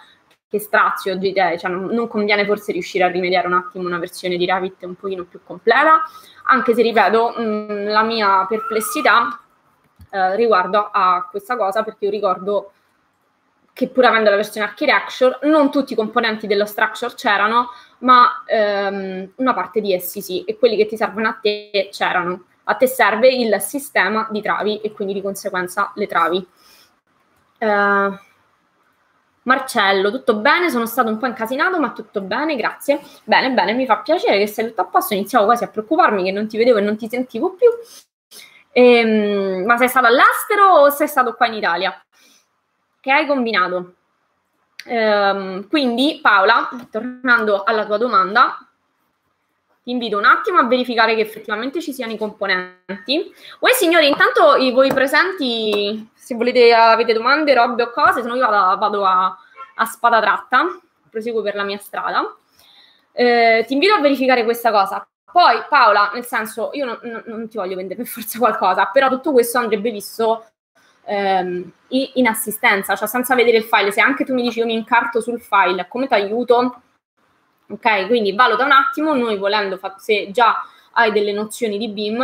che 0.53 0.59
strazio 0.59 1.17
di 1.17 1.33
te, 1.33 1.57
cioè 1.59 1.71
non, 1.71 1.87
non, 1.87 2.09
conviene 2.09 2.45
forse 2.45 2.73
riuscire 2.73 3.05
a 3.05 3.09
rimediare 3.09 3.47
un 3.47 3.55
attimo 3.55 3.87
una 3.87 3.99
versione 3.99 4.37
di 4.37 4.45
Revit 4.45 4.83
un 4.83 4.97
pochino 4.97 5.25
più 5.25 5.41
completa, 5.43 6.03
anche 6.49 6.75
se 6.75 6.83
ripeto, 6.83 7.35
mh, 7.39 7.43
mm, 7.43 7.87
la 7.87 8.03
mia 8.03 8.45
perplessità 8.47 9.41
uh, 10.11 10.35
riguardo 10.35 10.91
a 10.93 11.27
questa 11.31 11.57
cosa 11.57 11.83
perché 11.83 12.05
io 12.05 12.11
ricordo 12.11 12.73
che 13.73 13.89
pur 13.89 14.05
avendo 14.05 14.29
la 14.29 14.37
versione 14.37 14.67
architecture, 14.67 15.39
non 15.45 15.71
tutti 15.71 15.95
i 15.95 15.97
componenti 15.97 16.47
dello 16.47 16.67
structure 16.67 17.15
c'erano, 17.15 17.71
ma 18.01 18.43
ehm, 18.45 19.33
una 19.37 19.55
parte 19.55 19.81
di 19.81 19.95
essi 19.95 20.21
sì, 20.21 20.45
e 20.45 20.59
quelli 20.59 20.77
che 20.77 20.85
ti 20.85 20.99
servono 20.99 21.29
a 21.29 21.39
te 21.41 21.89
c'erano. 21.91 22.45
A 22.65 22.75
te 22.75 22.87
serve 22.87 23.29
il 23.29 23.59
sistema 23.63 24.29
di 24.31 24.43
travi 24.43 24.83
e 24.83 24.93
quindi 24.93 25.15
di 25.15 25.23
conseguenza 25.23 25.93
le 25.95 26.07
travi. 26.07 26.47
Uh, 27.59 28.15
Marcello, 29.45 30.11
tutto 30.11 30.37
bene? 30.37 30.71
Sono 30.71 30.87
stato 30.87 31.09
un 31.09 31.19
po' 31.19 31.27
incasinato, 31.27 31.79
ma 31.81 31.91
tutto 31.93 32.21
bene, 32.21 32.55
grazie. 32.57 33.01
Bene, 33.25 33.51
bene, 33.51 33.73
mi 33.73 33.87
fa 33.87 33.99
piacere 33.99 34.39
che 34.39 34.47
sei 34.47 34.67
tutto 34.69 34.83
a 34.83 34.87
posto. 34.87 35.15
Iniziavo 35.15 35.45
quasi 35.45 35.65
a 35.65 35.69
preoccuparmi 35.69 36.23
che 36.25 36.31
non 36.31 36.47
ti 36.47 36.57
vedevo 36.57 36.79
e 36.79 36.83
non 36.83 36.97
ti 36.97 37.09
sentivo 37.09 37.55
più. 37.55 37.69
Ehm, 38.73 39.65
ma 39.65 39.77
sei 39.77 39.89
stato 39.89 40.07
all'estero 40.07 40.67
o 40.77 40.91
sei 40.91 41.09
stato 41.09 41.35
qua 41.35 41.47
in 41.47 41.55
Italia? 41.55 42.01
Che 43.01 43.11
hai 43.13 43.27
combinato? 43.27 43.95
Ehm, 44.87 45.69
quindi 45.69 46.19
Paola, 46.23 46.69
tornando 46.91 47.65
alla 47.65 47.85
tua 47.85 47.99
domanda, 47.99 48.59
ti 49.83 49.91
invito 49.91 50.17
un 50.17 50.25
attimo 50.25 50.59
a 50.59 50.67
verificare 50.67 51.15
che 51.15 51.23
effettivamente 51.23 51.81
ci 51.81 51.93
siano 51.93 52.13
i 52.13 52.19
componenti. 52.19 53.33
Voi 53.59 53.73
signori, 53.73 54.09
intanto 54.09 54.57
voi 54.73 54.93
presenti, 54.93 56.09
se 56.15 56.37
volete 56.37 56.73
avete 56.73 57.13
domande, 57.13 57.55
robe 57.55 57.83
o 57.83 57.91
cose, 57.91 58.23
se 58.23 58.29
no 58.29 58.37
io 58.37 58.49
vado, 58.49 58.79
vado 58.79 59.05
a, 59.05 59.37
a, 59.77 59.85
spada 59.85 60.21
tratta, 60.21 60.67
proseguo 61.11 61.43
per 61.43 61.57
la 61.57 61.65
mia 61.65 61.79
strada. 61.79 62.33
Eh, 63.13 63.65
ti 63.67 63.73
invito 63.73 63.95
a 63.95 64.01
verificare 64.01 64.45
questa 64.45 64.71
cosa. 64.71 65.07
Poi 65.31 65.63
Paola, 65.69 66.13
nel 66.15 66.27
senso, 66.27 66.71
io 66.75 66.85
non, 66.85 66.99
non, 67.03 67.23
non 67.27 67.49
ti 67.49 67.57
voglio 67.57 67.75
vendere 67.75 68.03
per 68.03 68.07
forza 68.07 68.39
qualcosa, 68.39 68.87
però 68.87 69.09
tutto 69.09 69.33
questo 69.33 69.59
andrebbe 69.59 69.91
visto 69.91 70.45
ehm, 71.07 71.73
in 71.89 72.27
assistenza, 72.29 72.95
cioè 72.95 73.09
senza 73.09 73.35
vedere 73.35 73.57
il 73.57 73.65
file. 73.65 73.91
Se 73.91 74.01
anche 74.01 74.25
tu 74.25 74.33
mi 74.33 74.43
dici 74.43 74.61
io 74.61 74.67
mi 74.67 74.75
incarto 74.75 75.21
sul 75.21 75.41
file, 75.41 75.89
come 75.89 76.07
ti 76.07 76.15
aiuto? 76.15 76.83
Ok, 77.73 78.07
quindi 78.07 78.35
valuta 78.35 78.65
un 78.65 78.73
attimo, 78.73 79.15
noi 79.15 79.39
volendo, 79.39 79.81
se 79.97 80.31
già 80.31 80.63
hai 80.93 81.11
delle 81.11 81.33
nozioni 81.33 81.79
di 81.79 81.89
BIM, 81.89 82.23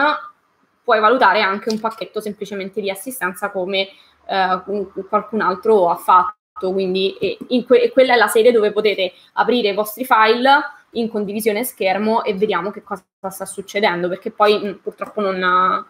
puoi 0.85 1.01
valutare 1.01 1.41
anche 1.41 1.71
un 1.71 1.81
pacchetto 1.81 2.21
semplicemente 2.21 2.83
di 2.83 2.91
assistenza 2.91 3.51
come 3.51 3.89
eh, 4.27 4.63
qualcun 5.09 5.41
altro 5.41 5.89
ha 5.89 5.97
fatto. 5.97 6.37
Quindi 6.73 7.17
que- 7.67 7.91
quella 7.93 8.15
è 8.15 8.17
la 8.17 8.27
sede 8.27 8.53
dove 8.53 8.73
potete 8.73 9.13
aprire 9.35 9.69
i 9.71 9.75
vostri 9.75 10.05
file 10.05 10.61
in 10.93 11.09
condivisione 11.09 11.65
schermo 11.65 12.25
e 12.25 12.35
vediamo 12.35 12.71
che 12.71 12.83
cosa 12.83 13.05
sta 13.31 13.47
succedendo, 13.47 14.09
perché 14.09 14.31
poi 14.31 14.59
mh, 14.59 14.81
purtroppo 14.83 15.23
non... 15.23 15.87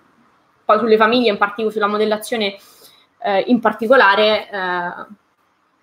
Poi 0.64 0.78
sulle 0.78 0.96
famiglie, 0.96 1.30
in 1.30 1.38
particolare 1.38 1.72
sulla 1.72 1.86
modellazione 1.86 2.56
eh, 3.20 3.40
in 3.46 3.58
particolare 3.58 4.48
eh, 4.50 5.06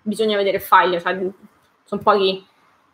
bisogna 0.00 0.36
vedere 0.36 0.58
il 0.58 0.62
file, 0.62 1.00
cioè 1.00 1.18
sono 1.84 2.00
pochi, 2.02 2.46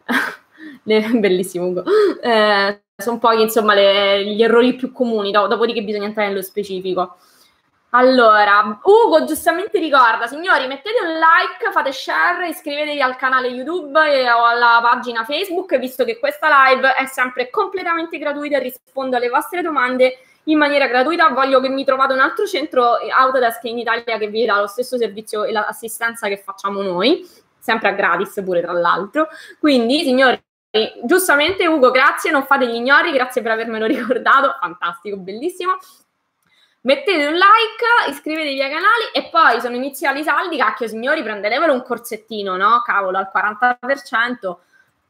bellissimo 1.19 1.67
Ugo, 1.67 1.85
eh, 2.21 2.83
sono 2.97 3.19
pochi 3.19 3.43
insomma 3.43 3.75
le, 3.75 4.25
gli 4.25 4.43
errori 4.43 4.75
più 4.75 4.93
comuni, 4.93 5.31
do, 5.31 5.47
dopodiché 5.47 5.83
bisogna 5.83 6.07
entrare 6.07 6.29
nello 6.29 6.43
specifico. 6.43 7.17
Allora, 7.95 8.81
Ugo 8.83 9.25
giustamente 9.25 9.79
ricorda, 9.79 10.27
signori, 10.27 10.67
mettete 10.67 11.05
un 11.05 11.13
like, 11.13 11.71
fate 11.73 11.93
share, 11.93 12.49
iscrivetevi 12.49 13.03
al 13.03 13.17
canale 13.17 13.49
YouTube 13.49 13.99
o 14.31 14.45
alla 14.47 14.79
pagina 14.83 15.25
Facebook, 15.25 15.77
visto 15.79 16.03
che 16.05 16.19
questa 16.19 16.49
live 16.71 16.95
è 16.95 17.05
sempre 17.05 17.51
completamente 17.51 18.17
gratuita 18.17 18.57
e 18.57 18.61
rispondo 18.61 19.17
alle 19.17 19.29
vostre 19.29 19.61
domande 19.61 20.21
in 20.45 20.57
maniera 20.57 20.87
gratuita. 20.87 21.29
Voglio 21.29 21.61
che 21.61 21.69
mi 21.69 21.85
trovate 21.85 22.15
un 22.15 22.21
altro 22.21 22.47
centro 22.47 22.95
Autodesk 22.95 23.65
in 23.65 23.79
Italia 23.81 24.17
che 24.17 24.29
vi 24.29 24.47
dà 24.47 24.59
lo 24.59 24.69
stesso 24.69 24.97
servizio 24.97 25.45
e 25.45 25.53
l'assistenza 25.53 26.29
che 26.29 26.39
facciamo 26.39 26.81
noi, 26.81 27.29
sempre 27.59 27.91
a 27.91 27.93
gratis 27.93 28.41
pure 28.43 28.63
tra 28.63 28.73
l'altro. 28.73 29.29
Quindi, 29.61 30.03
signori, 30.03 30.43
giustamente 31.05 31.67
Ugo, 31.67 31.91
grazie, 31.91 32.31
non 32.31 32.45
fate 32.47 32.67
gli 32.67 32.75
ignori, 32.75 33.13
grazie 33.13 33.43
per 33.43 33.53
avermelo 33.53 33.85
ricordato, 33.87 34.57
fantastico, 34.59 35.17
bellissimo. 35.19 35.73
Mettete 36.85 37.27
un 37.27 37.35
like, 37.35 38.11
iscrivetevi 38.11 38.61
ai 38.61 38.71
canali 38.71 39.05
e 39.13 39.29
poi 39.31 39.61
sono 39.61 39.77
iniziali 39.77 40.25
saldi, 40.25 40.57
cacchio 40.57 40.89
signori, 40.89 41.23
prendetevelo 41.23 41.73
un 41.73 41.83
corsettino, 41.83 42.57
no? 42.57 42.83
Cavolo, 42.85 43.19
al 43.19 43.31
40% 43.33 44.57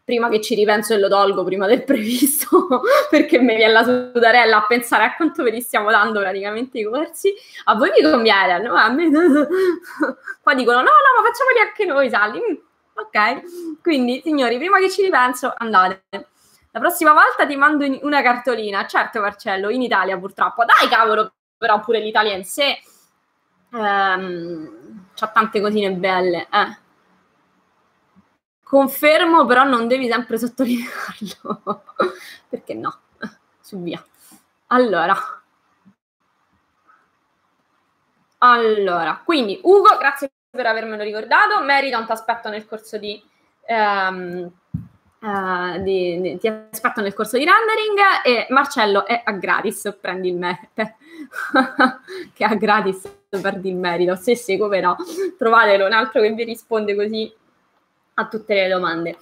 prima 0.05 0.29
che 0.29 0.41
ci 0.41 0.55
ripenso 0.55 0.95
e 0.95 0.99
lo 0.99 1.09
tolgo 1.09 1.45
prima 1.45 1.67
del 1.67 1.85
previsto 1.85 2.67
perché 3.09 3.39
mi 3.39 3.55
viene 3.55 3.73
la 3.73 3.85
sudarella 3.85 4.57
a 4.59 4.67
pensare 4.67 5.05
a 5.05 5.15
quanto 5.15 5.45
ve 5.45 5.51
li 5.51 5.61
stiamo 5.61 5.91
dando 5.91 6.19
praticamente 6.19 6.81
i 6.81 6.85
corsi 6.85 7.33
a 7.65 7.77
voi 7.77 7.93
vi 7.97 8.03
conviene 8.03 8.59
no? 8.59 8.75
a 8.75 8.91
me 8.91 9.09
qua 10.43 10.55
dicono 10.55 10.79
no 10.79 10.91
no 10.91 11.23
ma 11.23 11.29
facciamoli 11.29 11.59
anche 11.65 11.85
noi 11.85 12.09
Sally 12.11 12.41
mm, 12.41 12.55
ok 12.95 13.81
quindi 13.83 14.21
signori 14.23 14.59
prima 14.59 14.79
che 14.79 14.91
ci 14.91 15.03
ripenso 15.03 15.53
andate 15.57 16.05
la 16.71 16.81
prossima 16.81 17.13
volta 17.13 17.47
ti 17.47 17.57
mando 17.57 17.87
una 18.03 18.23
cartolina 18.23 18.87
certo 18.87 19.21
Marcello 19.21 19.71
in 19.71 19.83
Italia 19.83 20.19
purtroppo 20.19 20.65
dai 20.65 20.89
cavolo 20.89 21.33
però 21.57 21.81
pure 21.81 22.01
l'Italia 22.01 22.35
in 22.35 22.45
sé 22.45 22.81
ehm, 23.73 25.09
c'ha 25.15 25.29
tante 25.29 25.61
cosine 25.61 25.93
belle 25.93 26.49
eh 26.51 26.81
Confermo, 28.73 29.45
però 29.45 29.65
non 29.65 29.87
devi 29.87 30.09
sempre 30.09 30.39
sottolinearlo. 30.39 31.85
Perché 32.49 32.73
no? 32.75 33.01
Su 33.61 33.83
via. 33.83 34.03
Allora. 34.69 35.15
Allora, 38.39 39.21
quindi 39.25 39.61
Ugo, 39.63 39.97
grazie 39.99 40.31
per 40.55 40.67
avermelo 40.67 41.03
ricordato. 41.03 41.61
Non 41.65 42.05
ti 42.05 42.13
aspetto 42.13 42.51
nel 42.51 42.67
corso 42.67 42.99
di, 42.99 43.21
um, 43.69 44.51
uh, 45.21 45.79
di, 45.81 46.21
di, 46.21 46.39
ti 46.39 46.47
aspetto 46.47 47.01
nel 47.01 47.15
corso 47.15 47.39
di 47.39 47.47
rendering 47.47 47.99
e 48.23 48.47
Marcello 48.51 49.07
è 49.07 49.23
a 49.25 49.33
gratis, 49.33 49.97
prendi 49.99 50.29
il 50.29 50.37
merito. 50.37 50.69
che 52.35 52.45
a 52.45 52.55
gratis 52.55 53.11
perdi 53.31 53.71
il 53.71 53.77
merito. 53.77 54.15
Se 54.15 54.37
sì, 54.37 54.59
come 54.59 54.81
no, 54.81 54.97
trovatelo 55.39 55.87
un 55.87 55.93
altro 55.93 56.21
che 56.21 56.31
vi 56.33 56.45
risponde 56.45 56.95
così 56.95 57.33
a 58.15 58.29
tutte 58.29 58.53
le 58.53 58.69
domande. 58.69 59.17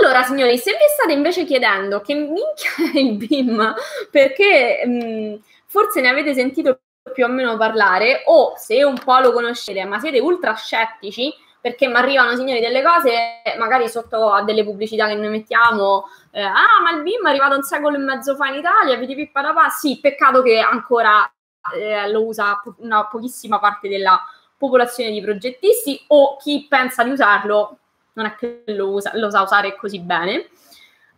Allora, 0.00 0.22
signori, 0.22 0.58
se 0.58 0.70
vi 0.70 0.78
state 0.94 1.12
invece 1.12 1.44
chiedendo 1.44 2.00
che 2.02 2.14
minchia 2.14 2.70
è 2.94 2.98
il 2.98 3.16
BIM, 3.16 3.74
perché 4.12 4.86
mh, 4.86 5.42
forse 5.66 6.00
ne 6.00 6.08
avete 6.08 6.34
sentito 6.34 6.78
più 7.18 7.26
o 7.26 7.28
meno 7.28 7.56
parlare, 7.56 8.22
o 8.26 8.52
se 8.54 8.84
un 8.84 8.96
po' 8.96 9.18
lo 9.18 9.32
conoscete, 9.32 9.84
ma 9.84 9.98
siete 9.98 10.20
ultra 10.20 10.54
scettici, 10.54 11.34
perché 11.60 11.88
mi 11.88 11.96
arrivano 11.96 12.36
signori 12.36 12.60
delle 12.60 12.80
cose, 12.80 13.42
magari 13.58 13.88
sotto 13.88 14.30
a 14.30 14.44
delle 14.44 14.62
pubblicità 14.62 15.08
che 15.08 15.16
noi 15.16 15.28
mettiamo, 15.28 16.04
eh, 16.30 16.42
ah, 16.44 16.80
ma 16.80 16.92
il 16.92 17.02
BIM 17.02 17.26
è 17.26 17.30
arrivato 17.30 17.56
un 17.56 17.64
secolo 17.64 17.96
e 17.96 17.98
mezzo 17.98 18.36
fa 18.36 18.46
in 18.46 18.60
Italia, 18.60 18.96
vedi 18.96 19.16
pippa 19.16 19.40
da 19.40 19.52
pa. 19.52 19.68
Sì, 19.68 19.98
peccato 20.00 20.42
che 20.42 20.60
ancora 20.60 21.28
eh, 21.74 22.08
lo 22.08 22.24
usa 22.24 22.62
una 22.76 23.06
pochissima 23.06 23.58
parte 23.58 23.88
della 23.88 24.22
popolazione 24.56 25.10
di 25.10 25.20
progettisti 25.20 26.00
o 26.06 26.36
chi 26.36 26.66
pensa 26.68 27.02
di 27.02 27.10
usarlo 27.10 27.78
non 28.12 28.26
è 28.26 28.36
che 28.36 28.62
lo, 28.66 28.90
usa, 28.90 29.10
lo 29.14 29.28
sa 29.28 29.42
usare 29.42 29.74
così 29.74 29.98
bene. 29.98 30.50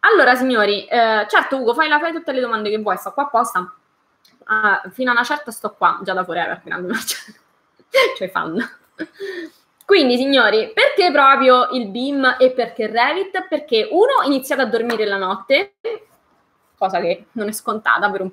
Allora, 0.00 0.34
signori, 0.34 0.86
eh, 0.86 1.26
certo, 1.28 1.58
Ugo, 1.58 1.74
fai, 1.74 1.90
la, 1.90 1.98
fai 1.98 2.14
tutte 2.14 2.32
le 2.32 2.40
domande 2.40 2.70
che 2.70 2.78
vuoi, 2.78 2.96
sto 2.96 3.12
qua 3.12 3.24
apposta. 3.24 3.74
Uh, 4.50 4.90
fino 4.90 5.10
a 5.10 5.12
una 5.12 5.22
certa 5.22 5.52
sto 5.52 5.72
qua, 5.74 6.00
già 6.02 6.12
da 6.12 6.24
forever, 6.24 6.60
grande 6.64 6.92
cioè 8.18 8.28
fan. 8.30 8.58
Quindi, 9.84 10.16
signori, 10.16 10.72
perché 10.72 11.12
proprio 11.12 11.68
il 11.70 11.88
BIM 11.88 12.36
e 12.38 12.50
perché 12.50 12.88
Revit? 12.88 13.46
Perché 13.48 13.88
uno, 13.90 14.22
iniziate 14.24 14.62
a 14.62 14.66
dormire 14.66 15.04
la 15.04 15.18
notte, 15.18 15.74
cosa 16.76 17.00
che 17.00 17.26
non 17.32 17.48
è 17.48 17.52
scontata 17.52 18.10
per 18.10 18.22
un 18.22 18.30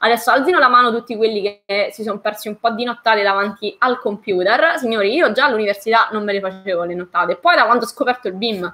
Adesso 0.00 0.30
alzino 0.30 0.58
la 0.58 0.68
mano 0.68 0.92
tutti 0.92 1.16
quelli 1.16 1.62
che 1.64 1.88
si 1.90 2.02
sono 2.02 2.18
persi 2.18 2.48
un 2.48 2.58
po' 2.58 2.70
di 2.70 2.84
nottate 2.84 3.22
davanti 3.22 3.74
al 3.78 3.98
computer. 3.98 4.78
Signori, 4.78 5.14
io 5.14 5.32
già 5.32 5.46
all'università 5.46 6.08
non 6.12 6.22
me 6.22 6.34
le 6.34 6.40
facevo 6.40 6.84
le 6.84 6.94
nottate. 6.94 7.36
Poi 7.36 7.56
da 7.56 7.64
quando 7.64 7.84
ho 7.84 7.88
scoperto 7.88 8.28
il 8.28 8.34
BIM, 8.34 8.70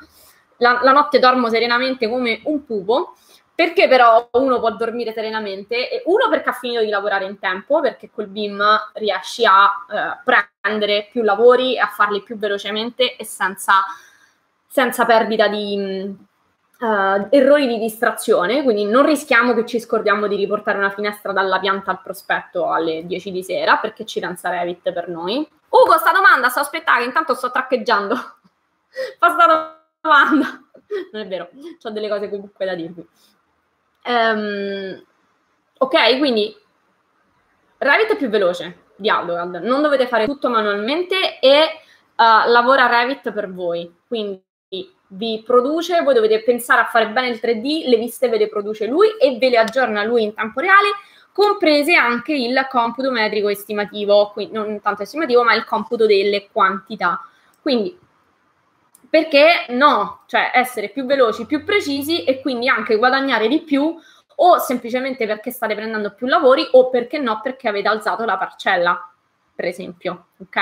la, 0.57 0.81
la 0.83 0.91
notte 0.91 1.21
dormo 1.21 1.49
serenamente 1.49 2.09
come 2.09 2.41
un 2.45 2.65
pupo. 2.65 3.15
Perché 3.55 3.87
però 3.87 4.29
uno 4.33 4.59
può 4.59 4.73
dormire 4.73 5.13
serenamente? 5.13 6.03
Uno 6.07 6.29
perché 6.29 6.51
ha 6.51 6.55
finito 6.55 6.81
di 6.81 6.89
lavorare 6.89 7.25
in 7.25 7.39
tempo, 7.39 7.81
perché 7.81 8.11
col 8.11 8.27
BIM 8.27 8.63
riesci 8.95 9.45
a 9.45 9.71
eh, 9.89 10.19
prendere 10.61 11.09
più 11.11 11.23
lavori 11.23 11.77
e 11.77 11.79
a 11.79 11.87
farli 11.87 12.23
più 12.23 12.37
velocemente 12.37 13.17
e 13.17 13.25
senza, 13.25 13.85
senza 14.67 15.05
perdita 15.05 15.47
di, 15.47 16.17
uh, 16.81 17.27
errori 17.31 17.67
di 17.67 17.79
distrazione, 17.79 18.63
quindi 18.63 18.85
non 18.87 19.07
rischiamo 19.07 19.55
che 19.55 19.65
ci 19.67 19.79
scordiamo 19.79 20.27
di 20.27 20.37
riportare 20.37 20.79
una 20.79 20.91
finestra 20.91 21.33
dalla 21.33 21.59
pianta 21.59 21.91
al 21.91 22.03
prospetto 22.03 22.71
alle 22.71 23.07
10 23.07 23.31
di 23.31 23.43
sera, 23.43 23.77
perché 23.79 24.05
ci 24.05 24.21
pensa 24.21 24.51
Revit 24.51 24.93
per 24.93 25.09
noi. 25.09 25.49
Ugo, 25.69 25.99
sta 25.99 26.13
domanda, 26.13 26.49
sto 26.49 26.61
aspettando, 26.61 27.05
intanto 27.05 27.35
sto 27.35 27.51
traccheggiando. 27.51 28.15
Fa 29.19 29.31
sta 29.31 29.79
domanda. 30.01 30.61
Non 31.13 31.23
è 31.23 31.27
vero, 31.27 31.49
ho 31.83 31.91
delle 31.91 32.09
cose 32.09 32.29
comunque 32.29 32.67
da 32.67 32.75
dirvi. 32.75 33.07
Um, 34.07 35.03
ok, 35.79 36.19
quindi 36.19 36.55
Revit 37.79 38.13
è 38.13 38.17
più 38.17 38.29
veloce 38.29 38.83
di 38.97 39.09
AutoCAD, 39.09 39.57
non 39.63 39.83
dovete 39.83 40.07
fare 40.07 40.27
tutto 40.27 40.49
manualmente 40.49 41.39
e 41.41 41.63
uh, 42.17 42.51
lavora 42.51 42.87
Revit 42.87 43.33
per 43.33 43.53
voi, 43.53 43.93
quindi 44.07 44.43
vi 45.07 45.43
produce, 45.45 46.03
voi 46.03 46.15
dovete 46.15 46.43
pensare 46.43 46.81
a 46.81 46.87
fare 46.87 47.09
bene 47.09 47.29
il 47.29 47.41
3D, 47.43 47.89
le 47.89 47.97
viste 47.97 48.29
ve 48.29 48.39
le 48.39 48.49
produce 48.49 48.87
lui 48.87 49.09
e 49.19 49.37
ve 49.39 49.51
le 49.51 49.59
aggiorna 49.59 50.03
lui 50.05 50.23
in 50.23 50.35
tempo 50.35 50.61
reale, 50.61 50.89
comprese 51.33 51.95
anche 51.95 52.33
il 52.35 52.67
computo 52.71 53.11
metrico 53.11 53.49
estimativo, 53.49 54.31
quindi 54.33 54.55
non 54.55 54.81
tanto 54.81 55.03
estimativo, 55.03 55.43
ma 55.43 55.55
il 55.55 55.65
computo 55.65 56.07
delle 56.07 56.49
quantità. 56.51 57.21
Quindi 57.61 57.99
perché 59.15 59.67
no? 59.69 60.23
Cioè 60.27 60.51
essere 60.53 60.89
più 60.89 61.07
veloci, 61.07 61.47
più 61.47 61.63
precisi 61.63 62.25
e 62.25 62.41
quindi 62.41 62.69
anche 62.69 62.97
guadagnare 62.97 63.47
di 63.47 63.61
più 63.61 63.95
o 64.37 64.59
semplicemente 64.59 65.25
perché 65.25 65.53
state 65.53 65.77
prendendo 65.77 66.15
più 66.15 66.27
lavori 66.27 66.67
o 66.73 66.91
perché 66.91 67.19
no 67.19 67.39
perché 67.41 67.69
avete 67.69 67.87
alzato 67.87 68.25
la 68.25 68.37
parcella, 68.37 69.09
per 69.55 69.67
esempio, 69.67 70.31
ok? 70.41 70.57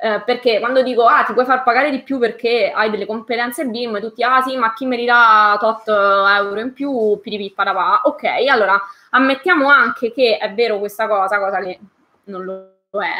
Eh, 0.00 0.22
perché 0.24 0.58
quando 0.58 0.82
dico 0.82 1.04
ah 1.04 1.22
ti 1.24 1.34
puoi 1.34 1.44
far 1.44 1.64
pagare 1.64 1.90
di 1.90 2.00
più 2.00 2.18
perché 2.18 2.72
hai 2.74 2.88
delle 2.88 3.04
competenze 3.04 3.66
BIM, 3.66 4.00
tutti 4.00 4.22
ah 4.22 4.40
sì 4.40 4.56
ma 4.56 4.72
chi 4.72 5.04
dà 5.04 5.58
tot 5.60 5.86
euro 5.86 6.60
in 6.60 6.72
più, 6.72 7.20
piripipparapà, 7.20 8.04
ok, 8.04 8.24
allora 8.48 8.80
ammettiamo 9.10 9.68
anche 9.68 10.14
che 10.14 10.38
è 10.38 10.50
vero 10.54 10.78
questa 10.78 11.06
cosa, 11.06 11.38
cosa 11.38 11.60
che 11.60 11.78
non 12.24 12.42
lo 12.42 13.02
è, 13.02 13.18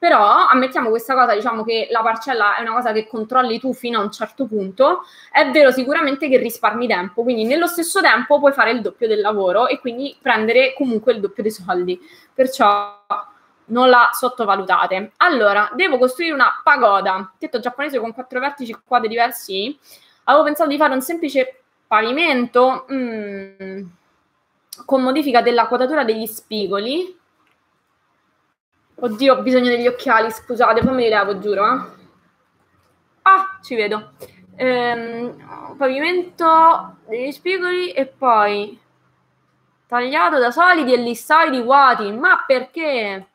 però 0.00 0.48
ammettiamo 0.48 0.88
questa 0.88 1.12
cosa, 1.12 1.34
diciamo 1.34 1.62
che 1.62 1.88
la 1.90 2.00
parcella 2.00 2.56
è 2.56 2.62
una 2.62 2.72
cosa 2.72 2.90
che 2.90 3.06
controlli 3.06 3.60
tu 3.60 3.74
fino 3.74 4.00
a 4.00 4.02
un 4.02 4.10
certo 4.10 4.46
punto, 4.46 5.02
è 5.30 5.50
vero 5.50 5.70
sicuramente 5.70 6.26
che 6.30 6.38
risparmi 6.38 6.86
tempo, 6.86 7.22
quindi 7.22 7.44
nello 7.44 7.66
stesso 7.66 8.00
tempo 8.00 8.38
puoi 8.38 8.54
fare 8.54 8.70
il 8.70 8.80
doppio 8.80 9.06
del 9.06 9.20
lavoro 9.20 9.66
e 9.66 9.78
quindi 9.78 10.16
prendere 10.18 10.72
comunque 10.72 11.12
il 11.12 11.20
doppio 11.20 11.42
dei 11.42 11.52
soldi. 11.52 12.00
Perciò 12.32 12.98
non 13.66 13.90
la 13.90 14.08
sottovalutate. 14.10 15.12
Allora, 15.18 15.70
devo 15.74 15.98
costruire 15.98 16.32
una 16.32 16.62
pagoda, 16.64 17.34
tetto 17.36 17.60
giapponese 17.60 17.98
con 17.98 18.14
quattro 18.14 18.40
vertici 18.40 18.74
quadri 18.82 19.08
diversi. 19.08 19.78
Avevo 20.24 20.44
pensato 20.44 20.70
di 20.70 20.78
fare 20.78 20.94
un 20.94 21.02
semplice 21.02 21.60
pavimento 21.86 22.86
mm, 22.90 23.82
con 24.86 25.02
modifica 25.02 25.42
della 25.42 25.66
quadratura 25.66 26.04
degli 26.04 26.24
spigoli. 26.24 27.18
Oddio, 29.02 29.34
ho 29.34 29.42
bisogno 29.42 29.68
degli 29.68 29.86
occhiali, 29.86 30.30
scusate, 30.30 30.82
poi 30.82 30.94
me 30.94 31.02
li 31.04 31.08
levo, 31.08 31.38
giuro. 31.38 31.64
Eh. 31.64 31.98
Ah, 33.22 33.58
ci 33.62 33.74
vedo. 33.74 34.12
Ehm, 34.56 35.74
pavimento 35.78 36.96
degli 37.06 37.32
spigoli 37.32 37.92
e 37.92 38.04
poi 38.06 38.78
tagliato 39.86 40.38
da 40.38 40.50
solidi 40.50 40.92
e 40.92 40.98
lissoidi 40.98 41.62
vuoti. 41.62 42.12
Ma 42.12 42.44
perché? 42.46 43.26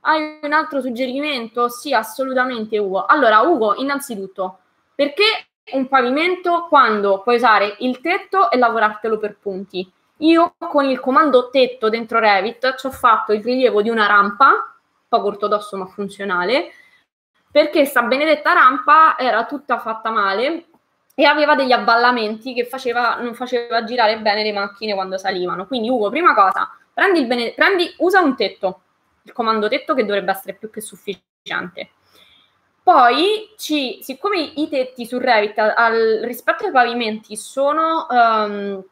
Hai 0.00 0.40
un 0.42 0.52
altro 0.52 0.82
suggerimento? 0.82 1.68
Sì, 1.68 1.94
assolutamente 1.94 2.76
Ugo. 2.76 3.06
Allora, 3.06 3.40
Ugo, 3.40 3.76
innanzitutto, 3.76 4.58
perché 4.94 5.24
un 5.72 5.88
pavimento 5.88 6.66
quando 6.68 7.22
puoi 7.22 7.36
usare 7.36 7.76
il 7.78 8.00
tetto 8.00 8.50
e 8.50 8.58
lavorartelo 8.58 9.16
per 9.16 9.38
punti? 9.40 9.90
Io 10.18 10.54
con 10.58 10.84
il 10.84 11.00
comando 11.00 11.48
tetto 11.50 11.88
dentro 11.88 12.18
Revit 12.18 12.74
ci 12.76 12.86
ho 12.86 12.90
fatto 12.90 13.32
il 13.32 13.42
rilievo 13.42 13.80
di 13.80 13.88
una 13.88 14.06
rampa, 14.06 14.71
poco 15.12 15.26
ortodosso 15.26 15.76
ma 15.76 15.84
funzionale, 15.84 16.72
perché 17.50 17.84
sta 17.84 18.00
benedetta 18.00 18.54
rampa 18.54 19.18
era 19.18 19.44
tutta 19.44 19.78
fatta 19.78 20.08
male 20.08 20.68
e 21.14 21.26
aveva 21.26 21.54
degli 21.54 21.72
avvallamenti 21.72 22.54
che 22.54 22.64
faceva, 22.64 23.16
non 23.16 23.34
faceva 23.34 23.84
girare 23.84 24.18
bene 24.20 24.42
le 24.42 24.54
macchine 24.54 24.94
quando 24.94 25.18
salivano. 25.18 25.66
Quindi 25.66 25.90
Ugo, 25.90 26.08
prima 26.08 26.32
cosa, 26.32 26.70
prendi 26.94 27.26
bene, 27.26 27.52
prendi, 27.52 27.92
usa 27.98 28.20
un 28.20 28.34
tetto, 28.34 28.80
il 29.24 29.32
comando 29.32 29.68
tetto 29.68 29.92
che 29.92 30.06
dovrebbe 30.06 30.30
essere 30.30 30.54
più 30.54 30.70
che 30.70 30.80
sufficiente. 30.80 31.90
Poi, 32.82 33.52
ci, 33.58 33.98
siccome 34.02 34.40
i 34.40 34.68
tetti 34.70 35.04
su 35.04 35.18
Revit 35.18 35.58
al, 35.58 36.20
rispetto 36.22 36.64
ai 36.64 36.72
pavimenti 36.72 37.36
sono 37.36 38.06
um, 38.08 38.82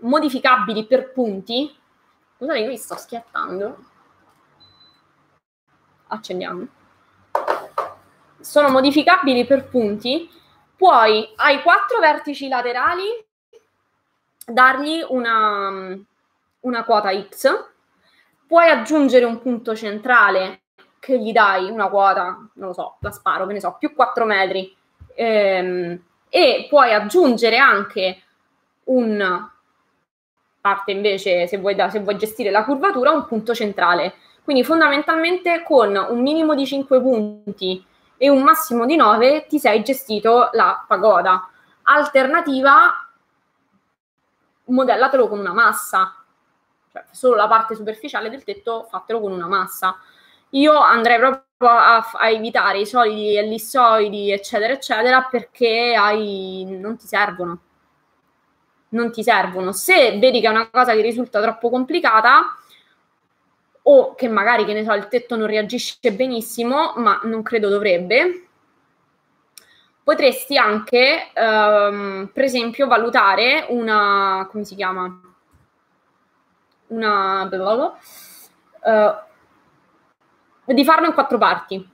modificabili 0.00 0.84
per 0.84 1.10
punti, 1.10 1.74
scusate, 2.36 2.66
mi 2.66 2.76
sto 2.76 2.96
schiattando. 2.96 3.92
Accendiamo. 6.08 6.66
Sono 8.40 8.68
modificabili 8.68 9.46
per 9.46 9.68
punti, 9.68 10.30
puoi 10.76 11.32
ai 11.36 11.62
quattro 11.62 11.98
vertici 11.98 12.48
laterali 12.48 13.04
dargli 14.46 15.02
una, 15.08 15.98
una 16.60 16.84
quota 16.84 17.10
X 17.10 17.72
puoi 18.46 18.68
aggiungere 18.70 19.24
un 19.24 19.40
punto 19.40 19.74
centrale 19.74 20.60
che 20.98 21.18
gli 21.18 21.32
dai 21.32 21.70
una 21.70 21.88
quota, 21.88 22.48
non 22.54 22.68
lo 22.68 22.72
so, 22.72 22.96
la 23.00 23.10
sparo, 23.10 23.46
che 23.46 23.52
ne 23.52 23.60
so, 23.60 23.76
più 23.78 23.94
4 23.94 24.24
metri, 24.24 24.74
ehm, 25.14 26.00
e 26.28 26.66
puoi 26.68 26.92
aggiungere 26.92 27.58
anche 27.58 28.22
un 28.84 29.48
parte 30.60 30.92
invece, 30.92 31.46
se 31.46 31.58
vuoi, 31.58 31.74
da, 31.74 31.90
se 31.90 32.00
vuoi 32.00 32.16
gestire 32.16 32.50
la 32.50 32.64
curvatura, 32.64 33.10
un 33.10 33.26
punto 33.26 33.54
centrale. 33.54 34.14
Quindi 34.44 34.62
fondamentalmente 34.62 35.62
con 35.62 35.96
un 35.96 36.20
minimo 36.20 36.54
di 36.54 36.66
5 36.66 37.00
punti 37.00 37.82
e 38.18 38.28
un 38.28 38.42
massimo 38.42 38.84
di 38.84 38.94
9 38.94 39.46
ti 39.46 39.58
sei 39.58 39.82
gestito 39.82 40.50
la 40.52 40.84
pagoda. 40.86 41.48
Alternativa, 41.84 43.08
modellatelo 44.66 45.28
con 45.28 45.38
una 45.38 45.54
massa, 45.54 46.14
cioè 46.92 47.04
solo 47.10 47.36
la 47.36 47.48
parte 47.48 47.74
superficiale 47.74 48.28
del 48.28 48.44
tetto 48.44 48.86
fatelo 48.90 49.20
con 49.20 49.32
una 49.32 49.46
massa. 49.46 49.96
Io 50.50 50.78
andrei 50.78 51.18
proprio 51.18 51.68
a, 51.70 52.10
a 52.12 52.28
evitare 52.28 52.80
i 52.80 52.86
solidi 52.86 53.38
e 53.38 53.42
lissoidi, 53.42 54.30
eccetera, 54.30 54.74
eccetera, 54.74 55.22
perché 55.22 55.94
hai, 55.94 56.66
non 56.68 56.98
ti 56.98 57.06
servono. 57.06 57.58
Non 58.90 59.10
ti 59.10 59.22
servono. 59.22 59.72
Se 59.72 60.18
vedi 60.18 60.40
che 60.40 60.46
è 60.46 60.50
una 60.50 60.68
cosa 60.68 60.92
che 60.92 61.00
risulta 61.00 61.40
troppo 61.40 61.70
complicata, 61.70 62.58
o 63.86 64.14
che 64.14 64.28
magari, 64.28 64.64
che 64.64 64.72
ne 64.72 64.84
so, 64.84 64.92
il 64.94 65.08
tetto 65.08 65.36
non 65.36 65.46
reagisce 65.46 66.12
benissimo, 66.12 66.94
ma 66.96 67.20
non 67.24 67.42
credo 67.42 67.68
dovrebbe, 67.68 68.48
potresti 70.02 70.56
anche, 70.56 71.30
ehm, 71.32 72.30
per 72.32 72.44
esempio, 72.44 72.86
valutare 72.86 73.66
una, 73.70 74.46
come 74.50 74.64
si 74.64 74.74
chiama? 74.74 75.20
Una, 76.88 77.48
uh, 80.64 80.72
di 80.72 80.84
farlo 80.84 81.06
in 81.06 81.14
quattro 81.14 81.38
parti. 81.38 81.90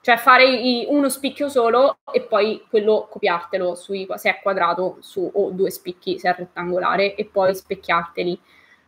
Cioè 0.00 0.16
fare 0.16 0.44
i, 0.44 0.86
uno 0.88 1.08
spicchio 1.08 1.48
solo 1.48 1.98
e 2.12 2.22
poi 2.22 2.66
quello 2.68 3.06
copiartelo 3.08 3.76
sui, 3.76 4.08
se 4.16 4.30
è 4.30 4.40
quadrato 4.42 4.96
su, 5.00 5.30
o 5.32 5.50
due 5.50 5.70
spicchi 5.70 6.18
se 6.18 6.28
è 6.28 6.34
rettangolare 6.36 7.14
e 7.14 7.24
poi 7.26 7.54
specchiarteli 7.54 8.40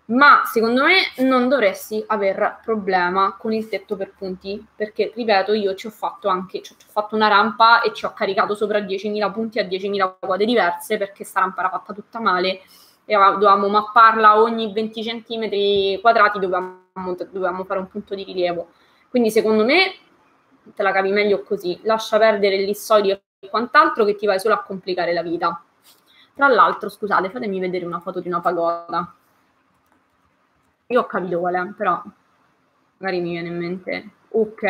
ma 0.07 0.43
secondo 0.45 0.85
me 0.85 1.25
non 1.25 1.49
dovresti 1.49 2.05
aver 2.09 2.59
problema 2.63 3.37
con 3.39 3.53
il 3.53 3.69
tetto 3.69 3.97
per 3.97 4.13
punti, 4.17 4.65
perché 4.77 5.13
ripeto, 5.15 5.55
io 5.55 5.75
ci 5.75 5.87
ho 5.87 5.91
fatto 5.91 6.29
anche, 6.29 6.61
ci 6.61 6.73
ho 6.73 6.77
fatto 6.91 7.15
una 7.15 7.29
rampa 7.29 7.81
e 7.81 7.93
ci 7.95 8.05
ho 8.05 8.13
caricato 8.13 8.55
sopra 8.55 8.81
10.000 8.81 9.33
punti 9.33 9.59
a 9.59 9.65
10.000 9.65 10.17
quadre 10.21 10.45
diverse 10.45 10.99
perché 10.99 11.25
sta 11.25 11.41
rampa 11.41 11.61
era 11.61 11.71
fatta 11.71 11.95
tutta 11.95 12.21
male 12.21 12.61
e 13.07 13.15
dovevamo 13.15 13.69
mapparla 13.69 14.41
ogni 14.41 14.73
20 14.73 15.03
cm 15.03 16.01
quadrati, 16.01 16.39
dovevamo, 16.39 17.15
dovevamo 17.31 17.65
fare 17.65 17.81
un 17.81 17.89
punto 17.89 18.15
di 18.15 18.25
rilievo. 18.25 18.71
Quindi 19.09 19.31
secondo 19.31 19.65
me 19.65 19.95
te 20.75 20.83
la 20.83 20.93
cavi 20.93 21.13
meglio 21.13 21.43
così, 21.43 21.79
lascia 21.83 22.19
perdere 22.19 22.57
il 22.57 22.65
lissoidi 22.65 23.11
e 23.11 23.49
quant'altro 23.49 24.05
che 24.05 24.17
ti 24.17 24.27
vai 24.27 24.39
solo 24.41 24.55
a 24.55 24.63
complicare 24.63 25.13
la 25.13 25.23
vita. 25.23 25.63
Tra 26.35 26.49
l'altro, 26.49 26.89
scusate, 26.89 27.31
fatemi 27.31 27.61
vedere 27.61 27.85
una 27.87 28.01
foto 28.01 28.21
di 28.21 28.29
una 28.29 28.41
pagoda. 28.41 29.15
Io 30.95 31.01
ho 31.01 31.07
capito 31.07 31.41
qual 31.41 31.55
è, 31.57 31.73
però 31.73 32.01
magari 32.99 33.21
mi 33.21 33.31
viene 33.31 33.49
in 33.49 33.59
mente. 33.59 34.11
Ok. 34.29 34.63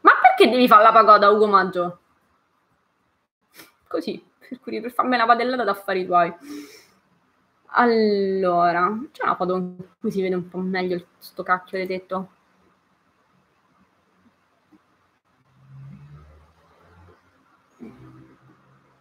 Ma 0.00 0.10
perché 0.20 0.50
devi 0.50 0.66
fare 0.66 0.82
la 0.82 0.90
pagoda, 0.90 1.30
Ugo 1.30 1.46
Maggio? 1.46 2.00
Così, 3.86 4.20
per, 4.36 4.58
cui, 4.58 4.80
per 4.80 4.90
farmi 4.90 5.14
una 5.14 5.26
padellata 5.26 5.62
d'affari 5.62 6.04
tuoi. 6.04 6.34
Allora, 7.66 8.98
c'è 9.12 9.22
una 9.22 9.36
foto 9.36 9.54
in 9.54 9.76
cui 10.00 10.10
si 10.10 10.22
vede 10.22 10.34
un 10.34 10.48
po' 10.48 10.58
meglio 10.58 11.06
sto 11.18 11.44
cacchio 11.44 11.78
di 11.78 11.86
tetto. 11.86 12.28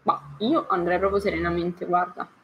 Ma 0.04 0.22
io 0.38 0.68
andrei 0.68 1.00
proprio 1.00 1.20
serenamente, 1.20 1.86
guarda. 1.88 2.37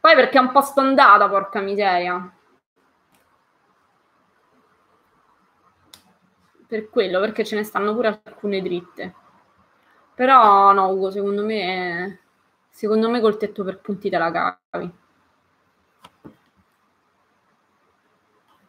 Poi 0.00 0.14
perché 0.14 0.38
è 0.38 0.40
un 0.40 0.50
po' 0.50 0.62
stondata, 0.62 1.28
porca 1.28 1.60
miseria. 1.60 2.32
Per 6.66 6.88
quello, 6.88 7.20
perché 7.20 7.44
ce 7.44 7.56
ne 7.56 7.64
stanno 7.64 7.94
pure 7.94 8.20
alcune 8.24 8.62
dritte. 8.62 9.14
Però 10.14 10.72
no, 10.72 10.88
Ugo, 10.90 11.10
secondo 11.10 11.44
me, 11.44 12.20
secondo 12.70 13.10
me 13.10 13.20
col 13.20 13.36
tetto 13.36 13.62
per 13.64 13.78
punti 13.80 14.08
te 14.08 14.18
la 14.18 14.30
cavi. 14.70 14.92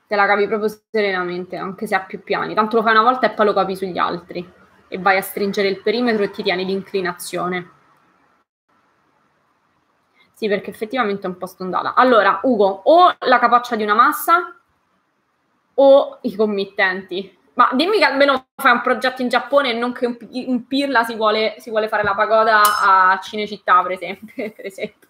Te 0.07 0.15
la 0.17 0.25
cavi 0.25 0.47
proprio 0.47 0.69
serenamente, 0.89 1.55
anche 1.55 1.87
se 1.87 1.95
ha 1.95 2.01
più 2.01 2.21
piani. 2.21 2.53
Tanto 2.53 2.75
lo 2.75 2.81
fai 2.83 2.91
una 2.91 3.03
volta 3.03 3.27
e 3.27 3.33
poi 3.33 3.45
lo 3.45 3.53
capi 3.53 3.75
sugli 3.77 3.97
altri. 3.97 4.51
E 4.89 4.97
vai 4.97 5.15
a 5.15 5.21
stringere 5.21 5.69
il 5.69 5.81
perimetro 5.81 6.23
e 6.23 6.31
ti 6.31 6.43
tieni 6.43 6.65
l'inclinazione. 6.65 7.79
Sì, 10.41 10.47
perché 10.47 10.71
effettivamente 10.71 11.27
è 11.27 11.30
un 11.30 11.38
po' 11.38 11.45
stondata. 11.45 11.93
Allora, 11.93 12.39
Ugo, 12.41 12.82
o 12.86 13.15
la 13.19 13.38
capaccia 13.38 13.75
di 13.75 13.84
una 13.84 13.93
massa 13.93 14.60
o 15.75 16.17
i 16.21 16.36
committenti. 16.36 17.38
Ma 17.54 17.69
dimmi 17.73 17.99
che 17.99 18.06
almeno 18.06 18.47
fai 18.56 18.71
un 18.71 18.82
progetto 18.82 19.21
in 19.21 19.27
Giappone 19.27 19.69
e 19.69 19.73
non 19.73 19.91
che 19.91 20.08
un, 20.08 20.17
un 20.47 20.65
Pirla 20.65 21.04
si 21.04 21.13
vuole, 21.13 21.58
si 21.60 21.69
vuole, 21.69 21.88
fare 21.89 22.01
la 22.01 22.15
pagoda 22.15 22.60
a 22.82 23.19
Cinecittà, 23.21 23.84
per 23.84 23.91
esempio. 23.91 24.34
per 24.56 24.65
esempio. 24.65 25.10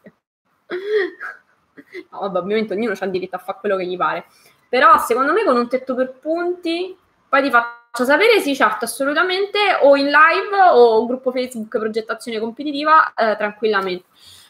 No, 2.09 2.19
vabbè, 2.19 2.39
ovviamente 2.39 2.73
ognuno 2.73 2.93
ha 2.99 3.05
il 3.05 3.11
diritto 3.11 3.37
a 3.37 3.39
fare 3.39 3.59
quello 3.61 3.77
che 3.77 3.85
gli 3.85 3.95
pare. 3.95 4.25
Però 4.67 4.97
secondo 4.97 5.31
me 5.31 5.45
con 5.45 5.55
un 5.55 5.69
tetto 5.69 5.95
per 5.95 6.11
punti, 6.11 6.93
poi 7.29 7.41
ti 7.41 7.49
faccio 7.49 8.03
sapere, 8.03 8.41
sì, 8.41 8.53
certo, 8.53 8.83
assolutamente, 8.83 9.57
o 9.79 9.95
in 9.95 10.07
live 10.07 10.57
o 10.73 11.05
gruppo 11.05 11.31
Facebook 11.31 11.77
progettazione 11.79 12.37
competitiva, 12.37 13.13
eh, 13.13 13.37
tranquillamente. 13.37 14.03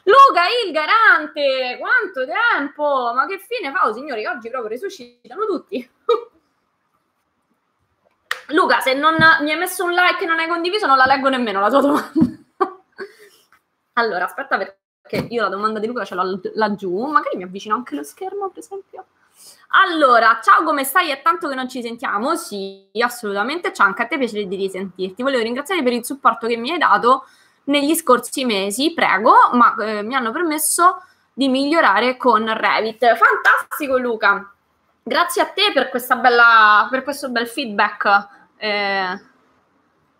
Luca, 0.03 0.43
il 0.65 0.71
garante, 0.71 1.77
quanto 1.79 2.25
tempo? 2.25 3.11
Ma 3.13 3.25
che 3.27 3.37
fine 3.37 3.71
fa, 3.71 3.87
oh, 3.87 3.93
signori? 3.93 4.25
Oggi 4.25 4.49
proprio 4.49 4.69
risuscitano 4.71 5.45
tutti. 5.45 5.89
Luca, 8.47 8.79
se 8.79 8.93
non 8.93 9.15
mi 9.41 9.51
hai 9.51 9.57
messo 9.57 9.83
un 9.83 9.91
like 9.91 10.23
e 10.23 10.25
non 10.25 10.39
hai 10.39 10.47
condiviso, 10.47 10.87
non 10.87 10.97
la 10.97 11.05
leggo 11.05 11.29
nemmeno 11.29 11.59
la 11.59 11.69
tua 11.69 11.81
domanda. 11.81 12.11
allora, 13.93 14.25
aspetta 14.25 14.57
perché 14.57 15.27
io 15.29 15.43
la 15.43 15.49
domanda 15.49 15.79
di 15.79 15.87
Luca 15.87 16.03
ce 16.03 16.15
l'ho 16.15 16.39
laggiù. 16.55 17.05
Magari 17.05 17.37
mi 17.37 17.43
avvicino 17.43 17.75
anche 17.75 17.95
lo 17.95 18.03
schermo, 18.03 18.49
per 18.49 18.59
esempio. 18.59 19.05
Allora, 19.85 20.39
ciao, 20.43 20.63
come 20.63 20.83
stai? 20.83 21.11
È 21.11 21.21
tanto 21.21 21.47
che 21.47 21.55
non 21.55 21.69
ci 21.69 21.81
sentiamo? 21.81 22.35
Sì, 22.35 22.89
assolutamente. 22.99 23.71
Ciao, 23.71 23.87
anche 23.87 24.01
a 24.01 24.07
te 24.07 24.17
piacere 24.17 24.45
di 24.47 24.55
risentirti. 24.55 25.23
Volevo 25.23 25.43
ringraziare 25.43 25.83
per 25.83 25.93
il 25.93 26.03
supporto 26.03 26.47
che 26.47 26.57
mi 26.57 26.71
hai 26.71 26.77
dato 26.77 27.25
negli 27.71 27.95
scorsi 27.95 28.45
mesi, 28.45 28.93
prego, 28.93 29.33
ma 29.53 29.73
eh, 29.79 30.03
mi 30.03 30.13
hanno 30.13 30.31
permesso 30.31 31.01
di 31.33 31.47
migliorare 31.47 32.17
con 32.17 32.45
Revit. 32.45 33.15
Fantastico 33.15 33.97
Luca, 33.97 34.53
grazie 35.01 35.41
a 35.41 35.45
te 35.45 35.71
per, 35.73 35.89
bella, 36.19 36.87
per 36.91 37.03
questo 37.03 37.29
bel 37.29 37.47
feedback. 37.47 38.27
Eh, 38.57 39.21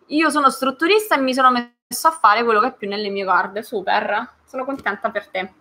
io 0.08 0.30
sono 0.30 0.50
strutturista 0.50 1.16
e 1.16 1.20
mi 1.20 1.34
sono 1.34 1.52
messo 1.52 2.08
a 2.08 2.12
fare 2.12 2.44
quello 2.44 2.60
che 2.62 2.68
è 2.68 2.74
più 2.74 2.88
nelle 2.88 3.10
mie 3.10 3.26
corde, 3.26 3.62
super, 3.62 4.30
sono 4.46 4.66
contenta 4.66 5.12
per 5.12 5.28
te. 5.28 5.54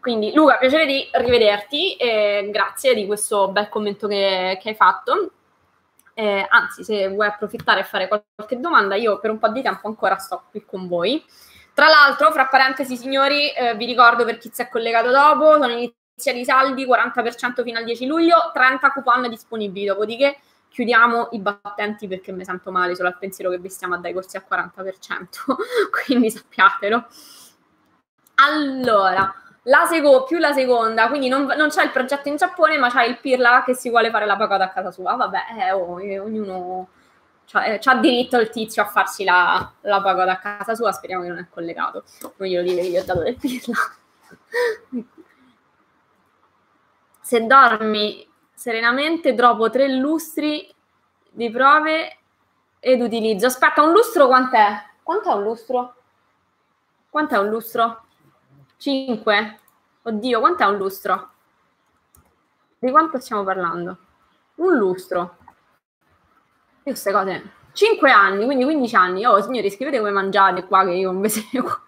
Quindi 0.00 0.32
Luca, 0.32 0.56
piacere 0.58 0.86
di 0.86 1.08
rivederti 1.12 1.94
e 1.96 2.48
grazie 2.50 2.94
di 2.94 3.06
questo 3.06 3.48
bel 3.48 3.68
commento 3.68 4.06
che, 4.06 4.58
che 4.60 4.68
hai 4.70 4.74
fatto. 4.74 5.32
Eh, 6.18 6.44
anzi, 6.48 6.82
se 6.82 7.06
vuoi 7.06 7.28
approfittare 7.28 7.78
e 7.78 7.84
fare 7.84 8.08
qualche 8.08 8.58
domanda, 8.58 8.96
io 8.96 9.20
per 9.20 9.30
un 9.30 9.38
po' 9.38 9.50
di 9.50 9.62
tempo 9.62 9.86
ancora 9.86 10.16
sto 10.16 10.46
qui 10.50 10.64
con 10.66 10.88
voi. 10.88 11.24
Tra 11.72 11.86
l'altro, 11.86 12.32
fra 12.32 12.46
parentesi, 12.46 12.96
signori, 12.96 13.52
eh, 13.52 13.76
vi 13.76 13.86
ricordo 13.86 14.24
per 14.24 14.36
chi 14.38 14.50
si 14.52 14.60
è 14.60 14.68
collegato 14.68 15.12
dopo, 15.12 15.52
sono 15.52 15.68
iniziati 15.68 16.40
i 16.40 16.44
saldi, 16.44 16.84
40% 16.84 17.62
fino 17.62 17.78
al 17.78 17.84
10 17.84 18.04
luglio, 18.06 18.50
30 18.52 18.90
coupon 18.90 19.28
disponibili, 19.28 19.86
dopodiché 19.86 20.38
chiudiamo 20.68 21.28
i 21.32 21.38
battenti 21.38 22.08
perché 22.08 22.32
mi 22.32 22.44
sento 22.44 22.72
male 22.72 22.96
solo 22.96 23.06
al 23.06 23.16
pensiero 23.16 23.48
che 23.50 23.58
vi 23.58 23.68
stiamo 23.68 23.94
a 23.94 23.98
dai 23.98 24.12
corsi 24.12 24.36
al 24.36 24.44
40%, 24.50 25.26
quindi 26.04 26.32
sappiatelo. 26.32 27.06
Allora, 28.34 29.32
la 29.68 29.84
seco- 29.86 30.24
più 30.24 30.38
la 30.38 30.52
seconda, 30.52 31.08
quindi 31.08 31.28
non, 31.28 31.44
non, 31.56 31.68
c'è 31.68 31.84
il 31.84 31.90
progetto 31.90 32.28
in 32.28 32.36
Giappone, 32.36 32.78
ma 32.78 32.90
c'è 32.90 33.04
il 33.04 33.18
Pirla 33.18 33.62
che 33.64 33.74
si 33.74 33.90
vuole 33.90 34.10
fare 34.10 34.26
la 34.26 34.36
pagoda 34.36 34.64
a 34.64 34.70
casa 34.70 34.90
sua. 34.90 35.14
Vabbè, 35.14 35.38
eh, 35.58 35.72
oh, 35.72 36.00
eh, 36.00 36.18
ognuno 36.18 36.88
eh, 37.64 37.80
ha 37.82 37.94
diritto 37.96 38.38
il 38.38 38.50
tizio 38.50 38.82
a 38.82 38.86
farsi 38.86 39.24
la, 39.24 39.70
la 39.82 40.00
pagoda 40.00 40.32
a 40.32 40.38
casa 40.38 40.74
sua, 40.74 40.92
speriamo 40.92 41.22
che 41.22 41.28
non 41.28 41.38
è 41.38 41.46
collegato. 41.50 42.04
Non 42.36 42.48
glielo 42.48 42.62
dire 42.62 42.82
che 42.82 42.88
gli 42.88 42.96
ho 42.96 43.04
dato 43.04 43.22
del 43.22 43.36
Pirla. 43.36 43.76
Se 47.20 47.46
dormi 47.46 48.26
serenamente 48.54 49.34
dopo 49.34 49.68
tre 49.68 49.88
lustri 49.88 50.74
di 51.30 51.50
prove 51.50 52.16
ed 52.80 53.02
utilizzo. 53.02 53.46
Aspetta, 53.46 53.82
un 53.82 53.92
lustro 53.92 54.26
quant'è? 54.28 54.82
Quant'è 55.02 55.32
un 55.32 55.42
lustro? 55.42 55.94
Quant'è 57.10 57.36
un 57.36 57.48
lustro? 57.48 58.07
5? 58.78 59.58
Oddio, 60.02 60.40
quant'è 60.40 60.64
un 60.64 60.76
lustro? 60.76 61.30
Di 62.78 62.90
quanto 62.90 63.18
stiamo 63.18 63.42
parlando? 63.44 63.98
Un 64.56 64.76
lustro. 64.76 65.36
Queste 66.82 67.12
cose. 67.12 67.52
5 67.72 68.10
anni, 68.10 68.44
quindi 68.44 68.64
15 68.64 68.96
anni. 68.96 69.26
Oh, 69.26 69.40
signori, 69.42 69.70
scrivete 69.70 69.98
come 69.98 70.10
mangiate 70.10 70.64
qua 70.64 70.84
che 70.84 70.92
io 70.92 71.12
non 71.12 71.20
vi 71.20 71.28
seguo. 71.28 71.80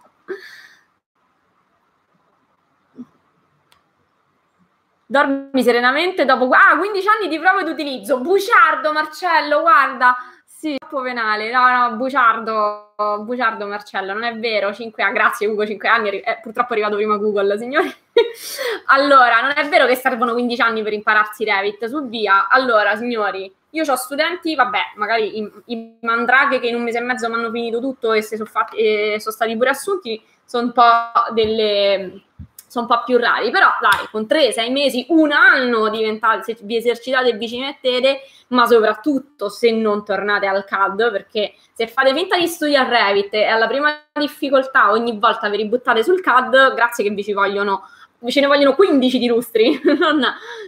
Dormi 5.06 5.62
serenamente 5.62 6.24
dopo... 6.24 6.48
Ah, 6.50 6.76
15 6.78 7.08
anni 7.08 7.28
di 7.28 7.38
prova 7.38 7.60
ed 7.60 7.68
utilizzo. 7.68 8.20
Buciardo, 8.20 8.92
Marcello, 8.92 9.60
guarda. 9.60 10.16
Sì, 10.60 10.76
penale. 11.02 11.50
No, 11.50 11.70
no, 11.70 11.96
buciardo, 11.96 12.92
buciardo 13.22 13.66
Marcello, 13.66 14.12
non 14.12 14.24
è 14.24 14.36
vero. 14.36 14.74
5 14.74 15.02
anni, 15.02 15.14
grazie 15.14 15.46
Ugo, 15.46 15.64
5 15.64 15.88
anni. 15.88 16.20
È 16.20 16.38
purtroppo 16.42 16.68
è 16.68 16.72
arrivato 16.72 16.96
prima 16.96 17.16
Google, 17.16 17.56
signori. 17.56 17.90
allora, 18.92 19.40
non 19.40 19.52
è 19.56 19.66
vero 19.70 19.86
che 19.86 19.94
servono 19.94 20.34
15 20.34 20.60
anni 20.60 20.82
per 20.82 20.92
impararsi 20.92 21.44
Revit, 21.44 21.86
su 21.86 22.06
via. 22.08 22.48
Allora, 22.50 22.94
signori, 22.94 23.50
io 23.70 23.90
ho 23.90 23.96
studenti, 23.96 24.54
vabbè, 24.54 24.80
magari 24.96 25.38
i, 25.38 25.50
i 25.68 25.96
mandraghe 26.02 26.60
che 26.60 26.66
in 26.66 26.74
un 26.74 26.82
mese 26.82 26.98
e 26.98 27.02
mezzo 27.04 27.26
mi 27.30 27.36
hanno 27.36 27.50
finito 27.50 27.80
tutto 27.80 28.12
e, 28.12 28.22
sono, 28.22 28.44
fatti, 28.44 28.76
e 28.76 29.16
sono 29.18 29.34
stati 29.34 29.56
pure 29.56 29.70
assunti, 29.70 30.22
sono 30.44 30.66
un 30.66 30.72
po' 30.72 31.32
delle 31.32 32.24
sono 32.70 32.86
un 32.88 32.96
po' 32.96 33.02
più 33.04 33.18
rari, 33.18 33.50
però 33.50 33.66
dai, 33.80 34.06
con 34.12 34.26
3-6 34.28 34.70
mesi, 34.70 35.04
un 35.08 35.32
anno 35.32 35.88
diventate, 35.88 36.54
se 36.54 36.56
vi 36.62 36.76
esercitate 36.76 37.30
e 37.30 37.36
vi 37.36 37.48
ci 37.48 37.58
mettete, 37.58 38.20
ma 38.48 38.64
soprattutto 38.64 39.48
se 39.48 39.72
non 39.72 40.04
tornate 40.04 40.46
al 40.46 40.64
CAD, 40.64 41.10
perché 41.10 41.54
se 41.72 41.88
fate 41.88 42.14
finta 42.14 42.38
di 42.38 42.46
studiare 42.46 43.06
Revit 43.06 43.34
e 43.34 43.46
alla 43.46 43.66
prima 43.66 43.92
difficoltà 44.12 44.92
ogni 44.92 45.18
volta 45.18 45.48
vi 45.48 45.56
ributtate 45.56 46.04
sul 46.04 46.20
CAD, 46.20 46.74
grazie 46.74 47.02
che 47.02 47.10
vi 47.10 47.24
ci 47.24 47.32
vogliono, 47.32 47.88
vi 48.20 48.30
ce 48.30 48.40
ne 48.40 48.46
vogliono 48.46 48.76
15 48.76 49.18
di 49.18 49.26
lustri, 49.26 49.80
non, 49.98 50.24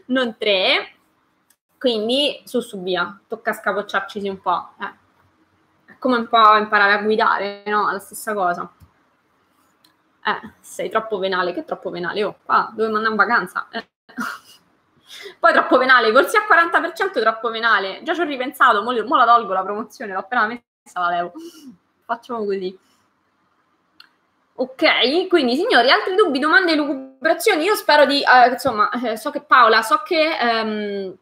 non 0.07 0.37
3. 0.37 0.95
Quindi 1.79 2.43
su 2.45 2.59
su 2.59 2.83
via, 2.83 3.17
tocca 3.29 3.53
scapocciarci 3.53 4.29
un 4.29 4.41
po'. 4.41 4.71
Eh. 4.81 5.93
È 5.93 5.99
come 6.01 6.17
un 6.17 6.27
po' 6.27 6.57
imparare 6.57 6.95
a 6.95 7.03
guidare, 7.03 7.63
no? 7.67 7.93
La 7.93 8.01
stessa 8.01 8.35
cosa. 8.35 8.69
Eh, 10.25 10.53
sei 10.61 10.89
troppo 10.89 11.19
venale, 11.19 11.53
che 11.53 11.65
troppo 11.65 11.91
venale? 11.91 12.23
Oh, 12.23 12.37
qua 12.45 12.71
dove 12.73 12.87
andare 12.87 13.09
in 13.09 13.17
vacanza? 13.17 13.69
Eh. 13.71 13.87
Poi 15.39 15.53
troppo 15.53 15.79
venale, 15.79 16.13
corsi 16.13 16.37
a 16.37 16.43
40% 16.49 17.21
troppo 17.21 17.51
venale. 17.51 18.01
Già 18.03 18.15
ci 18.15 18.21
ho 18.21 18.25
ripensato, 18.25 18.83
mo, 18.83 18.93
mo 19.05 19.17
la 19.17 19.25
tolgo 19.25 19.53
la 19.53 19.63
promozione, 19.63 20.13
l'ho 20.13 20.21
appena 20.21 20.47
messa, 20.47 21.01
la 21.01 21.09
levo. 21.11 21.33
Facciamo 22.05 22.45
così. 22.45 22.79
Ok, 24.55 25.27
quindi 25.29 25.57
signori, 25.57 25.91
altri 25.91 26.15
dubbi, 26.15 26.39
domande, 26.39 26.75
lucubrazioni? 26.75 27.65
Io 27.65 27.75
spero 27.75 28.05
di, 28.05 28.23
eh, 28.23 28.51
insomma, 28.51 28.91
eh, 28.91 29.17
so 29.17 29.31
che 29.31 29.41
Paola, 29.41 29.83
so 29.83 30.03
che 30.05 30.37
ehm, 30.39 31.15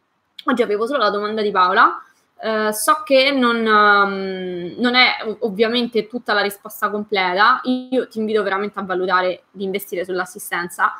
oggi 0.44 0.62
avevo 0.62 0.86
solo 0.86 1.04
la 1.04 1.10
domanda 1.10 1.40
di 1.40 1.50
Paola, 1.50 2.02
Uh, 2.42 2.70
so 2.70 3.02
che 3.04 3.32
non, 3.32 3.56
um, 3.66 4.74
non, 4.78 4.94
è 4.94 5.36
ovviamente 5.40 6.06
tutta 6.06 6.32
la 6.32 6.40
risposta 6.40 6.88
completa. 6.88 7.60
Io 7.64 8.08
ti 8.08 8.18
invito 8.18 8.42
veramente 8.42 8.78
a 8.78 8.82
valutare 8.82 9.42
di 9.50 9.64
investire 9.64 10.06
sull'assistenza, 10.06 10.90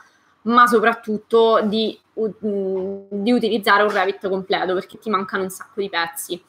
ma 0.43 0.67
soprattutto 0.67 1.63
di, 1.63 1.99
uh, 2.13 3.07
di 3.11 3.33
utilizzare 3.33 3.85
un 3.85 3.91
Revit 3.91 4.29
completo 4.29 4.75
perché 4.75 4.99
ti 4.99 5.09
mancano 5.09 5.45
un 5.45 5.49
sacco 5.49 5.81
di 5.81 5.89
pezzi. 5.89 6.43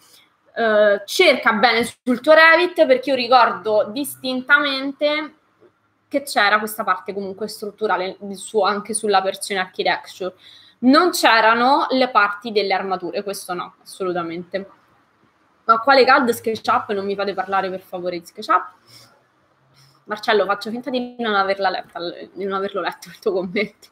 Uh, 0.54 1.02
cerca 1.06 1.54
bene 1.54 1.86
sul 1.86 2.20
tuo 2.20 2.34
Revit 2.34 2.86
perché 2.86 3.12
io 3.12 3.16
ricordo 3.16 3.88
distintamente 3.94 5.36
che 6.10 6.24
c'era 6.24 6.60
questa 6.60 6.84
parte 6.84 7.14
comunque 7.14 7.48
strutturale 7.48 8.18
suo, 8.34 8.66
anche 8.66 8.94
sulla 8.94 9.22
versione 9.22 9.62
architecture. 9.62 10.34
Non 10.80 11.12
c'erano 11.12 11.88
le 11.92 12.10
parti 12.10 12.52
delle 12.52 12.74
armature, 12.74 13.24
questo 13.24 13.54
no, 13.54 13.76
assolutamente. 13.82 14.80
Ma 15.72 15.80
quale 15.80 16.04
CAD 16.04 16.32
SketchUp? 16.32 16.92
Non 16.92 17.06
mi 17.06 17.16
fate 17.16 17.34
parlare 17.34 17.70
per 17.70 17.80
favore 17.80 18.20
di 18.20 18.26
SketchUp. 18.26 18.72
Marcello, 20.04 20.46
faccio 20.46 20.70
finta 20.70 20.90
di 20.90 21.16
non 21.20 21.34
averla 21.34 21.70
letta, 21.70 22.00
di 22.34 22.44
non 22.44 22.54
averlo 22.54 22.82
letto 22.82 23.08
il 23.08 23.18
tuo 23.20 23.32
commento. 23.32 23.88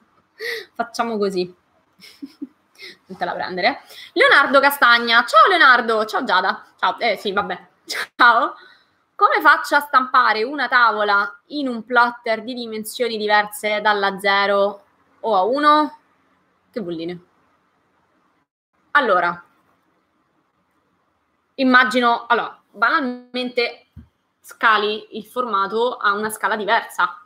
Facciamo 0.74 1.18
così. 1.18 1.46
non 3.06 3.18
te 3.18 3.26
la 3.26 3.34
prendere. 3.34 3.82
Leonardo 4.12 4.60
Castagna. 4.60 5.24
Ciao 5.24 5.48
Leonardo, 5.48 6.04
ciao 6.04 6.26
Giada. 6.26 6.66
Ciao, 6.78 7.00
eh 7.00 7.16
sì, 7.16 7.32
vabbè. 7.32 7.68
Ciao. 8.16 8.56
Come 9.16 9.42
faccio 9.42 9.76
a 9.76 9.80
stampare 9.80 10.44
una 10.44 10.68
tavola 10.68 11.42
in 11.48 11.70
un 11.70 11.86
plotter 11.86 12.44
di 12.44 12.54
dimensioni 12.54 13.18
diverse 13.18 13.80
dalla 13.80 14.18
0 14.20 14.84
o 15.22 15.36
a 15.36 15.44
1? 15.44 16.00
Che 16.72 16.82
bolline. 16.82 17.20
Allora, 18.92 19.44
immagino, 21.60 22.26
allora, 22.28 22.60
banalmente 22.70 23.88
scali 24.42 25.18
il 25.18 25.26
formato 25.26 25.98
a 25.98 26.14
una 26.14 26.30
scala 26.30 26.56
diversa. 26.56 27.22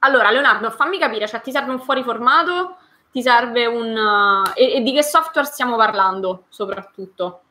Allora, 0.00 0.30
Leonardo, 0.30 0.70
fammi 0.70 0.98
capire, 0.98 1.26
cioè 1.26 1.40
ti 1.40 1.50
serve 1.50 1.72
un 1.72 1.80
fuori 1.80 2.02
formato? 2.02 2.76
Ti 3.10 3.22
serve 3.22 3.66
un... 3.66 3.96
Uh, 3.96 4.52
e, 4.54 4.74
e 4.74 4.80
di 4.82 4.92
che 4.92 5.02
software 5.02 5.46
stiamo 5.46 5.76
parlando, 5.76 6.44
soprattutto? 6.48 7.42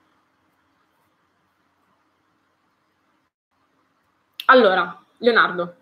Allora, 4.45 4.97
Leonardo, 5.17 5.75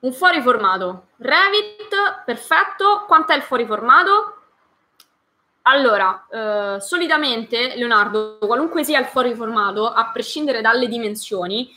un 0.00 0.12
fuori 0.12 0.42
formato. 0.42 1.08
Revit, 1.16 2.22
perfetto. 2.26 3.04
Quant'è 3.06 3.34
il 3.34 3.42
fuori 3.42 3.64
formato? 3.64 4.41
Allora, 5.62 6.26
eh, 6.28 6.80
solitamente, 6.80 7.76
Leonardo, 7.76 8.38
qualunque 8.40 8.82
sia 8.82 8.98
il 8.98 9.06
fuori 9.06 9.34
formato, 9.34 9.86
a 9.88 10.10
prescindere 10.10 10.60
dalle 10.60 10.88
dimensioni, 10.88 11.70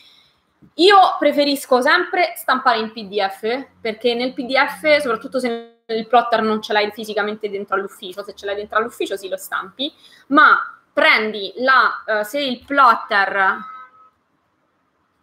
io 0.75 0.97
preferisco 1.19 1.81
sempre 1.81 2.33
stampare 2.35 2.79
in 2.79 2.91
PDF, 2.91 3.67
perché 3.79 4.15
nel 4.15 4.33
PDF, 4.33 4.97
soprattutto 4.97 5.39
se 5.39 5.81
il 5.87 6.07
plotter 6.07 6.41
non 6.41 6.61
ce 6.61 6.73
l'hai 6.73 6.91
fisicamente 6.91 7.49
dentro 7.49 7.75
all'ufficio, 7.75 8.23
se 8.23 8.33
ce 8.33 8.45
l'hai 8.47 8.55
dentro 8.55 8.79
all'ufficio 8.79 9.15
sì 9.15 9.29
lo 9.29 9.37
stampi, 9.37 9.93
ma 10.27 10.57
prendi 10.91 11.53
la, 11.57 12.03
eh, 12.07 12.23
se 12.23 12.39
il 12.39 12.63
plotter 12.65 13.73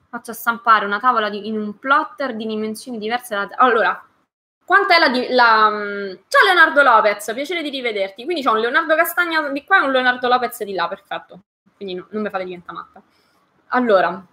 faccio 0.09 0.33
stampare 0.33 0.85
una 0.85 1.01
tavola 1.01 1.31
di, 1.31 1.49
in 1.49 1.59
un 1.59 1.79
plotter 1.79 2.37
di 2.37 2.47
dimensioni 2.47 2.99
diverse 2.99 3.35
da, 3.35 3.49
allora 3.57 4.01
Quanta 4.65 4.97
è 4.97 4.99
la, 4.99 5.27
la, 5.31 5.71
mm, 5.71 6.13
Ciao 6.29 6.45
Leonardo 6.45 6.83
Lopez, 6.83 7.33
piacere 7.35 7.63
di 7.63 7.71
rivederti. 7.71 8.25
Quindi 8.25 8.43
c'è 8.43 8.51
un 8.51 8.59
Leonardo 8.59 8.95
Castagna 8.95 9.49
di 9.49 9.65
qua 9.65 9.81
e 9.81 9.85
un 9.85 9.91
Leonardo 9.91 10.29
Lopez 10.29 10.63
di 10.63 10.75
là, 10.75 10.87
perfetto. 10.89 11.41
Quindi 11.77 11.95
no, 11.95 12.07
non 12.11 12.23
mi 12.23 12.31
fate 12.31 12.45
diventare 12.45 12.79
matta. 12.79 13.03
Allora, 13.69 14.25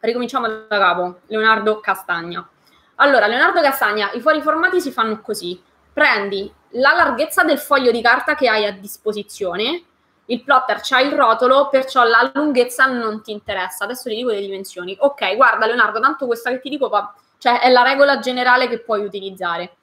ricominciamo 0.00 0.46
da 0.46 0.78
capo. 0.78 1.20
Leonardo 1.26 1.80
Castagna. 1.80 2.48
Allora, 2.96 3.26
Leonardo 3.26 3.60
Castagna, 3.60 4.12
i 4.12 4.20
fuori 4.20 4.40
formati 4.42 4.80
si 4.80 4.92
fanno 4.92 5.20
così. 5.20 5.60
Prendi 5.92 6.50
la 6.74 6.92
larghezza 6.92 7.42
del 7.42 7.58
foglio 7.58 7.90
di 7.90 8.00
carta 8.00 8.34
che 8.34 8.48
hai 8.48 8.64
a 8.64 8.72
disposizione, 8.72 9.82
il 10.26 10.42
plotter 10.44 10.80
c'ha 10.80 11.00
il 11.00 11.12
rotolo, 11.12 11.68
perciò 11.68 12.04
la 12.04 12.30
lunghezza 12.32 12.86
non 12.86 13.22
ti 13.22 13.32
interessa. 13.32 13.84
Adesso 13.84 14.08
ti 14.08 14.14
dico 14.14 14.30
le 14.30 14.40
dimensioni. 14.40 14.96
Ok, 15.00 15.34
guarda 15.34 15.66
Leonardo, 15.66 16.00
tanto 16.00 16.26
questa 16.26 16.50
che 16.50 16.60
ti 16.60 16.68
dico 16.68 16.88
va 16.88 17.12
cioè 17.42 17.58
è 17.58 17.70
la 17.70 17.82
regola 17.82 18.20
generale 18.20 18.68
che 18.68 18.78
puoi 18.78 19.04
utilizzare. 19.04 19.78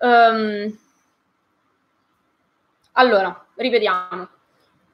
Um, 0.00 0.78
allora, 2.92 3.46
ripetiamo. 3.54 4.28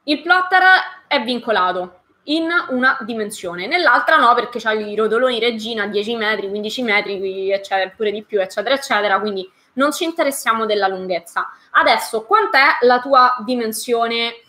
Il 0.04 0.22
plotter 0.22 0.62
è 1.08 1.20
vincolato 1.24 2.02
in 2.26 2.46
una 2.68 2.96
dimensione, 3.00 3.66
nell'altra 3.66 4.18
no 4.18 4.32
perché 4.34 4.60
c'hai 4.60 4.92
i 4.92 4.94
rotoloni 4.94 5.40
regina 5.40 5.88
10 5.88 6.14
metri, 6.14 6.48
15 6.48 6.82
metri, 6.82 7.50
eccetera, 7.50 7.90
pure 7.90 8.12
di 8.12 8.22
più, 8.22 8.40
eccetera, 8.40 8.76
eccetera, 8.76 9.18
quindi 9.18 9.50
non 9.72 9.92
ci 9.92 10.04
interessiamo 10.04 10.64
della 10.64 10.86
lunghezza. 10.86 11.50
Adesso, 11.72 12.22
quant'è 12.22 12.78
la 12.82 13.00
tua 13.00 13.34
dimensione 13.44 14.42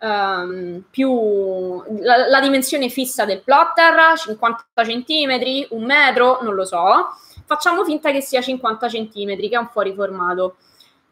um, 0.00 0.82
più 0.90 1.82
la, 2.00 2.28
la, 2.28 2.40
dimensione 2.40 2.88
fissa 2.88 3.24
del 3.24 3.42
plotter, 3.42 4.16
50 4.16 4.64
cm, 4.74 5.66
un 5.70 5.84
metro, 5.84 6.38
non 6.42 6.54
lo 6.54 6.64
so. 6.64 7.08
Facciamo 7.44 7.84
finta 7.84 8.10
che 8.10 8.20
sia 8.20 8.40
50 8.40 8.88
cm, 8.88 9.36
che 9.36 9.48
è 9.50 9.56
un 9.56 9.68
fuori 9.68 9.94
formato. 9.94 10.56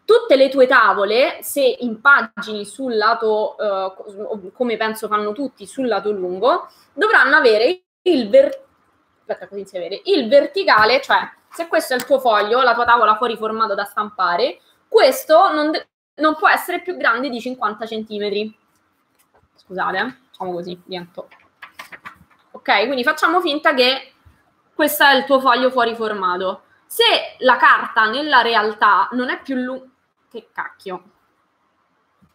Tutte 0.05 0.37
le 0.37 0.49
tue 0.51 0.67
tavole, 0.67 1.39
se 1.41 1.77
impagini 1.81 2.65
sul 2.65 2.97
lato, 2.97 3.57
uh, 3.59 4.53
come 4.53 4.77
penso 4.77 5.09
fanno 5.09 5.33
tutti, 5.33 5.67
sul 5.67 5.87
lato 5.87 6.11
lungo, 6.11 6.69
dovranno 6.93 7.37
avere 7.37 7.83
il, 8.03 8.29
ver- 8.29 8.63
Aspetta, 9.27 9.49
il 10.05 10.29
verticale, 10.29 11.01
cioè 11.01 11.21
se 11.51 11.69
questo 11.69 11.95
è 11.95 11.97
il 11.97 12.05
tuo 12.05 12.19
foglio, 12.19 12.61
la 12.61 12.75
tua 12.75 12.85
tavola 12.85 13.17
fuori 13.17 13.37
formato 13.37 13.75
da 13.75 13.85
stampare, 13.85 14.59
questo 14.87 15.51
non, 15.51 15.71
de- 15.71 15.87
non 16.17 16.35
può 16.37 16.49
essere 16.49 16.83
più 16.83 16.97
grande 16.97 17.31
di 17.31 17.41
50 17.41 17.87
cm 17.87 18.55
scusate, 19.65 19.99
eh, 19.99 20.15
facciamo 20.31 20.53
così, 20.53 20.81
divento. 20.85 21.29
Ok, 22.53 22.87
quindi 22.87 23.03
facciamo 23.03 23.41
finta 23.41 23.75
che 23.75 24.13
questo 24.75 25.05
è 25.05 25.15
il 25.15 25.25
tuo 25.25 25.41
foglio 25.41 25.71
fuori 25.71 25.95
formato. 25.95 26.63
Se 26.87 27.05
la 27.39 27.57
carta 27.57 28.05
nella 28.07 28.43
realtà 28.43 29.09
non 29.13 29.31
è 29.31 29.41
più 29.43 29.57
lunga... 29.57 29.85
Che 30.31 30.49
cacchio. 30.53 31.03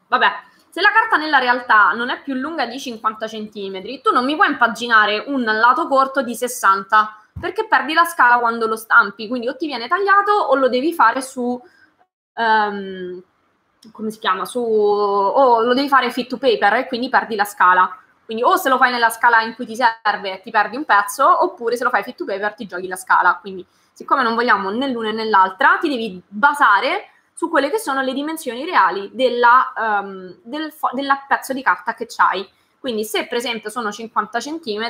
Vabbè, 0.07 0.31
se 0.69 0.81
la 0.81 0.91
carta 0.91 1.17
nella 1.17 1.39
realtà 1.39 1.91
non 1.91 2.09
è 2.09 2.21
più 2.21 2.33
lunga 2.33 2.65
di 2.65 2.79
50 2.79 3.27
cm, 3.27 4.01
tu 4.01 4.11
non 4.11 4.23
mi 4.25 4.35
puoi 4.35 4.49
impaginare 4.49 5.23
un 5.27 5.43
lato 5.43 5.87
corto 5.87 6.21
di 6.21 6.35
60 6.35 7.23
perché 7.39 7.67
perdi 7.67 7.93
la 7.93 8.05
scala 8.05 8.39
quando 8.39 8.67
lo 8.67 8.75
stampi, 8.75 9.27
quindi 9.27 9.47
o 9.47 9.55
ti 9.55 9.65
viene 9.65 9.87
tagliato 9.87 10.31
o 10.31 10.55
lo 10.55 10.69
devi 10.69 10.93
fare 10.93 11.21
su 11.21 11.61
um, 12.35 13.23
come 13.91 14.11
si 14.11 14.19
chiama, 14.19 14.45
su, 14.45 14.59
o 14.59 15.61
lo 15.61 15.73
devi 15.73 15.87
fare 15.87 16.11
fit 16.11 16.27
to 16.27 16.37
paper 16.37 16.73
e 16.73 16.87
quindi 16.87 17.09
perdi 17.09 17.35
la 17.35 17.45
scala. 17.45 17.97
Quindi 18.25 18.43
o 18.43 18.57
se 18.57 18.69
lo 18.69 18.77
fai 18.77 18.91
nella 18.91 19.09
scala 19.09 19.41
in 19.41 19.55
cui 19.55 19.65
ti 19.65 19.75
serve 19.75 20.41
ti 20.41 20.51
perdi 20.51 20.77
un 20.77 20.85
pezzo, 20.85 21.43
oppure 21.43 21.75
se 21.75 21.83
lo 21.83 21.89
fai 21.89 22.03
fit 22.03 22.15
to 22.15 22.25
paper 22.25 22.53
ti 22.53 22.67
giochi 22.67 22.87
la 22.87 22.95
scala. 22.95 23.37
Quindi 23.39 23.65
siccome 23.93 24.21
non 24.21 24.35
vogliamo 24.35 24.69
né 24.69 24.87
l'una 24.89 25.11
né 25.11 25.25
l'altra, 25.25 25.77
ti 25.79 25.89
devi 25.89 26.21
basare 26.27 27.09
su 27.33 27.49
quelle 27.49 27.69
che 27.69 27.79
sono 27.79 28.01
le 28.01 28.13
dimensioni 28.13 28.65
reali 28.65 29.09
della, 29.13 29.73
um, 29.75 30.35
del, 30.43 30.71
fo- 30.71 30.91
pezzo 31.27 31.53
di 31.53 31.63
carta 31.63 31.93
che 31.93 32.05
c'hai. 32.05 32.47
Quindi 32.79 33.03
se 33.05 33.27
per 33.27 33.37
esempio 33.37 33.69
sono 33.69 33.91
50 33.91 34.39
cm, 34.39 34.89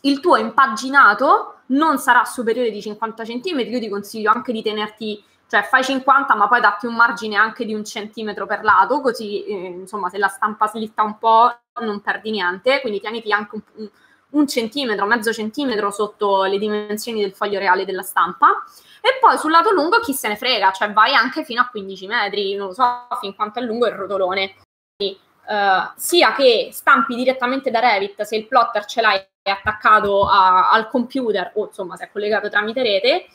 il 0.00 0.20
tuo 0.20 0.36
impaginato 0.36 1.60
non 1.66 1.98
sarà 1.98 2.24
superiore 2.24 2.70
di 2.70 2.80
50 2.80 3.22
cm, 3.24 3.58
io 3.60 3.78
ti 3.78 3.88
consiglio 3.88 4.30
anche 4.30 4.52
di 4.52 4.62
tenerti 4.62 5.22
cioè 5.48 5.62
fai 5.62 5.84
50 5.84 6.34
ma 6.34 6.48
poi 6.48 6.60
datti 6.60 6.86
un 6.86 6.94
margine 6.94 7.36
anche 7.36 7.64
di 7.64 7.74
un 7.74 7.84
centimetro 7.84 8.46
per 8.46 8.64
lato, 8.64 9.00
così 9.00 9.44
eh, 9.44 9.66
insomma 9.66 10.08
se 10.08 10.18
la 10.18 10.28
stampa 10.28 10.66
slitta 10.66 11.02
un 11.02 11.18
po' 11.18 11.56
non 11.80 12.00
perdi 12.00 12.30
niente, 12.30 12.80
quindi 12.80 13.00
tieniti 13.00 13.32
anche 13.32 13.54
un, 13.54 13.88
un, 14.30 14.46
centimetro, 14.48 15.06
mezzo 15.06 15.32
centimetro 15.32 15.90
sotto 15.90 16.44
le 16.44 16.58
dimensioni 16.58 17.20
del 17.20 17.32
foglio 17.32 17.58
reale 17.58 17.84
della 17.84 18.02
stampa. 18.02 18.64
E 19.00 19.18
poi 19.20 19.38
sul 19.38 19.52
lato 19.52 19.72
lungo 19.72 20.00
chi 20.00 20.12
se 20.14 20.28
ne 20.28 20.36
frega, 20.36 20.72
cioè 20.72 20.92
vai 20.92 21.14
anche 21.14 21.44
fino 21.44 21.60
a 21.60 21.68
15 21.68 22.06
metri, 22.06 22.54
non 22.54 22.68
lo 22.68 22.74
so 22.74 23.06
fin 23.20 23.34
quanto 23.34 23.60
è 23.60 23.62
lungo 23.62 23.86
il 23.86 23.94
rotolone. 23.94 24.54
Quindi, 24.96 25.18
uh, 25.46 25.92
sia 25.94 26.32
che 26.34 26.70
stampi 26.72 27.14
direttamente 27.14 27.70
da 27.70 27.78
Revit 27.78 28.22
se 28.22 28.36
il 28.36 28.46
plotter 28.48 28.84
ce 28.84 29.00
l'hai 29.00 29.24
attaccato 29.44 30.26
a, 30.26 30.70
al 30.70 30.88
computer 30.88 31.52
o 31.54 31.66
insomma 31.66 31.96
se 31.96 32.04
è 32.04 32.10
collegato 32.10 32.48
tramite 32.48 32.82
rete, 32.82 33.26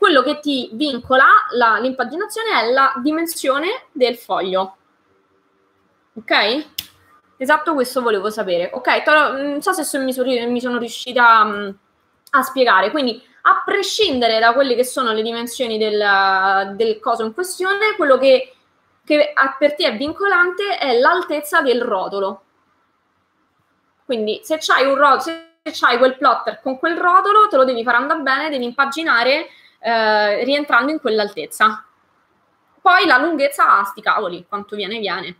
quello 0.00 0.22
che 0.22 0.40
ti 0.40 0.70
vincola 0.72 1.26
la, 1.50 1.76
l'impaginazione 1.78 2.58
è 2.58 2.70
la 2.70 2.94
dimensione 3.02 3.88
del 3.92 4.16
foglio. 4.16 4.76
Ok? 6.14 6.66
Esatto, 7.36 7.74
questo 7.74 8.00
volevo 8.00 8.30
sapere. 8.30 8.70
Ok, 8.72 9.02
to- 9.02 9.32
non 9.42 9.60
so 9.60 9.74
se 9.74 9.98
mi, 9.98 10.14
sono, 10.14 10.30
mi 10.48 10.58
sono 10.58 10.78
riuscita 10.78 11.42
um, 11.42 11.76
a 12.30 12.42
spiegare. 12.42 12.90
Quindi, 12.90 13.22
a 13.42 13.62
prescindere 13.62 14.38
da 14.38 14.54
quelle 14.54 14.74
che 14.74 14.84
sono 14.84 15.12
le 15.12 15.20
dimensioni 15.20 15.76
del, 15.76 16.72
del 16.76 16.98
coso 16.98 17.26
in 17.26 17.34
questione, 17.34 17.94
quello 17.96 18.16
che, 18.16 18.54
che 19.04 19.34
per 19.58 19.74
te 19.74 19.84
è 19.84 19.96
vincolante 19.98 20.78
è 20.78 20.98
l'altezza 20.98 21.60
del 21.60 21.82
rotolo. 21.82 22.42
Quindi, 24.06 24.40
se 24.44 24.56
c'hai 24.58 24.86
un 24.86 24.94
rotolo, 24.94 25.20
se 25.20 25.72
c'hai 25.78 25.98
quel 25.98 26.16
plotter 26.16 26.62
con 26.62 26.78
quel 26.78 26.96
rotolo, 26.96 27.48
te 27.48 27.56
lo 27.58 27.64
devi 27.64 27.84
far 27.84 27.96
andare 27.96 28.22
bene, 28.22 28.48
devi 28.48 28.64
impaginare 28.64 29.50
eh, 29.80 30.44
rientrando 30.44 30.92
in 30.92 31.00
quell'altezza. 31.00 31.84
Poi 32.80 33.06
la 33.06 33.18
lunghezza, 33.18 33.78
ah, 33.78 33.84
sti 33.84 34.00
cavoli, 34.00 34.46
quanto 34.48 34.76
viene, 34.76 34.98
viene. 34.98 35.36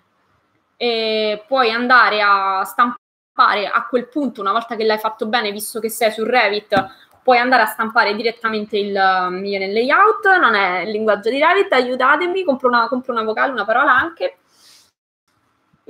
E 0.77 1.45
puoi 1.47 1.71
andare 1.71 2.23
a 2.23 2.65
stampare 2.65 3.67
a 3.67 3.87
quel 3.87 4.09
punto, 4.09 4.41
una 4.41 4.53
volta 4.53 4.77
che 4.77 4.85
l'hai 4.85 4.99
fatto 4.99 5.27
bene, 5.27 5.53
visto 5.53 5.81
che 5.81 5.91
sei 5.91 6.11
su 6.11 6.25
Revit, 6.25 6.75
puoi 7.23 7.39
andare 7.39 7.63
a 7.63 7.67
stampare 7.67 8.15
direttamente 8.15 8.77
il, 8.79 8.89
il 8.89 9.73
layout, 9.73 10.27
non 10.39 10.55
è 10.55 10.81
il 10.81 10.91
linguaggio 10.91 11.31
di 11.31 11.39
Revit, 11.39 11.73
aiutatemi, 11.73 12.45
compro 12.45 12.69
una, 12.69 12.89
compro 12.89 13.13
una 13.13 13.23
vocale, 13.23 13.53
una 13.53 13.65
parola 13.65 13.93
anche. 13.95 14.40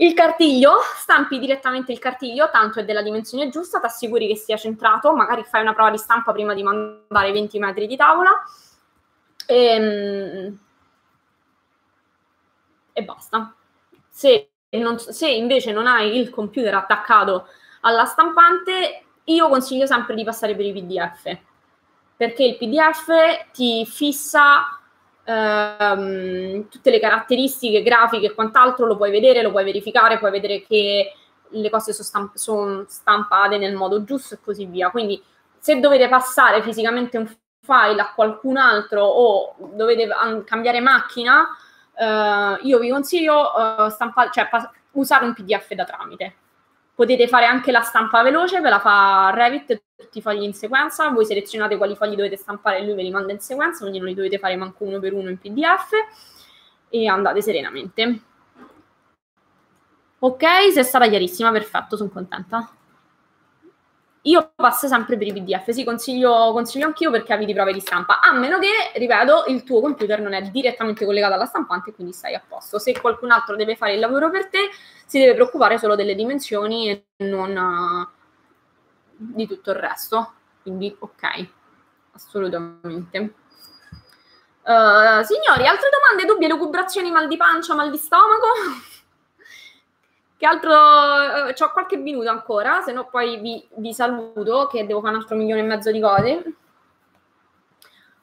Il 0.01 0.14
cartiglio, 0.14 0.78
stampi 0.96 1.38
direttamente 1.38 1.92
il 1.92 1.98
cartiglio, 1.98 2.48
tanto 2.48 2.80
è 2.80 2.86
della 2.86 3.03
dimensione 3.03 3.51
giusta, 3.51 3.80
ti 3.80 3.84
assicuri 3.86 4.28
che 4.28 4.36
sia 4.36 4.57
centrato, 4.57 5.14
magari 5.14 5.44
fai 5.44 5.61
una 5.61 5.74
prova 5.74 5.90
di 5.90 5.98
stampa 5.98 6.32
prima 6.32 6.55
di 6.55 6.62
mandare 6.62 7.32
20 7.32 7.59
metri 7.59 7.86
di 7.86 7.96
tavola 7.96 8.30
e, 9.46 9.55
ehm, 9.57 10.59
e 12.94 13.03
basta. 13.03 13.55
Se, 14.09 14.48
non, 14.70 14.98
se 14.98 15.28
invece 15.28 15.70
non 15.70 15.86
hai 15.86 16.16
il 16.16 16.30
computer 16.30 16.74
attaccato 16.76 17.48
alla 17.82 18.07
stampante, 18.07 19.05
io 19.24 19.48
consiglio 19.51 19.84
sempre 19.84 20.14
di 20.14 20.24
passare 20.24 20.57
per 20.57 20.64
i 20.64 20.72
PDF, 20.72 21.38
perché 22.16 22.44
il 22.44 22.57
PDF 22.57 23.51
ti 23.53 23.84
fissa 23.84 24.79
ehm, 25.30 26.68
tutte 26.68 26.90
le 26.90 27.00
caratteristiche 27.00 27.82
grafiche 27.82 28.26
e 28.26 28.34
quant'altro 28.34 28.86
lo 28.86 28.96
puoi 28.96 29.10
vedere, 29.10 29.42
lo 29.42 29.50
puoi 29.50 29.64
verificare, 29.64 30.18
puoi 30.18 30.30
vedere 30.30 30.62
che 30.62 31.12
le 31.48 31.70
cose 31.70 31.92
sono, 31.92 32.06
stamp- 32.06 32.36
sono 32.36 32.84
stampate 32.88 33.58
nel 33.58 33.74
modo 33.74 34.04
giusto 34.04 34.34
e 34.34 34.38
così 34.42 34.66
via. 34.66 34.90
Quindi 34.90 35.22
se 35.58 35.78
dovete 35.80 36.08
passare 36.08 36.62
fisicamente 36.62 37.18
un 37.18 37.26
file 37.62 38.00
a 38.00 38.12
qualcun 38.14 38.56
altro 38.56 39.04
o 39.04 39.54
dovete 39.74 40.08
an- 40.10 40.44
cambiare 40.44 40.80
macchina, 40.80 41.46
eh, 41.94 42.58
io 42.62 42.78
vi 42.78 42.90
consiglio 42.90 43.86
eh, 43.86 43.90
stampa- 43.90 44.30
cioè, 44.30 44.48
pa- 44.48 44.72
usare 44.92 45.24
un 45.24 45.34
PDF 45.34 45.72
da 45.74 45.84
tramite 45.84 46.34
Potete 47.01 47.28
fare 47.28 47.46
anche 47.46 47.72
la 47.72 47.80
stampa 47.80 48.22
veloce, 48.22 48.61
ve 48.61 48.68
la 48.68 48.78
fa 48.78 49.32
Revit, 49.34 49.84
tutti 49.96 50.18
i 50.18 50.20
fogli 50.20 50.42
in 50.42 50.53
sequenza, 50.53 51.09
voi 51.09 51.24
selezionate 51.24 51.78
quali 51.78 51.96
fogli 51.96 52.14
dovete 52.14 52.36
stampare 52.36 52.76
e 52.76 52.84
lui 52.84 52.92
ve 52.92 53.03
li 53.05 53.11
manda 53.11 53.32
in 53.32 53.40
sequenza, 53.40 53.78
quindi 53.78 53.96
non 54.01 54.09
li 54.09 54.14
dovete 54.14 54.38
fare 54.38 54.55
manco 54.55 54.84
uno 54.84 54.98
per 54.98 55.14
uno 55.14 55.30
in 55.30 55.38
PDF 55.38 55.92
e 56.90 57.07
andate 57.09 57.40
serenamente. 57.40 58.20
Ok, 60.18 60.44
se 60.74 60.80
è 60.80 60.82
stata 60.82 61.09
chiarissima, 61.09 61.51
perfetto, 61.51 61.96
sono 61.96 62.11
contenta. 62.11 62.70
Io 64.24 64.52
passo 64.54 64.86
sempre 64.86 65.16
per 65.16 65.28
i 65.28 65.32
PDF, 65.32 65.70
sì, 65.70 65.82
consiglio, 65.82 66.52
consiglio 66.52 66.84
anch'io 66.86 67.10
perché 67.10 67.32
avete 67.32 67.54
prove 67.54 67.72
di 67.72 67.80
stampa, 67.80 68.20
a 68.20 68.34
meno 68.34 68.58
che, 68.58 68.68
ripeto, 68.94 69.44
il 69.46 69.62
tuo 69.62 69.80
computer 69.80 70.20
non 70.20 70.34
è 70.34 70.42
direttamente 70.42 71.06
collegato 71.06 71.32
alla 71.32 71.46
stampante, 71.46 71.94
quindi 71.94 72.12
stai 72.12 72.34
a 72.34 72.42
posto. 72.46 72.78
Se 72.78 72.92
qualcun 73.00 73.30
altro 73.30 73.56
deve 73.56 73.76
fare 73.76 73.94
il 73.94 73.98
lavoro 73.98 74.28
per 74.30 74.48
te, 74.48 74.68
si 75.06 75.18
deve 75.18 75.32
preoccupare 75.32 75.78
solo 75.78 75.94
delle 75.94 76.14
dimensioni 76.14 76.90
e 76.90 77.04
non 77.24 77.56
uh, 77.56 78.06
di 79.16 79.46
tutto 79.46 79.70
il 79.70 79.76
resto. 79.76 80.32
Quindi, 80.60 80.94
ok, 80.98 81.48
assolutamente. 82.12 83.18
Uh, 84.62 85.24
signori, 85.24 85.66
altre 85.66 85.88
domande, 85.90 86.26
dubbi, 86.26 86.46
lucubrazioni, 86.46 87.10
mal 87.10 87.26
di 87.26 87.38
pancia, 87.38 87.74
mal 87.74 87.90
di 87.90 87.96
stomaco? 87.96 88.48
Che 90.41 90.47
altro? 90.47 90.72
Eh, 91.49 91.55
ho 91.55 91.70
qualche 91.70 91.99
minuto 91.99 92.30
ancora, 92.30 92.80
se 92.80 92.93
no 92.93 93.05
poi 93.05 93.38
vi, 93.41 93.62
vi, 93.74 93.93
saluto 93.93 94.68
che 94.68 94.86
devo 94.86 95.03
fare 95.03 95.12
un 95.14 95.20
altro 95.20 95.36
milione 95.36 95.61
e 95.61 95.64
mezzo 95.64 95.91
di 95.91 96.01
cose. 96.01 96.55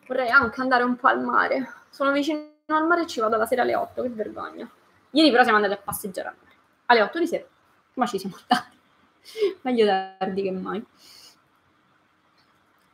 Vorrei 0.08 0.28
anche 0.32 0.60
andare 0.60 0.82
un 0.82 0.96
po' 0.96 1.10
al 1.10 1.22
mare. 1.22 1.74
Sono 1.92 2.12
vicino 2.12 2.50
al 2.70 2.88
mare 2.88 3.04
e 3.04 3.06
ci 3.06 3.20
vado 3.20 3.38
la 3.38 3.46
sera 3.46 3.62
alle 3.62 3.76
8, 3.76 4.02
che 4.02 4.10
vergogna. 4.10 4.68
Ieri 5.12 5.30
però 5.30 5.44
siamo 5.44 5.60
andati 5.60 5.76
a 5.76 5.84
passeggiare 5.84 6.30
al 6.30 6.36
mare. 6.42 6.56
Alle 6.88 7.02
8 7.04 7.20
di 7.20 7.28
sera. 7.28 7.46
Ma 7.94 8.08
ci 8.08 8.18
siamo 8.18 8.36
andati. 8.36 8.78
Meglio 9.62 9.86
tardi 9.86 10.42
che 10.42 10.52
mai. 10.52 10.84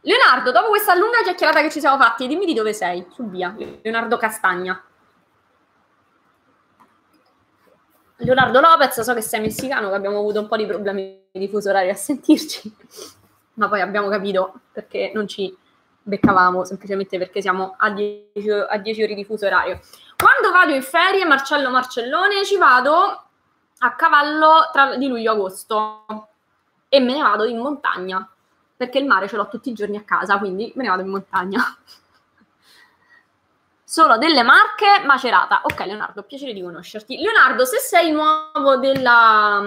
Leonardo, 0.02 0.52
dopo 0.52 0.68
questa 0.68 0.96
lunga 0.96 1.22
chiacchierata 1.24 1.62
che 1.62 1.72
ci 1.72 1.80
siamo 1.80 1.96
fatti, 1.96 2.28
dimmi 2.28 2.46
di 2.46 2.54
dove 2.54 2.74
sei, 2.74 3.08
su 3.14 3.30
via. 3.30 3.56
Leonardo 3.58 4.18
Castagna. 4.18 4.84
Leonardo 8.24 8.62
Lopez, 8.62 9.02
so 9.02 9.14
che 9.14 9.22
sei 9.22 9.42
messicano, 9.42 9.90
che 9.90 9.96
abbiamo 9.96 10.20
avuto 10.20 10.40
un 10.40 10.48
po' 10.48 10.56
di 10.56 10.66
problemi 10.66 11.22
di 11.32 11.48
fuso 11.48 11.70
orario 11.70 11.92
a 11.92 11.96
sentirci, 11.96 12.74
ma 13.56 13.68
poi 13.68 13.82
abbiamo 13.82 14.08
capito 14.08 14.62
perché 14.72 15.12
non 15.14 15.28
ci 15.28 15.56
beccavamo, 16.02 16.64
semplicemente 16.64 17.18
perché 17.18 17.42
siamo 17.42 17.76
a 17.78 17.90
10, 17.90 18.50
a 18.70 18.78
10 18.78 19.04
ore 19.04 19.14
di 19.14 19.26
fuso 19.26 19.46
orario. 19.46 19.80
Quando 20.18 20.52
vado 20.58 20.74
in 20.74 20.82
ferie, 20.82 21.26
Marcello 21.26 21.70
Marcellone, 21.70 22.46
ci 22.46 22.58
vado 22.58 23.24
a 23.80 23.96
cavallo 23.96 24.70
tra, 24.72 24.96
di 24.96 25.08
luglio-agosto 25.08 26.06
e 26.88 27.00
me 27.00 27.14
ne 27.14 27.22
vado 27.22 27.46
in 27.46 27.58
montagna, 27.58 28.28
perché 28.76 29.00
il 29.00 29.06
mare 29.06 29.28
ce 29.28 29.36
l'ho 29.36 29.48
tutti 29.48 29.70
i 29.70 29.74
giorni 29.74 29.98
a 29.98 30.04
casa, 30.04 30.38
quindi 30.38 30.72
me 30.76 30.84
ne 30.84 30.90
vado 30.90 31.02
in 31.02 31.10
montagna. 31.10 31.62
Sono 33.94 34.18
delle 34.18 34.42
marche 34.42 35.04
Macerata. 35.06 35.62
Ok, 35.66 35.86
Leonardo, 35.86 36.24
piacere 36.24 36.52
di 36.52 36.64
conoscerti. 36.64 37.20
Leonardo, 37.20 37.64
se 37.64 37.78
sei 37.78 38.12
nuovo 38.12 38.78
della, 38.78 39.62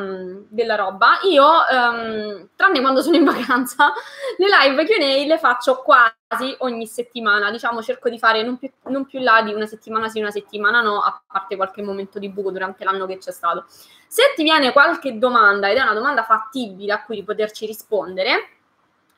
della 0.48 0.74
roba, 0.74 1.20
io, 1.30 1.46
um, 1.46 2.48
tranne 2.56 2.80
quando 2.80 3.02
sono 3.02 3.14
in 3.14 3.22
vacanza, 3.22 3.92
le 4.36 4.46
live 4.48 4.84
Q&A 4.84 5.24
le 5.28 5.38
faccio 5.38 5.80
quasi 5.80 6.56
ogni 6.58 6.88
settimana. 6.88 7.52
Diciamo, 7.52 7.80
cerco 7.84 8.08
di 8.08 8.18
fare 8.18 8.42
non 8.42 8.58
più, 8.58 8.68
non 8.88 9.06
più 9.06 9.20
là 9.20 9.42
di 9.42 9.54
una 9.54 9.66
settimana 9.66 10.08
sì, 10.08 10.18
una 10.18 10.32
settimana 10.32 10.80
no, 10.80 10.98
a 10.98 11.22
parte 11.24 11.54
qualche 11.54 11.82
momento 11.82 12.18
di 12.18 12.28
buco 12.28 12.50
durante 12.50 12.82
l'anno 12.82 13.06
che 13.06 13.18
c'è 13.18 13.30
stato. 13.30 13.66
Se 14.08 14.32
ti 14.34 14.42
viene 14.42 14.72
qualche 14.72 15.18
domanda 15.18 15.70
ed 15.70 15.76
è 15.76 15.82
una 15.82 15.94
domanda 15.94 16.24
fattibile 16.24 16.94
a 16.94 17.04
cui 17.04 17.22
poterci 17.22 17.64
rispondere, 17.64 18.48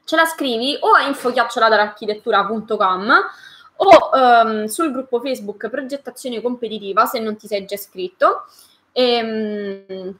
ce 0.04 0.16
la 0.16 0.26
scrivi 0.26 0.76
o 0.78 0.92
a 0.92 1.04
info-architettura.com 1.04 3.24
o 3.80 4.10
um, 4.12 4.64
sul 4.66 4.90
gruppo 4.90 5.20
Facebook 5.20 5.68
Progettazione 5.68 6.40
Competitiva 6.40 7.06
se 7.06 7.20
non 7.20 7.36
ti 7.36 7.46
sei 7.46 7.64
già 7.64 7.74
iscritto 7.74 8.44
e, 8.92 9.86
um, 9.88 10.16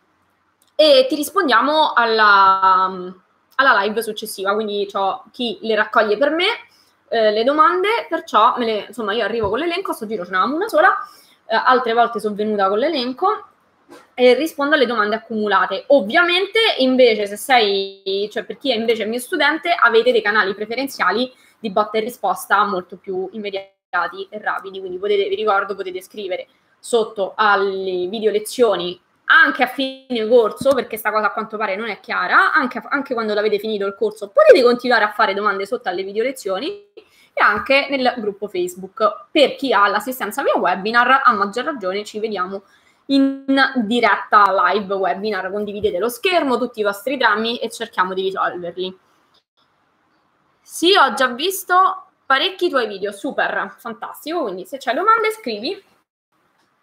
e 0.77 1.07
ti 1.09 1.15
rispondiamo 1.17 1.93
alla, 1.93 3.15
alla, 3.57 3.81
live 3.81 4.03
successiva, 4.03 4.55
quindi 4.55 4.89
ho 4.93 5.25
chi 5.33 5.59
le 5.63 5.75
raccoglie 5.75 6.17
per 6.17 6.31
me 6.31 6.47
eh, 7.09 7.33
le 7.33 7.43
domande, 7.43 7.89
perciò 8.09 8.55
me 8.59 8.65
le, 8.65 8.85
insomma 8.89 9.13
io 9.13 9.25
arrivo 9.25 9.49
con 9.49 9.59
l'elenco, 9.59 9.93
sto 9.93 10.07
giro 10.07 10.25
ce 10.25 10.31
n'avevamo 10.31 10.57
una 10.57 10.69
sola, 10.69 10.95
eh, 11.47 11.57
altre 11.57 11.95
volte 11.95 12.21
sono 12.21 12.35
venuta 12.37 12.69
con 12.69 12.79
l'elenco 12.79 13.45
e 14.15 14.35
rispondo 14.35 14.75
alle 14.75 14.87
domande 14.87 15.17
accumulate. 15.17 15.85
Ovviamente, 15.89 16.59
invece, 16.79 17.27
se 17.27 17.37
sei, 17.37 18.29
cioè 18.31 18.45
per 18.45 18.59
chi 18.59 18.71
è 18.71 18.77
invece 18.77 19.07
mio 19.07 19.19
studente, 19.19 19.73
avete 19.73 20.13
dei 20.13 20.23
canali 20.23 20.55
preferenziali 20.55 21.33
di 21.59 21.71
botta 21.71 21.99
e 21.99 22.01
risposta 22.01 22.65
molto 22.65 22.97
più 22.97 23.29
immediati 23.33 24.29
e 24.31 24.39
rapidi. 24.39 24.81
Quindi 24.81 24.99
potete, 24.99 25.29
vi 25.29 25.35
ricordo, 25.35 25.75
potete 25.75 26.01
scrivere 26.01 26.47
sotto 26.79 27.33
alle 27.37 28.07
video 28.07 28.31
lezioni 28.31 29.01
anche 29.31 29.63
a 29.63 29.67
fine 29.67 30.27
corso, 30.27 30.71
perché 30.71 30.89
questa 30.89 31.11
cosa 31.11 31.27
a 31.27 31.33
quanto 31.33 31.57
pare 31.57 31.77
non 31.77 31.89
è 31.89 32.01
chiara, 32.01 32.53
anche, 32.53 32.81
anche 32.89 33.15
quando 33.15 33.35
l'avete 33.35 33.59
finito 33.59 33.87
il 33.87 33.95
corso, 33.95 34.29
potete 34.29 34.63
continuare 34.63 35.05
a 35.05 35.11
fare 35.11 35.35
domande 35.35 35.67
sotto 35.67 35.89
alle 35.89 36.03
video 36.03 36.23
lezioni 36.23 36.87
e 36.95 37.43
anche 37.43 37.89
nel 37.91 38.15
gruppo 38.17 38.49
Facebook. 38.49 39.27
Per 39.31 39.55
chi 39.57 39.73
ha 39.73 39.87
l'assistenza 39.89 40.43
via 40.43 40.57
webinar, 40.57 41.23
a 41.25 41.33
maggior 41.33 41.65
ragione 41.65 42.05
ci 42.05 42.21
vediamo 42.21 42.63
in 43.07 43.45
diretta 43.85 44.73
live 44.73 44.95
webinar, 44.95 45.51
condividete 45.51 45.99
lo 45.99 46.09
schermo, 46.09 46.59
tutti 46.59 46.81
i 46.81 46.83
vostri 46.83 47.17
drammi 47.17 47.59
e 47.59 47.71
cerchiamo 47.71 48.15
di 48.15 48.23
risolverli. 48.23 48.99
Sì, 50.71 50.95
ho 50.95 51.15
già 51.15 51.29
visto 51.29 52.09
parecchi 52.27 52.69
tuoi 52.69 52.87
video, 52.87 53.11
super, 53.11 53.75
fantastico, 53.79 54.43
quindi 54.43 54.67
se 54.67 54.77
c'hai 54.77 54.95
domande 54.95 55.31
scrivi 55.31 55.83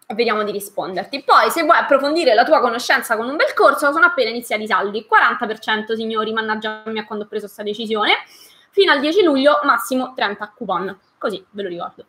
vediamo 0.08 0.42
di 0.42 0.50
risponderti. 0.50 1.22
Poi, 1.22 1.50
se 1.50 1.62
vuoi 1.62 1.78
approfondire 1.78 2.34
la 2.34 2.42
tua 2.42 2.60
conoscenza 2.60 3.16
con 3.16 3.28
un 3.28 3.36
bel 3.36 3.54
corso, 3.54 3.92
sono 3.92 4.06
appena 4.06 4.30
iniziati 4.30 4.64
i 4.64 4.66
saldi. 4.66 5.06
40% 5.08 5.94
signori, 5.94 6.32
mannaggia 6.32 6.82
a 6.84 7.04
quando 7.04 7.26
ho 7.26 7.28
preso 7.28 7.44
questa 7.44 7.62
decisione. 7.62 8.24
Fino 8.70 8.90
al 8.90 8.98
10 8.98 9.22
luglio, 9.22 9.60
massimo 9.62 10.14
30 10.14 10.52
coupon. 10.56 10.98
Così, 11.16 11.46
ve 11.50 11.62
lo 11.62 11.68
ricordo. 11.68 12.06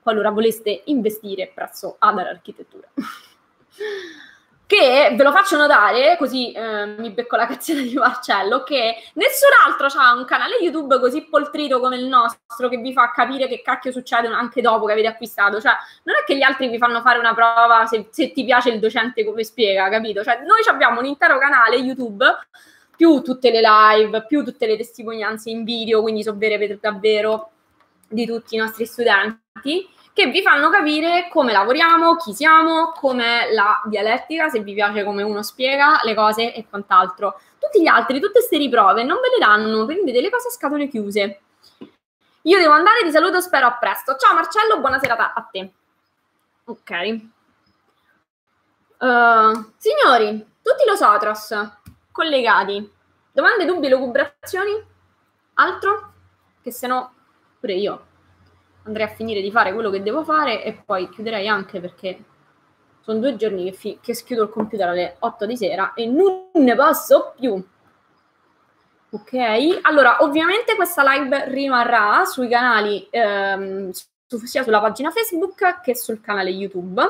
Qualora 0.00 0.30
voleste 0.30 0.80
investire 0.86 1.52
presso 1.54 1.96
Adar 1.98 2.28
Architettura. 2.28 2.88
che 4.68 5.14
ve 5.16 5.22
lo 5.22 5.32
faccio 5.32 5.56
notare, 5.56 6.18
così 6.18 6.52
eh, 6.52 6.84
mi 6.98 7.08
becco 7.08 7.36
la 7.36 7.46
cazzetta 7.46 7.80
di 7.80 7.94
Marcello, 7.94 8.64
che 8.64 8.96
nessun 9.14 9.48
altro 9.66 9.86
ha 9.98 10.12
un 10.12 10.26
canale 10.26 10.58
YouTube 10.60 11.00
così 11.00 11.22
poltrito 11.22 11.80
come 11.80 11.96
il 11.96 12.04
nostro 12.04 12.68
che 12.68 12.76
vi 12.76 12.92
fa 12.92 13.10
capire 13.10 13.48
che 13.48 13.62
cacchio 13.62 13.90
succede 13.90 14.28
anche 14.28 14.60
dopo 14.60 14.84
che 14.84 14.92
avete 14.92 15.08
acquistato. 15.08 15.58
Cioè, 15.58 15.72
non 16.02 16.16
è 16.16 16.24
che 16.26 16.36
gli 16.36 16.42
altri 16.42 16.68
vi 16.68 16.76
fanno 16.76 17.00
fare 17.00 17.18
una 17.18 17.32
prova 17.32 17.86
se, 17.86 18.08
se 18.10 18.30
ti 18.30 18.44
piace 18.44 18.68
il 18.68 18.78
docente 18.78 19.24
come 19.24 19.42
spiega, 19.42 19.88
capito? 19.88 20.22
Cioè, 20.22 20.42
noi 20.44 20.60
abbiamo 20.68 21.00
un 21.00 21.06
intero 21.06 21.38
canale 21.38 21.76
YouTube 21.76 22.26
più 22.94 23.22
tutte 23.22 23.50
le 23.50 23.62
live, 23.62 24.26
più 24.26 24.44
tutte 24.44 24.66
le 24.66 24.76
testimonianze 24.76 25.48
in 25.48 25.64
video, 25.64 26.02
quindi 26.02 26.22
so 26.22 26.36
vere 26.36 26.78
davvero 26.78 27.52
di 28.06 28.26
tutti 28.26 28.54
i 28.54 28.58
nostri 28.58 28.84
studenti 28.84 29.96
che 30.18 30.26
vi 30.26 30.42
fanno 30.42 30.68
capire 30.68 31.28
come 31.30 31.52
lavoriamo, 31.52 32.16
chi 32.16 32.34
siamo, 32.34 32.90
com'è 32.90 33.52
la 33.52 33.80
dialettica, 33.84 34.48
se 34.48 34.58
vi 34.58 34.74
piace 34.74 35.04
come 35.04 35.22
uno 35.22 35.44
spiega 35.44 36.00
le 36.02 36.12
cose 36.16 36.52
e 36.52 36.66
quant'altro. 36.68 37.38
Tutti 37.56 37.80
gli 37.80 37.86
altri, 37.86 38.18
tutte 38.18 38.32
queste 38.32 38.56
riprove 38.56 39.04
non 39.04 39.18
ve 39.20 39.28
le 39.28 39.38
danno, 39.38 39.84
prendete 39.84 40.20
le 40.20 40.28
cose 40.28 40.48
a 40.48 40.50
scatole 40.50 40.88
chiuse. 40.88 41.40
Io 42.42 42.58
devo 42.58 42.72
andare, 42.72 43.04
ti 43.04 43.12
saluto, 43.12 43.40
spero 43.40 43.68
a 43.68 43.74
presto. 43.74 44.16
Ciao 44.16 44.34
Marcello, 44.34 44.80
buona 44.80 44.98
serata 44.98 45.34
a 45.34 45.48
te. 45.48 45.72
Ok. 46.64 47.20
Uh, 48.98 49.72
signori, 49.76 50.44
tutti 50.60 50.84
los 50.84 51.00
otros 51.00 51.54
collegati. 52.10 52.92
Domande, 53.30 53.64
dubbi, 53.64 53.88
lucubrazioni? 53.88 54.84
Altro? 55.54 56.12
Che 56.60 56.72
se 56.72 56.88
no, 56.88 57.14
pure 57.60 57.74
io 57.74 58.07
andrei 58.88 59.06
a 59.06 59.10
finire 59.10 59.40
di 59.40 59.50
fare 59.50 59.72
quello 59.72 59.90
che 59.90 60.02
devo 60.02 60.24
fare 60.24 60.64
e 60.64 60.72
poi 60.84 61.08
chiuderei 61.08 61.46
anche 61.46 61.80
perché 61.80 62.24
sono 63.00 63.20
due 63.20 63.36
giorni 63.36 63.64
che, 63.64 63.72
fi- 63.72 63.98
che 64.02 64.14
schiudo 64.14 64.42
il 64.42 64.50
computer 64.50 64.88
alle 64.88 65.16
8 65.18 65.46
di 65.46 65.56
sera 65.56 65.94
e 65.94 66.06
non 66.06 66.50
ne 66.52 66.74
posso 66.74 67.32
più. 67.38 67.62
Ok, 69.10 69.78
allora 69.82 70.18
ovviamente 70.20 70.74
questa 70.74 71.02
live 71.02 71.48
rimarrà 71.48 72.26
sui 72.26 72.48
canali 72.48 73.06
ehm, 73.08 73.90
su, 73.90 74.38
sia 74.44 74.62
sulla 74.62 74.80
pagina 74.80 75.10
Facebook 75.10 75.80
che 75.80 75.96
sul 75.96 76.20
canale 76.20 76.50
YouTube. 76.50 77.02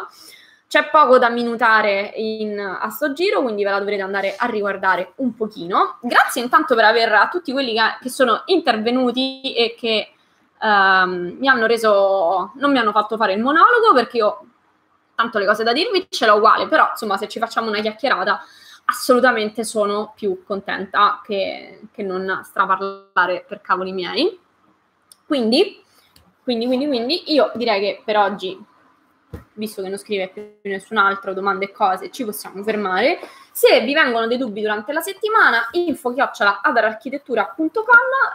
C'è 0.68 0.88
poco 0.90 1.18
da 1.18 1.30
minutare 1.30 2.12
in, 2.14 2.60
a 2.60 2.88
sto 2.90 3.12
giro, 3.12 3.42
quindi 3.42 3.64
ve 3.64 3.70
la 3.70 3.78
dovrete 3.78 4.02
andare 4.02 4.36
a 4.36 4.46
riguardare 4.46 5.14
un 5.16 5.34
pochino. 5.34 5.98
Grazie 6.02 6.42
intanto 6.42 6.76
per 6.76 6.84
aver 6.84 7.12
a 7.14 7.28
tutti 7.28 7.50
quelli 7.50 7.72
che, 7.72 7.80
che 8.02 8.10
sono 8.10 8.42
intervenuti 8.46 9.54
e 9.54 9.74
che 9.76 10.12
um, 10.60 11.36
mi 11.38 11.48
hanno 11.48 11.66
reso, 11.66 12.52
non 12.54 12.70
mi 12.70 12.78
hanno 12.78 12.92
fatto 12.92 13.16
fare 13.16 13.32
il 13.32 13.42
monologo 13.42 13.92
perché 13.94 14.16
io 14.18 14.46
tanto 15.14 15.38
le 15.38 15.46
cose 15.46 15.64
da 15.64 15.72
dirvi 15.72 16.06
ce 16.08 16.26
l'ho 16.26 16.36
uguale, 16.36 16.68
però 16.68 16.88
insomma 16.90 17.16
se 17.16 17.28
ci 17.28 17.38
facciamo 17.38 17.68
una 17.68 17.80
chiacchierata 17.80 18.40
assolutamente 18.84 19.64
sono 19.64 20.12
più 20.14 20.44
contenta 20.44 21.20
che, 21.24 21.80
che 21.92 22.02
non 22.02 22.40
straparlare 22.44 23.44
per 23.46 23.60
cavoli 23.60 23.92
miei. 23.92 24.38
Quindi, 25.26 25.82
quindi, 26.42 26.66
quindi, 26.66 26.86
quindi 26.86 27.32
io 27.32 27.50
direi 27.54 27.80
che 27.80 28.02
per 28.04 28.16
oggi 28.16 28.58
visto 29.54 29.82
che 29.82 29.88
non 29.88 29.98
scrive 29.98 30.28
più 30.28 30.70
nessun 30.70 30.96
altro 30.96 31.34
domande 31.34 31.66
e 31.66 31.72
cose, 31.72 32.10
ci 32.10 32.24
possiamo 32.24 32.62
fermare. 32.62 33.18
Se 33.58 33.80
vi 33.80 33.92
vengono 33.92 34.28
dei 34.28 34.38
dubbi 34.38 34.60
durante 34.60 34.92
la 34.92 35.00
settimana, 35.00 35.66
info 35.72 36.14
chiocciola 36.14 36.60
adararchitettura.com 36.62 37.74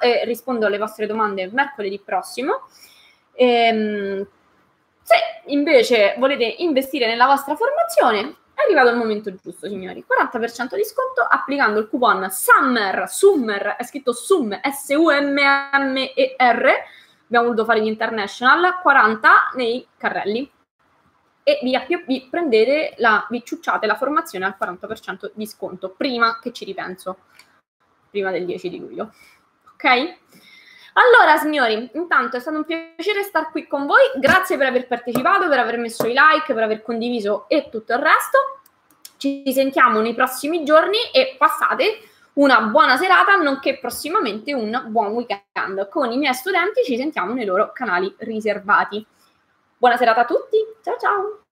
e 0.01 0.25
rispondo 0.25 0.65
alle 0.65 0.77
vostre 0.77 1.07
domande 1.07 1.49
mercoledì 1.49 1.97
prossimo. 2.03 2.63
Ehm, 3.31 4.27
se 5.01 5.15
invece 5.45 6.15
volete 6.17 6.43
investire 6.43 7.07
nella 7.07 7.25
vostra 7.25 7.55
formazione, 7.55 8.35
è 8.53 8.63
arrivato 8.63 8.89
il 8.89 8.97
momento 8.97 9.33
giusto, 9.33 9.69
signori. 9.69 10.03
40% 10.05 10.75
di 10.75 10.83
sconto 10.83 11.21
applicando 11.21 11.79
il 11.79 11.87
coupon 11.87 12.29
SUMMER, 12.29 13.07
SUMMER, 13.07 13.77
è 13.77 13.83
scritto 13.85 14.11
SUM, 14.11 14.59
S-U-M-M-E-R, 14.61 16.65
abbiamo 17.27 17.45
voluto 17.45 17.63
fare 17.63 17.81
gli 17.81 17.87
international, 17.87 18.81
40 18.81 19.51
nei 19.53 19.87
carrelli 19.95 20.51
e 21.43 21.59
vi, 21.61 21.77
vi 22.07 22.27
prendete 22.29 22.95
la, 22.97 23.25
vi 23.29 23.43
ciucciate 23.43 23.85
la 23.85 23.95
formazione 23.95 24.45
al 24.45 24.55
40% 24.59 25.31
di 25.33 25.45
sconto 25.45 25.89
prima 25.89 26.39
che 26.39 26.51
ci 26.51 26.65
ripenso, 26.65 27.19
prima 28.09 28.31
del 28.31 28.45
10 28.45 28.69
di 28.69 28.79
luglio. 28.79 29.13
Ok? 29.73 30.17
Allora, 30.93 31.37
signori, 31.37 31.89
intanto 31.93 32.37
è 32.37 32.39
stato 32.39 32.57
un 32.57 32.65
piacere 32.65 33.23
stare 33.23 33.49
qui 33.51 33.67
con 33.67 33.87
voi. 33.87 34.11
Grazie 34.15 34.57
per 34.57 34.67
aver 34.67 34.87
partecipato, 34.87 35.49
per 35.49 35.59
aver 35.59 35.77
messo 35.77 36.05
i 36.05 36.13
like, 36.13 36.53
per 36.53 36.63
aver 36.63 36.83
condiviso 36.83 37.45
e 37.47 37.69
tutto 37.69 37.93
il 37.93 37.99
resto. 37.99 38.59
Ci 39.17 39.51
sentiamo 39.51 40.01
nei 40.01 40.13
prossimi 40.13 40.63
giorni 40.63 40.97
e 41.11 41.35
passate 41.37 41.99
una 42.33 42.61
buona 42.61 42.95
serata, 42.97 43.35
nonché 43.35 43.79
prossimamente 43.79 44.53
un 44.53 44.85
buon 44.87 45.13
weekend. 45.13 45.89
Con 45.89 46.11
i 46.11 46.17
miei 46.17 46.33
studenti 46.33 46.83
ci 46.83 46.95
sentiamo 46.95 47.33
nei 47.33 47.45
loro 47.45 47.71
canali 47.73 48.13
riservati. 48.19 49.03
Buona 49.83 49.97
serata 49.97 50.21
a 50.21 50.25
tutti, 50.25 50.55
ciao 50.81 50.95
ciao! 50.97 51.42